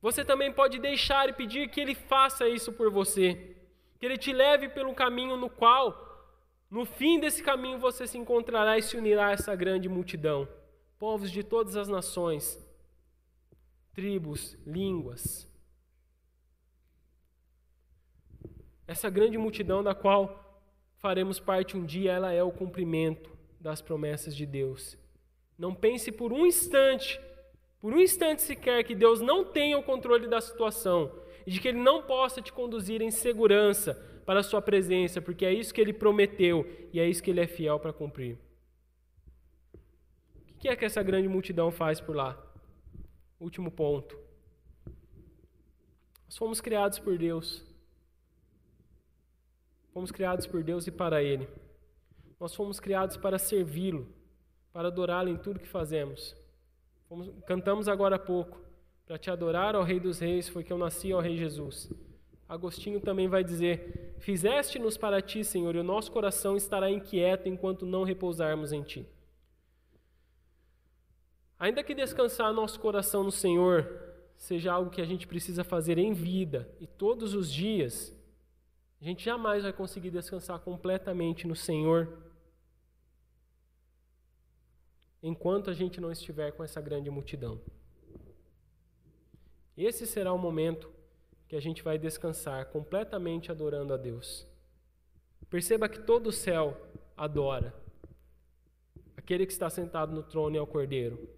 você 0.01 0.25
também 0.25 0.53
pode 0.53 0.79
deixar 0.79 1.29
e 1.29 1.33
pedir 1.33 1.69
que 1.69 1.81
ele 1.81 1.97
faça 1.97 2.49
isso 2.49 2.73
por 2.73 2.93
você, 2.93 3.57
que 3.99 4.07
ele 4.07 4.17
te 4.17 4.33
leve 4.33 4.69
pelo 4.69 4.95
caminho 4.95 5.37
no 5.37 5.51
qual, 5.51 6.08
no 6.71 6.85
fim 6.85 7.19
desse 7.19 7.43
caminho, 7.43 7.79
você 7.79 8.07
se 8.07 8.19
encontrará 8.19 8.77
e 8.77 8.83
se 8.83 8.97
unirá 8.97 9.29
a 9.29 9.33
essa 9.33 9.55
grande 9.57 9.89
multidão, 9.89 10.47
povos 10.99 11.31
de 11.31 11.43
todas 11.43 11.77
as 11.77 11.89
nações 11.89 12.59
tribos, 13.95 14.57
línguas. 14.67 15.51
Essa 18.87 19.11
grande 19.11 19.37
multidão 19.37 19.83
da 19.83 19.95
qual 19.95 20.63
faremos 20.99 21.41
parte 21.41 21.77
um 21.77 21.85
dia, 21.85 22.13
ela 22.13 22.33
é 22.33 22.43
o 22.43 22.53
cumprimento 22.53 23.37
das 23.61 23.83
promessas 23.83 24.37
de 24.37 24.47
Deus. 24.47 24.97
Não 25.59 25.75
pense 25.75 26.13
por 26.13 26.33
um 26.33 26.47
instante, 26.47 27.21
por 27.81 27.93
um 27.93 27.99
instante 27.99 28.43
sequer, 28.43 28.85
que 28.85 28.95
Deus 28.95 29.21
não 29.21 29.45
tenha 29.45 29.77
o 29.77 29.83
controle 29.83 30.29
da 30.29 30.41
situação 30.41 31.13
e 31.47 31.51
de 31.51 31.61
que 31.61 31.69
Ele 31.69 31.81
não 31.81 32.03
possa 32.03 32.41
te 32.41 32.53
conduzir 32.53 33.03
em 33.03 33.11
segurança 33.11 34.01
para 34.29 34.41
a 34.41 34.43
Sua 34.43 34.61
presença, 34.61 35.23
porque 35.23 35.47
é 35.47 35.55
isso 35.55 35.73
que 35.73 35.81
Ele 35.81 35.91
prometeu 35.91 36.67
e 36.93 37.01
é 37.01 37.09
isso 37.09 37.23
que 37.23 37.31
Ele 37.31 37.41
é 37.41 37.47
fiel 37.47 37.81
para 37.81 37.95
cumprir. 37.95 38.39
O 40.51 40.59
que 40.59 40.69
é 40.69 40.77
que 40.77 40.85
essa 40.85 41.03
grande 41.03 41.27
multidão 41.27 41.71
faz 41.71 41.99
por 41.99 42.15
lá? 42.15 42.39
Último 43.41 43.71
ponto. 43.71 44.19
Nós 46.27 46.37
fomos 46.37 46.61
criados 46.61 46.99
por 46.99 47.17
Deus. 47.17 47.65
Fomos 49.95 50.13
criados 50.13 50.47
por 50.47 50.63
Deus 50.63 50.87
e 50.87 50.91
para 50.91 51.23
Ele. 51.23 51.49
Nós 52.39 52.55
fomos 52.55 52.79
criados 52.79 53.17
para 53.17 53.39
servi-lo, 53.39 54.15
para 54.75 54.89
adorá-lo 54.89 55.31
em 55.31 55.39
tudo 55.39 55.59
que 55.59 55.67
fazemos. 55.67 56.37
Fomos, 57.09 57.31
cantamos 57.47 57.89
agora 57.89 58.17
há 58.17 58.19
pouco. 58.19 58.61
Para 59.07 59.17
te 59.17 59.31
adorar 59.31 59.75
ao 59.75 59.85
Rei 59.85 59.99
dos 59.99 60.19
Reis 60.19 60.51
foi 60.51 60.63
que 60.63 60.71
eu 60.71 60.77
nasci 60.77 61.13
ao 61.13 61.23
Rei 61.23 61.39
Jesus. 61.39 61.91
Agostinho 62.49 63.01
também 63.01 63.29
vai 63.29 63.45
dizer: 63.45 64.15
Fizeste-nos 64.19 64.97
para 64.97 65.21
ti, 65.21 65.45
Senhor, 65.45 65.75
e 65.77 65.79
o 65.79 65.85
nosso 65.85 66.11
coração 66.11 66.57
estará 66.57 66.91
inquieto 66.91 67.49
enquanto 67.49 67.85
não 67.85 68.05
repousarmos 68.05 68.73
em 68.73 68.83
ti. 68.83 69.07
Ainda 71.59 71.83
que 71.83 71.95
descansar 71.95 72.53
nosso 72.53 72.81
coração 72.81 73.23
no 73.23 73.33
Senhor 73.33 74.07
seja 74.37 74.73
algo 74.73 74.91
que 74.91 75.01
a 75.01 75.05
gente 75.05 75.27
precisa 75.27 75.65
fazer 75.65 75.99
em 75.99 76.13
vida 76.13 76.71
e 76.81 76.87
todos 76.87 77.35
os 77.35 77.53
dias, 77.53 78.17
a 79.01 79.05
gente 79.05 79.25
jamais 79.25 79.65
vai 79.65 79.73
conseguir 79.73 80.11
descansar 80.11 80.61
completamente 80.61 81.47
no 81.47 81.57
Senhor 81.57 82.17
enquanto 85.21 85.69
a 85.69 85.75
gente 85.75 86.01
não 86.01 86.13
estiver 86.13 86.53
com 86.53 86.63
essa 86.63 86.81
grande 86.81 87.11
multidão. 87.11 87.61
Esse 89.77 90.07
será 90.07 90.33
o 90.33 90.39
momento 90.39 90.89
que 91.49 91.57
a 91.57 91.61
gente 91.61 91.83
vai 91.83 91.99
descansar 91.99 92.67
completamente 92.67 93.51
adorando 93.51 93.95
a 93.95 93.97
Deus. 93.97 94.47
Perceba 95.49 95.89
que 95.89 96.01
todo 96.01 96.29
o 96.29 96.33
céu 96.33 96.77
adora 97.17 97.75
aquele 99.29 99.45
que 99.45 99.53
está 99.53 99.69
sentado 99.69 100.15
no 100.15 100.23
trono 100.23 100.57
e 100.57 100.59
ao 100.59 100.67
Cordeiro. 100.67 101.29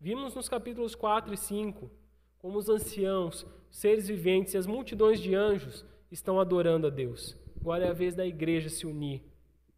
Vimos 0.00 0.34
nos 0.34 0.48
capítulos 0.48 0.94
4 0.94 1.34
e 1.34 1.36
5 1.36 1.90
como 2.38 2.58
os 2.58 2.70
anciãos, 2.70 3.46
os 3.70 3.76
seres 3.76 4.08
viventes 4.08 4.54
e 4.54 4.56
as 4.56 4.66
multidões 4.66 5.20
de 5.20 5.34
anjos 5.34 5.84
estão 6.10 6.40
adorando 6.40 6.86
a 6.86 6.90
Deus. 6.90 7.36
Agora 7.60 7.84
é 7.84 7.90
a 7.90 7.92
vez 7.92 8.14
da 8.14 8.26
igreja 8.26 8.70
se 8.70 8.86
unir, 8.86 9.22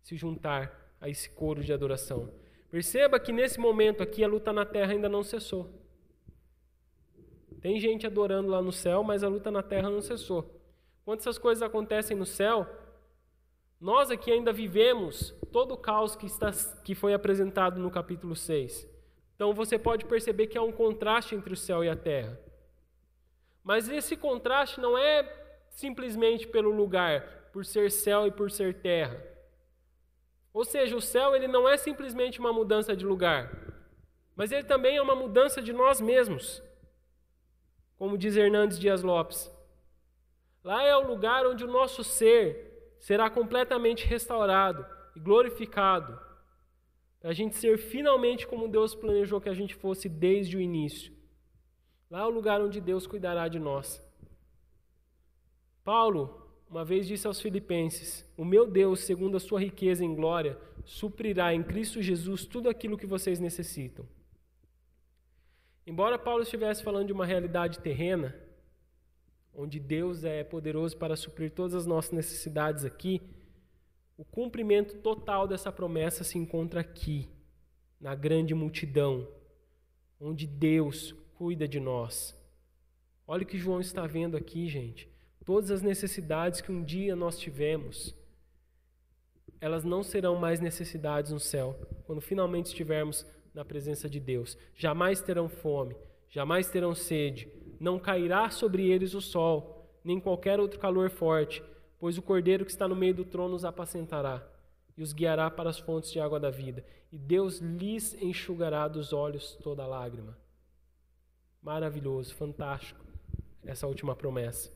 se 0.00 0.16
juntar 0.16 0.94
a 1.00 1.08
esse 1.08 1.28
coro 1.28 1.64
de 1.64 1.72
adoração. 1.72 2.32
Perceba 2.70 3.18
que 3.18 3.32
nesse 3.32 3.58
momento 3.58 4.00
aqui 4.00 4.22
a 4.22 4.28
luta 4.28 4.52
na 4.52 4.64
terra 4.64 4.92
ainda 4.92 5.08
não 5.08 5.24
cessou. 5.24 5.68
Tem 7.64 7.80
gente 7.80 8.06
adorando 8.06 8.50
lá 8.50 8.60
no 8.60 8.70
céu, 8.70 9.02
mas 9.02 9.24
a 9.24 9.28
luta 9.28 9.50
na 9.50 9.62
terra 9.62 9.88
não 9.88 10.02
cessou. 10.02 10.60
Quando 11.02 11.20
essas 11.20 11.38
coisas 11.38 11.62
acontecem 11.62 12.14
no 12.14 12.26
céu, 12.26 12.68
nós 13.80 14.10
aqui 14.10 14.30
ainda 14.30 14.52
vivemos 14.52 15.34
todo 15.50 15.72
o 15.72 15.78
caos 15.78 16.14
que, 16.14 16.26
está, 16.26 16.50
que 16.84 16.94
foi 16.94 17.14
apresentado 17.14 17.80
no 17.80 17.90
capítulo 17.90 18.36
6. 18.36 18.86
Então 19.34 19.54
você 19.54 19.78
pode 19.78 20.04
perceber 20.04 20.48
que 20.48 20.58
há 20.58 20.62
um 20.62 20.72
contraste 20.72 21.34
entre 21.34 21.54
o 21.54 21.56
céu 21.56 21.82
e 21.82 21.88
a 21.88 21.96
terra. 21.96 22.38
Mas 23.62 23.88
esse 23.88 24.14
contraste 24.14 24.78
não 24.78 24.98
é 24.98 25.26
simplesmente 25.70 26.46
pelo 26.46 26.70
lugar, 26.70 27.48
por 27.50 27.64
ser 27.64 27.90
céu 27.90 28.26
e 28.26 28.30
por 28.30 28.50
ser 28.50 28.74
terra. 28.82 29.24
Ou 30.52 30.66
seja, 30.66 30.94
o 30.94 31.00
céu 31.00 31.34
ele 31.34 31.48
não 31.48 31.66
é 31.66 31.78
simplesmente 31.78 32.38
uma 32.38 32.52
mudança 32.52 32.94
de 32.94 33.06
lugar, 33.06 33.50
mas 34.36 34.52
ele 34.52 34.64
também 34.64 34.98
é 34.98 35.00
uma 35.00 35.16
mudança 35.16 35.62
de 35.62 35.72
nós 35.72 35.98
mesmos. 35.98 36.62
Como 37.96 38.18
diz 38.18 38.36
Hernandes 38.36 38.78
Dias 38.78 39.02
Lopes. 39.02 39.50
Lá 40.62 40.82
é 40.82 40.96
o 40.96 41.06
lugar 41.06 41.46
onde 41.46 41.64
o 41.64 41.70
nosso 41.70 42.02
ser 42.02 42.96
será 42.98 43.28
completamente 43.28 44.06
restaurado 44.06 44.84
e 45.14 45.20
glorificado, 45.20 46.18
para 47.20 47.30
a 47.30 47.34
gente 47.34 47.56
ser 47.56 47.78
finalmente 47.78 48.46
como 48.46 48.68
Deus 48.68 48.94
planejou 48.94 49.40
que 49.40 49.48
a 49.48 49.54
gente 49.54 49.74
fosse 49.74 50.08
desde 50.08 50.56
o 50.56 50.60
início. 50.60 51.12
Lá 52.10 52.20
é 52.20 52.24
o 52.24 52.30
lugar 52.30 52.60
onde 52.60 52.80
Deus 52.80 53.06
cuidará 53.06 53.48
de 53.48 53.58
nós. 53.58 54.02
Paulo, 55.82 56.42
uma 56.68 56.84
vez 56.84 57.06
disse 57.06 57.26
aos 57.26 57.40
Filipenses: 57.40 58.24
O 58.36 58.44
meu 58.44 58.66
Deus, 58.66 59.00
segundo 59.00 59.36
a 59.36 59.40
sua 59.40 59.60
riqueza 59.60 60.04
em 60.04 60.14
glória, 60.14 60.58
suprirá 60.84 61.54
em 61.54 61.62
Cristo 61.62 62.02
Jesus 62.02 62.44
tudo 62.44 62.68
aquilo 62.68 62.98
que 62.98 63.06
vocês 63.06 63.38
necessitam. 63.38 64.06
Embora 65.86 66.18
Paulo 66.18 66.42
estivesse 66.42 66.82
falando 66.82 67.08
de 67.08 67.12
uma 67.12 67.26
realidade 67.26 67.78
terrena, 67.78 68.34
onde 69.54 69.78
Deus 69.78 70.24
é 70.24 70.42
poderoso 70.42 70.96
para 70.96 71.14
suprir 71.14 71.50
todas 71.50 71.74
as 71.74 71.86
nossas 71.86 72.12
necessidades 72.12 72.84
aqui, 72.84 73.20
o 74.16 74.24
cumprimento 74.24 74.96
total 74.98 75.46
dessa 75.46 75.70
promessa 75.70 76.24
se 76.24 76.38
encontra 76.38 76.80
aqui, 76.80 77.28
na 78.00 78.14
grande 78.14 78.54
multidão, 78.54 79.28
onde 80.20 80.46
Deus 80.46 81.12
cuida 81.34 81.68
de 81.68 81.78
nós. 81.80 82.34
Olha 83.26 83.42
o 83.42 83.46
que 83.46 83.58
João 83.58 83.80
está 83.80 84.06
vendo 84.06 84.36
aqui, 84.36 84.68
gente. 84.68 85.08
Todas 85.44 85.70
as 85.70 85.82
necessidades 85.82 86.60
que 86.60 86.72
um 86.72 86.82
dia 86.82 87.14
nós 87.14 87.38
tivemos, 87.38 88.14
elas 89.60 89.84
não 89.84 90.02
serão 90.02 90.36
mais 90.36 90.60
necessidades 90.60 91.32
no 91.32 91.40
céu, 91.40 91.78
quando 92.04 92.20
finalmente 92.20 92.66
estivermos 92.66 93.26
na 93.54 93.64
presença 93.64 94.08
de 94.08 94.18
Deus. 94.18 94.58
Jamais 94.74 95.20
terão 95.20 95.48
fome, 95.48 95.96
jamais 96.28 96.68
terão 96.68 96.94
sede, 96.94 97.48
não 97.78 97.98
cairá 97.98 98.50
sobre 98.50 98.90
eles 98.90 99.14
o 99.14 99.20
sol, 99.20 99.88
nem 100.02 100.18
qualquer 100.20 100.58
outro 100.58 100.80
calor 100.80 101.08
forte, 101.08 101.62
pois 101.98 102.18
o 102.18 102.22
cordeiro 102.22 102.64
que 102.64 102.70
está 102.70 102.88
no 102.88 102.96
meio 102.96 103.14
do 103.14 103.24
trono 103.24 103.54
os 103.54 103.64
apacentará 103.64 104.46
e 104.96 105.02
os 105.02 105.12
guiará 105.12 105.50
para 105.50 105.70
as 105.70 105.78
fontes 105.78 106.12
de 106.12 106.20
água 106.20 106.38
da 106.38 106.50
vida, 106.50 106.84
e 107.10 107.18
Deus 107.18 107.58
lhes 107.58 108.14
enxugará 108.20 108.86
dos 108.88 109.12
olhos 109.12 109.56
toda 109.62 109.86
lágrima. 109.86 110.36
Maravilhoso, 111.62 112.34
fantástico, 112.34 113.04
essa 113.64 113.86
última 113.86 114.14
promessa. 114.14 114.70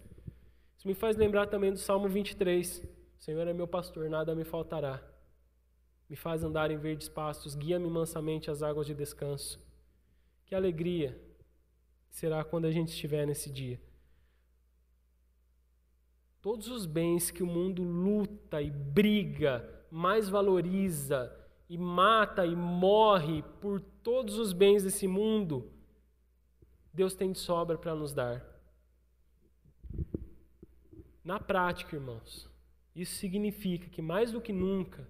Isso 0.77 0.87
me 0.87 0.95
faz 0.95 1.17
lembrar 1.17 1.47
também 1.47 1.73
do 1.73 1.79
Salmo 1.79 2.09
23. 2.09 2.79
O 3.19 3.23
Senhor 3.23 3.47
é 3.47 3.53
meu 3.53 3.67
pastor, 3.67 4.09
nada 4.09 4.35
me 4.35 4.45
faltará. 4.45 5.03
Me 6.09 6.17
faz 6.17 6.43
andar 6.43 6.71
em 6.71 6.79
verdes 6.79 7.09
pastos, 7.09 7.55
guia-me 7.55 7.89
mansamente 7.89 8.51
às 8.51 8.63
águas 8.63 8.87
de 8.87 8.95
descanso. 8.95 9.61
Que 10.47 10.55
alegria 10.55 11.21
será 12.09 12.43
quando 12.43 12.65
a 12.65 12.71
gente 12.71 12.89
estiver 12.89 13.27
nesse 13.27 13.51
dia. 13.51 13.81
Todos 16.41 16.69
os 16.69 16.87
bens 16.87 17.31
que 17.31 17.43
o 17.43 17.47
mundo 17.47 17.83
luta 17.83 18.63
e 18.63 18.71
briga, 18.71 19.85
mais 19.91 20.29
valoriza 20.29 21.35
e 21.69 21.77
mata 21.77 22.47
e 22.47 22.57
morre 22.57 23.43
por 23.61 23.81
todos 23.81 24.39
os 24.39 24.53
bens 24.53 24.83
desse 24.83 25.07
mundo, 25.07 25.71
Deus 26.93 27.15
tem 27.15 27.33
de 27.33 27.39
sobra 27.39 27.77
para 27.77 27.95
nos 27.95 28.15
dar. 28.15 28.45
Na 31.23 31.39
prática, 31.39 31.95
irmãos, 31.95 32.49
isso 32.97 33.17
significa 33.17 33.89
que 33.91 34.01
mais 34.01 34.33
do 34.33 34.41
que 34.41 34.53
nunca, 34.53 35.07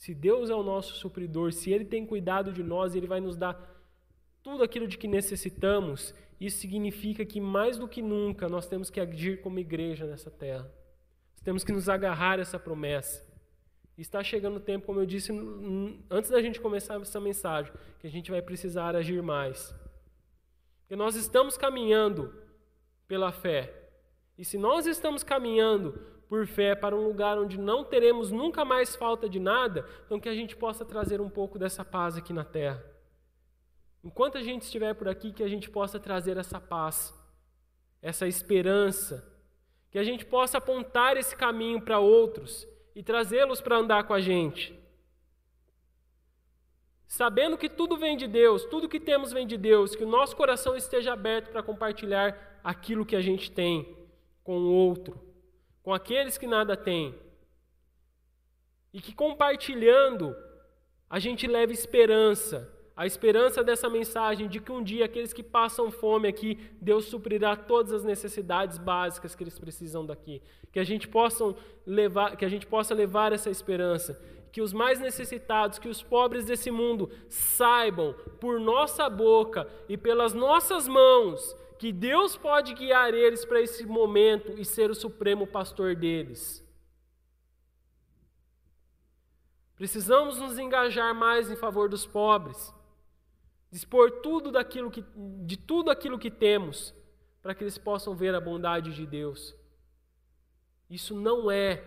se 0.00 0.14
Deus 0.14 0.48
é 0.48 0.54
o 0.54 0.62
nosso 0.62 0.94
supridor, 0.94 1.52
se 1.52 1.70
Ele 1.70 1.84
tem 1.84 2.06
cuidado 2.06 2.54
de 2.54 2.62
nós, 2.62 2.94
Ele 2.94 3.06
vai 3.06 3.20
nos 3.20 3.36
dar 3.36 3.54
tudo 4.42 4.64
aquilo 4.64 4.88
de 4.88 4.96
que 4.96 5.06
necessitamos, 5.06 6.14
isso 6.40 6.56
significa 6.56 7.22
que 7.22 7.38
mais 7.38 7.76
do 7.76 7.86
que 7.86 8.00
nunca 8.00 8.48
nós 8.48 8.66
temos 8.66 8.88
que 8.88 8.98
agir 8.98 9.42
como 9.42 9.58
igreja 9.58 10.06
nessa 10.06 10.30
terra. 10.30 10.62
Nós 11.34 11.42
temos 11.44 11.62
que 11.62 11.70
nos 11.70 11.86
agarrar 11.86 12.38
a 12.38 12.40
essa 12.40 12.58
promessa. 12.58 13.22
está 13.98 14.24
chegando 14.24 14.56
o 14.56 14.60
tempo, 14.60 14.86
como 14.86 15.00
eu 15.00 15.04
disse 15.04 15.32
antes 16.08 16.30
da 16.30 16.40
gente 16.40 16.62
começar 16.62 16.98
essa 16.98 17.20
mensagem, 17.20 17.70
que 17.98 18.06
a 18.06 18.10
gente 18.10 18.30
vai 18.30 18.40
precisar 18.40 18.96
agir 18.96 19.22
mais. 19.22 19.74
Porque 20.80 20.96
nós 20.96 21.14
estamos 21.14 21.58
caminhando 21.58 22.32
pela 23.06 23.30
fé, 23.30 23.90
e 24.38 24.46
se 24.46 24.56
nós 24.56 24.86
estamos 24.86 25.22
caminhando 25.22 26.00
por 26.30 26.46
fé 26.46 26.76
para 26.76 26.94
um 26.94 27.08
lugar 27.08 27.36
onde 27.40 27.58
não 27.58 27.82
teremos 27.82 28.30
nunca 28.30 28.64
mais 28.64 28.94
falta 28.94 29.28
de 29.28 29.40
nada, 29.40 29.84
então 30.06 30.20
que 30.20 30.28
a 30.28 30.34
gente 30.34 30.54
possa 30.54 30.84
trazer 30.84 31.20
um 31.20 31.28
pouco 31.28 31.58
dessa 31.58 31.84
paz 31.84 32.16
aqui 32.16 32.32
na 32.32 32.44
terra. 32.44 32.80
Enquanto 34.04 34.38
a 34.38 34.40
gente 34.40 34.62
estiver 34.62 34.94
por 34.94 35.08
aqui, 35.08 35.32
que 35.32 35.42
a 35.42 35.48
gente 35.48 35.68
possa 35.68 35.98
trazer 35.98 36.36
essa 36.36 36.60
paz, 36.60 37.12
essa 38.00 38.28
esperança, 38.28 39.28
que 39.90 39.98
a 39.98 40.04
gente 40.04 40.24
possa 40.24 40.58
apontar 40.58 41.16
esse 41.16 41.34
caminho 41.34 41.82
para 41.82 41.98
outros 41.98 42.64
e 42.94 43.02
trazê-los 43.02 43.60
para 43.60 43.78
andar 43.78 44.04
com 44.04 44.14
a 44.14 44.20
gente. 44.20 44.78
Sabendo 47.08 47.58
que 47.58 47.68
tudo 47.68 47.96
vem 47.96 48.16
de 48.16 48.28
Deus, 48.28 48.64
tudo 48.66 48.88
que 48.88 49.00
temos 49.00 49.32
vem 49.32 49.48
de 49.48 49.56
Deus, 49.56 49.96
que 49.96 50.04
o 50.04 50.08
nosso 50.08 50.36
coração 50.36 50.76
esteja 50.76 51.12
aberto 51.12 51.50
para 51.50 51.60
compartilhar 51.60 52.60
aquilo 52.62 53.04
que 53.04 53.16
a 53.16 53.20
gente 53.20 53.50
tem 53.50 53.98
com 54.44 54.56
o 54.60 54.72
outro, 54.72 55.29
com 55.90 55.94
aqueles 55.94 56.38
que 56.38 56.46
nada 56.46 56.76
têm, 56.76 57.12
E 58.94 59.00
que 59.00 59.12
compartilhando 59.12 60.36
a 61.08 61.18
gente 61.18 61.48
leve 61.48 61.72
esperança, 61.72 62.72
a 62.96 63.06
esperança 63.06 63.64
dessa 63.64 63.88
mensagem 63.88 64.48
de 64.48 64.60
que 64.60 64.70
um 64.70 64.84
dia 64.84 65.04
aqueles 65.04 65.32
que 65.32 65.42
passam 65.42 65.90
fome 65.90 66.28
aqui, 66.28 66.58
Deus 66.80 67.06
suprirá 67.06 67.56
todas 67.56 67.92
as 67.92 68.04
necessidades 68.04 68.78
básicas 68.78 69.34
que 69.34 69.42
eles 69.42 69.58
precisam 69.58 70.06
daqui. 70.06 70.40
Que 70.70 70.78
a 70.78 70.84
gente 70.84 71.08
possa 71.08 71.56
levar, 71.84 72.36
que 72.36 72.44
a 72.44 72.48
gente 72.48 72.68
possa 72.68 72.94
levar 72.94 73.32
essa 73.32 73.50
esperança, 73.50 74.20
que 74.52 74.62
os 74.62 74.72
mais 74.72 75.00
necessitados, 75.00 75.80
que 75.80 75.88
os 75.88 76.00
pobres 76.00 76.44
desse 76.44 76.70
mundo 76.70 77.10
saibam 77.28 78.14
por 78.40 78.60
nossa 78.60 79.10
boca 79.10 79.68
e 79.88 79.96
pelas 79.96 80.34
nossas 80.34 80.86
mãos 80.86 81.56
que 81.80 81.92
Deus 81.92 82.36
pode 82.36 82.74
guiar 82.74 83.14
eles 83.14 83.44
para 83.44 83.60
esse 83.60 83.86
momento 83.86 84.52
e 84.52 84.64
ser 84.64 84.90
o 84.90 84.94
supremo 84.94 85.46
pastor 85.46 85.96
deles. 85.96 86.64
Precisamos 89.74 90.38
nos 90.38 90.58
engajar 90.58 91.14
mais 91.14 91.50
em 91.50 91.56
favor 91.56 91.88
dos 91.88 92.06
pobres 92.06 92.72
dispor 93.70 94.20
tudo 94.20 94.50
daquilo 94.50 94.90
que, 94.90 95.04
de 95.44 95.56
tudo 95.56 95.90
aquilo 95.90 96.18
que 96.18 96.30
temos, 96.30 96.94
para 97.40 97.54
que 97.54 97.62
eles 97.62 97.78
possam 97.78 98.14
ver 98.14 98.34
a 98.34 98.40
bondade 98.40 98.94
de 98.94 99.06
Deus. 99.06 99.54
Isso 100.88 101.14
não 101.14 101.50
é, 101.50 101.82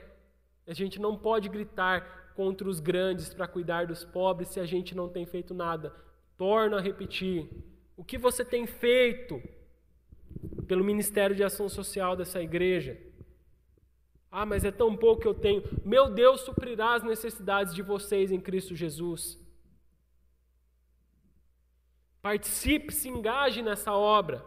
a 0.65 0.73
gente 0.73 0.99
não 0.99 1.17
pode 1.17 1.49
gritar 1.49 2.31
contra 2.35 2.67
os 2.67 2.79
grandes 2.79 3.33
para 3.33 3.47
cuidar 3.47 3.85
dos 3.85 4.03
pobres 4.03 4.49
se 4.49 4.59
a 4.59 4.65
gente 4.65 4.95
não 4.95 5.09
tem 5.09 5.25
feito 5.25 5.53
nada. 5.53 5.93
Torno 6.37 6.77
a 6.77 6.81
repetir: 6.81 7.49
o 7.97 8.03
que 8.03 8.17
você 8.17 8.45
tem 8.45 8.65
feito 8.65 9.41
pelo 10.63 10.83
Ministério 10.83 11.35
de 11.35 11.43
Ação 11.43 11.67
Social 11.69 12.15
dessa 12.15 12.41
igreja? 12.41 12.97
Ah, 14.35 14.47
mas 14.47 14.65
é 14.65 14.71
tão 14.71 14.95
pouco 14.95 15.21
que 15.21 15.27
eu 15.27 15.33
tenho. 15.35 15.63
Meu 15.85 16.09
Deus 16.09 16.41
suprirá 16.41 16.95
as 16.95 17.03
necessidades 17.03 17.75
de 17.75 17.83
vocês 17.83 18.31
em 18.31 18.41
Cristo 18.41 18.75
Jesus. 18.75 19.39
Participe, 22.19 22.91
se 22.91 23.09
engaje 23.09 23.61
nessa 23.61 23.93
obra. 23.93 24.43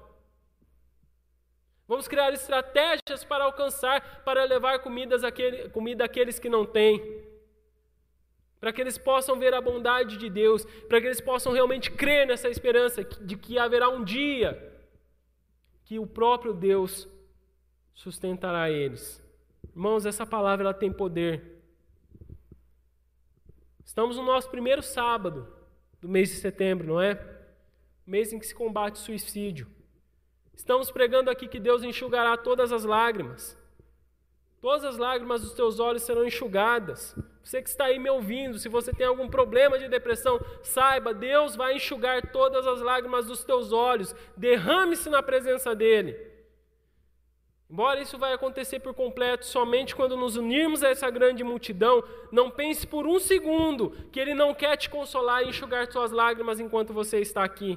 Vamos 1.87 2.09
criar 2.09 2.33
estratégias 2.33 3.23
para 3.23 3.45
alcançar, 3.45 4.25
para 4.25 4.43
levar 4.45 4.81
comidas 4.81 5.23
àquele, 5.23 5.69
comida 5.69 6.05
àqueles 6.05 6.39
que 6.39 6.49
não 6.49 6.67
têm. 6.67 7.01
Para 8.59 8.73
que 8.73 8.81
eles 8.81 8.99
possam 8.99 9.39
ver 9.39 9.55
a 9.55 9.61
bondade 9.61 10.17
de 10.17 10.29
Deus, 10.29 10.65
para 10.89 11.01
que 11.01 11.07
eles 11.07 11.21
possam 11.21 11.53
realmente 11.53 11.93
crer 11.93 12.27
nessa 12.27 12.49
esperança 12.49 13.05
de 13.05 13.37
que 13.37 13.57
haverá 13.57 13.89
um 13.89 14.03
dia 14.03 14.76
que 15.87 15.99
o 15.99 16.07
próprio 16.07 16.53
Deus 16.53 17.09
sustentará 17.95 18.71
eles. 18.71 19.25
Irmãos, 19.71 20.05
essa 20.05 20.27
palavra 20.27 20.65
ela 20.65 20.75
tem 20.75 20.93
poder. 20.93 21.63
Estamos 23.85 24.17
no 24.17 24.25
nosso 24.25 24.51
primeiro 24.51 24.83
sábado 24.83 25.49
do 26.01 26.09
mês 26.09 26.29
de 26.29 26.37
setembro, 26.37 26.89
não 26.89 27.01
é? 27.01 27.35
mês 28.05 28.33
em 28.33 28.39
que 28.39 28.47
se 28.47 28.55
combate 28.55 28.99
suicídio. 28.99 29.67
Estamos 30.55 30.91
pregando 30.91 31.31
aqui 31.31 31.49
que 31.49 31.61
Deus 31.61 31.83
enxugará 31.83 32.37
todas 32.37 32.73
as 32.73 32.85
lágrimas. 32.85 33.59
Todas 34.61 34.85
as 34.85 34.97
lágrimas 34.97 35.43
dos 35.43 35.53
teus 35.53 35.79
olhos 35.79 36.03
serão 36.03 36.27
enxugadas. 36.27 37.15
Você 37.43 37.63
que 37.63 37.69
está 37.69 37.85
aí 37.85 37.99
me 37.99 38.11
ouvindo, 38.11 38.59
se 38.59 38.69
você 38.69 38.93
tem 38.93 39.07
algum 39.07 39.29
problema 39.29 39.79
de 39.79 39.89
depressão, 39.89 40.41
saiba, 40.63 41.15
Deus 41.15 41.55
vai 41.55 41.77
enxugar 41.77 42.33
todas 42.33 42.67
as 42.67 42.81
lágrimas 42.81 43.27
dos 43.27 43.45
teus 43.45 43.71
olhos. 43.71 44.15
Derrame-se 44.37 45.09
na 45.09 45.23
presença 45.23 45.75
dEle. 45.75 46.17
Embora 47.69 48.01
isso 48.01 48.17
vai 48.17 48.33
acontecer 48.33 48.79
por 48.81 48.95
completo 48.95 49.45
somente 49.45 49.95
quando 49.95 50.17
nos 50.17 50.37
unirmos 50.37 50.85
a 50.85 50.89
essa 50.89 51.11
grande 51.11 51.43
multidão, 51.43 52.03
não 52.31 52.49
pense 52.51 52.87
por 52.87 53.07
um 53.07 53.19
segundo 53.19 53.91
que 54.13 54.21
Ele 54.21 54.35
não 54.35 54.55
quer 54.55 54.77
te 54.77 54.89
consolar 54.89 55.43
e 55.43 55.49
enxugar 55.49 55.91
suas 55.91 56.13
lágrimas 56.13 56.61
enquanto 56.61 56.93
você 56.93 57.21
está 57.21 57.43
aqui. 57.43 57.77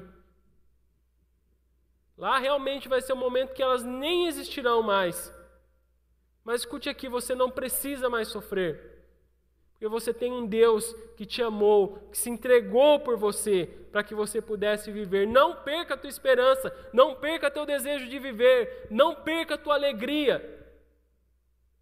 Lá 2.16 2.38
realmente 2.38 2.88
vai 2.88 3.00
ser 3.00 3.14
um 3.14 3.16
momento 3.16 3.52
que 3.52 3.62
elas 3.62 3.82
nem 3.82 4.26
existirão 4.26 4.82
mais. 4.82 5.34
Mas 6.44 6.60
escute 6.60 6.88
aqui, 6.88 7.08
você 7.08 7.34
não 7.34 7.50
precisa 7.50 8.08
mais 8.08 8.28
sofrer. 8.28 9.00
Porque 9.72 9.88
você 9.88 10.12
tem 10.12 10.30
um 10.30 10.46
Deus 10.46 10.92
que 11.16 11.24
te 11.24 11.42
amou, 11.42 12.08
que 12.10 12.18
se 12.18 12.28
entregou 12.28 13.00
por 13.00 13.16
você, 13.16 13.66
para 13.90 14.02
que 14.02 14.14
você 14.14 14.40
pudesse 14.42 14.92
viver. 14.92 15.26
Não 15.26 15.56
perca 15.56 15.94
a 15.94 15.96
tua 15.96 16.10
esperança, 16.10 16.70
não 16.92 17.14
perca 17.14 17.50
teu 17.50 17.64
desejo 17.64 18.06
de 18.06 18.18
viver, 18.18 18.86
não 18.90 19.14
perca 19.14 19.54
a 19.54 19.58
tua 19.58 19.74
alegria. 19.74 20.58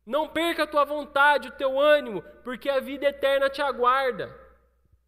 Não 0.06 0.28
perca 0.28 0.62
a 0.62 0.66
tua 0.66 0.84
vontade, 0.84 1.48
o 1.48 1.52
teu 1.52 1.78
ânimo, 1.78 2.22
porque 2.44 2.70
a 2.70 2.80
vida 2.80 3.06
eterna 3.06 3.50
te 3.50 3.60
aguarda. 3.60 4.32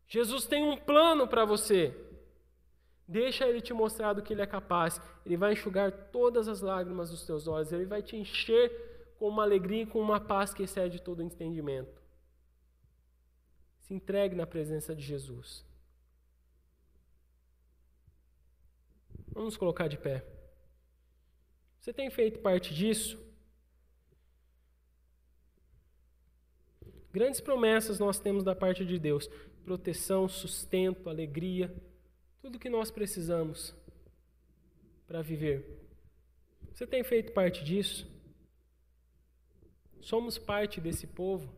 Jesus 0.07 0.45
tem 0.45 0.65
um 0.65 0.77
plano 0.77 1.29
para 1.29 1.45
você. 1.45 1.97
Deixa 3.07 3.47
Ele 3.47 3.61
te 3.61 3.73
mostrar 3.73 4.13
do 4.13 4.23
que 4.23 4.33
Ele 4.33 4.43
é 4.43 4.47
capaz. 4.47 5.01
Ele 5.25 5.37
vai 5.37 5.53
enxugar 5.53 5.93
todas 6.13 6.49
as 6.49 6.61
lágrimas 6.61 7.11
dos 7.11 7.25
teus 7.25 7.47
olhos. 7.47 7.73
Ele 7.73 7.87
vai 7.87 8.03
te 8.03 8.17
encher 8.17 9.00
com 9.21 9.29
uma 9.29 9.43
alegria 9.43 9.83
e 9.83 9.87
com 9.87 10.01
uma 10.01 10.19
paz 10.19 10.55
que 10.55 10.63
excede 10.63 10.99
todo 10.99 11.23
entendimento. 11.23 12.03
Se 13.81 13.93
entregue 13.93 14.35
na 14.35 14.47
presença 14.47 14.97
de 14.97 15.03
Jesus. 15.03 15.63
Vamos 19.29 19.59
colocar 19.59 19.89
de 19.89 19.99
pé. 19.99 20.25
Você 21.79 21.93
tem 21.93 22.09
feito 22.09 22.41
parte 22.41 22.75
disso? 22.75 23.23
Grandes 27.13 27.43
promessas 27.43 27.99
nós 27.99 28.19
temos 28.19 28.43
da 28.43 28.55
parte 28.55 28.87
de 28.87 28.99
Deus: 28.99 29.29
proteção, 29.63 30.31
sustento, 30.31 31.11
alegria. 31.11 31.75
Tudo 32.41 32.59
que 32.59 32.71
nós 32.71 32.91
precisamos 32.91 33.77
para 35.07 35.21
viver. 35.21 35.79
Você 36.73 36.87
tem 36.87 37.05
feito 37.05 37.33
parte 37.33 37.63
disso? 37.63 38.09
Somos 40.01 40.39
parte 40.39 40.81
desse 40.81 41.07
povo. 41.07 41.53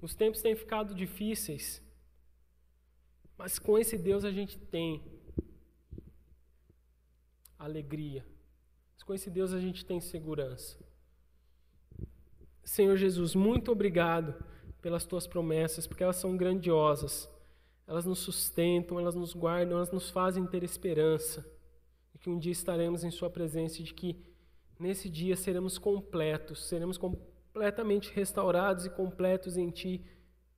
Os 0.00 0.14
tempos 0.14 0.42
têm 0.42 0.56
ficado 0.56 0.94
difíceis, 0.94 1.82
mas 3.38 3.58
com 3.58 3.78
esse 3.78 3.96
Deus 3.96 4.24
a 4.24 4.32
gente 4.32 4.58
tem 4.58 5.02
alegria. 7.58 8.26
Com 9.06 9.14
esse 9.14 9.30
Deus 9.30 9.52
a 9.52 9.60
gente 9.60 9.84
tem 9.84 10.00
segurança. 10.00 10.78
Senhor 12.64 12.96
Jesus, 12.96 13.34
muito 13.34 13.72
obrigado 13.72 14.44
pelas 14.80 15.04
tuas 15.04 15.26
promessas, 15.26 15.86
porque 15.86 16.02
elas 16.02 16.16
são 16.16 16.36
grandiosas 16.36 17.28
elas 17.86 18.06
nos 18.06 18.20
sustentam, 18.20 18.98
elas 18.98 19.14
nos 19.14 19.34
guardam, 19.34 19.76
elas 19.76 19.90
nos 19.90 20.08
fazem 20.08 20.46
ter 20.46 20.62
esperança 20.62 21.44
de 22.12 22.18
que 22.18 22.30
um 22.30 22.38
dia 22.38 22.52
estaremos 22.52 23.04
em 23.04 23.10
Sua 23.10 23.28
presença 23.28 23.80
e 23.80 23.84
de 23.84 23.92
que 23.92 24.16
nesse 24.82 25.08
dia 25.08 25.36
seremos 25.36 25.78
completos, 25.78 26.66
seremos 26.66 26.98
completamente 26.98 28.12
restaurados 28.12 28.84
e 28.84 28.90
completos 28.90 29.56
em 29.56 29.70
Ti. 29.70 30.04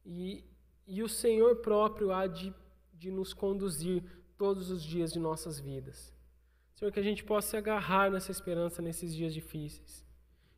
E, 0.05 0.45
e 0.87 1.03
o 1.03 1.09
Senhor 1.09 1.57
próprio 1.57 2.13
há 2.13 2.27
de, 2.27 2.53
de 2.93 3.11
nos 3.11 3.35
conduzir 3.35 4.03
todos 4.37 4.71
os 4.71 4.83
dias 4.83 5.13
de 5.13 5.19
nossas 5.19 5.61
vidas. 5.61 6.13
Senhor, 6.75 6.91
que 6.91 6.99
a 6.99 7.05
gente 7.05 7.23
possa 7.23 7.51
se 7.51 7.57
agarrar 7.57 8.11
nessa 8.11 8.33
esperança 8.33 8.83
nesses 8.83 9.15
dias 9.15 9.33
difíceis 9.33 10.05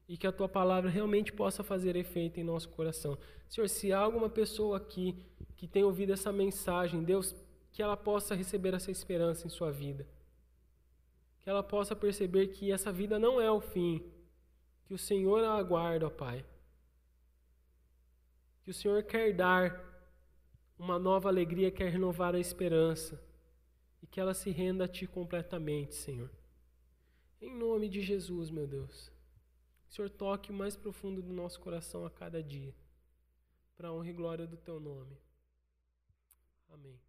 e 0.08 0.16
que 0.16 0.26
a 0.26 0.32
tua 0.32 0.48
palavra 0.48 0.88
realmente 0.88 1.32
possa 1.32 1.64
fazer 1.64 1.96
efeito 1.96 2.38
em 2.38 2.44
nosso 2.44 2.68
coração. 2.70 3.18
Senhor, 3.48 3.68
se 3.68 3.92
há 3.92 3.98
alguma 3.98 4.30
pessoa 4.30 4.76
aqui 4.76 5.16
que 5.56 5.66
tem 5.66 5.82
ouvido 5.82 6.12
essa 6.12 6.32
mensagem, 6.32 7.02
Deus, 7.02 7.34
que 7.72 7.82
ela 7.82 7.96
possa 7.96 8.34
receber 8.34 8.72
essa 8.72 8.90
esperança 8.90 9.46
em 9.46 9.50
sua 9.50 9.72
vida. 9.72 10.06
Que 11.46 11.50
ela 11.50 11.62
possa 11.62 11.94
perceber 11.94 12.48
que 12.48 12.72
essa 12.72 12.90
vida 12.90 13.20
não 13.20 13.40
é 13.40 13.48
o 13.48 13.60
fim, 13.60 14.04
que 14.84 14.92
o 14.92 14.98
Senhor 14.98 15.44
a 15.44 15.54
aguarda, 15.54 16.08
ó 16.08 16.10
Pai. 16.10 16.44
Que 18.64 18.72
o 18.72 18.74
Senhor 18.74 19.00
quer 19.04 19.32
dar 19.32 19.80
uma 20.76 20.98
nova 20.98 21.28
alegria, 21.28 21.70
quer 21.70 21.88
renovar 21.88 22.34
a 22.34 22.40
esperança 22.40 23.24
e 24.02 24.08
que 24.08 24.18
ela 24.18 24.34
se 24.34 24.50
renda 24.50 24.86
a 24.86 24.88
Ti 24.88 25.06
completamente, 25.06 25.94
Senhor. 25.94 26.28
Em 27.40 27.56
nome 27.56 27.88
de 27.88 28.02
Jesus, 28.02 28.50
meu 28.50 28.66
Deus. 28.66 29.12
Que 29.84 29.92
o 29.92 29.94
Senhor 29.94 30.10
toque 30.10 30.50
o 30.50 30.52
mais 30.52 30.74
profundo 30.74 31.22
do 31.22 31.32
nosso 31.32 31.60
coração 31.60 32.04
a 32.04 32.10
cada 32.10 32.42
dia, 32.42 32.74
para 33.76 33.86
a 33.86 33.92
honra 33.92 34.10
e 34.10 34.12
glória 34.12 34.48
do 34.48 34.56
Teu 34.56 34.80
nome. 34.80 35.16
Amém. 36.68 37.05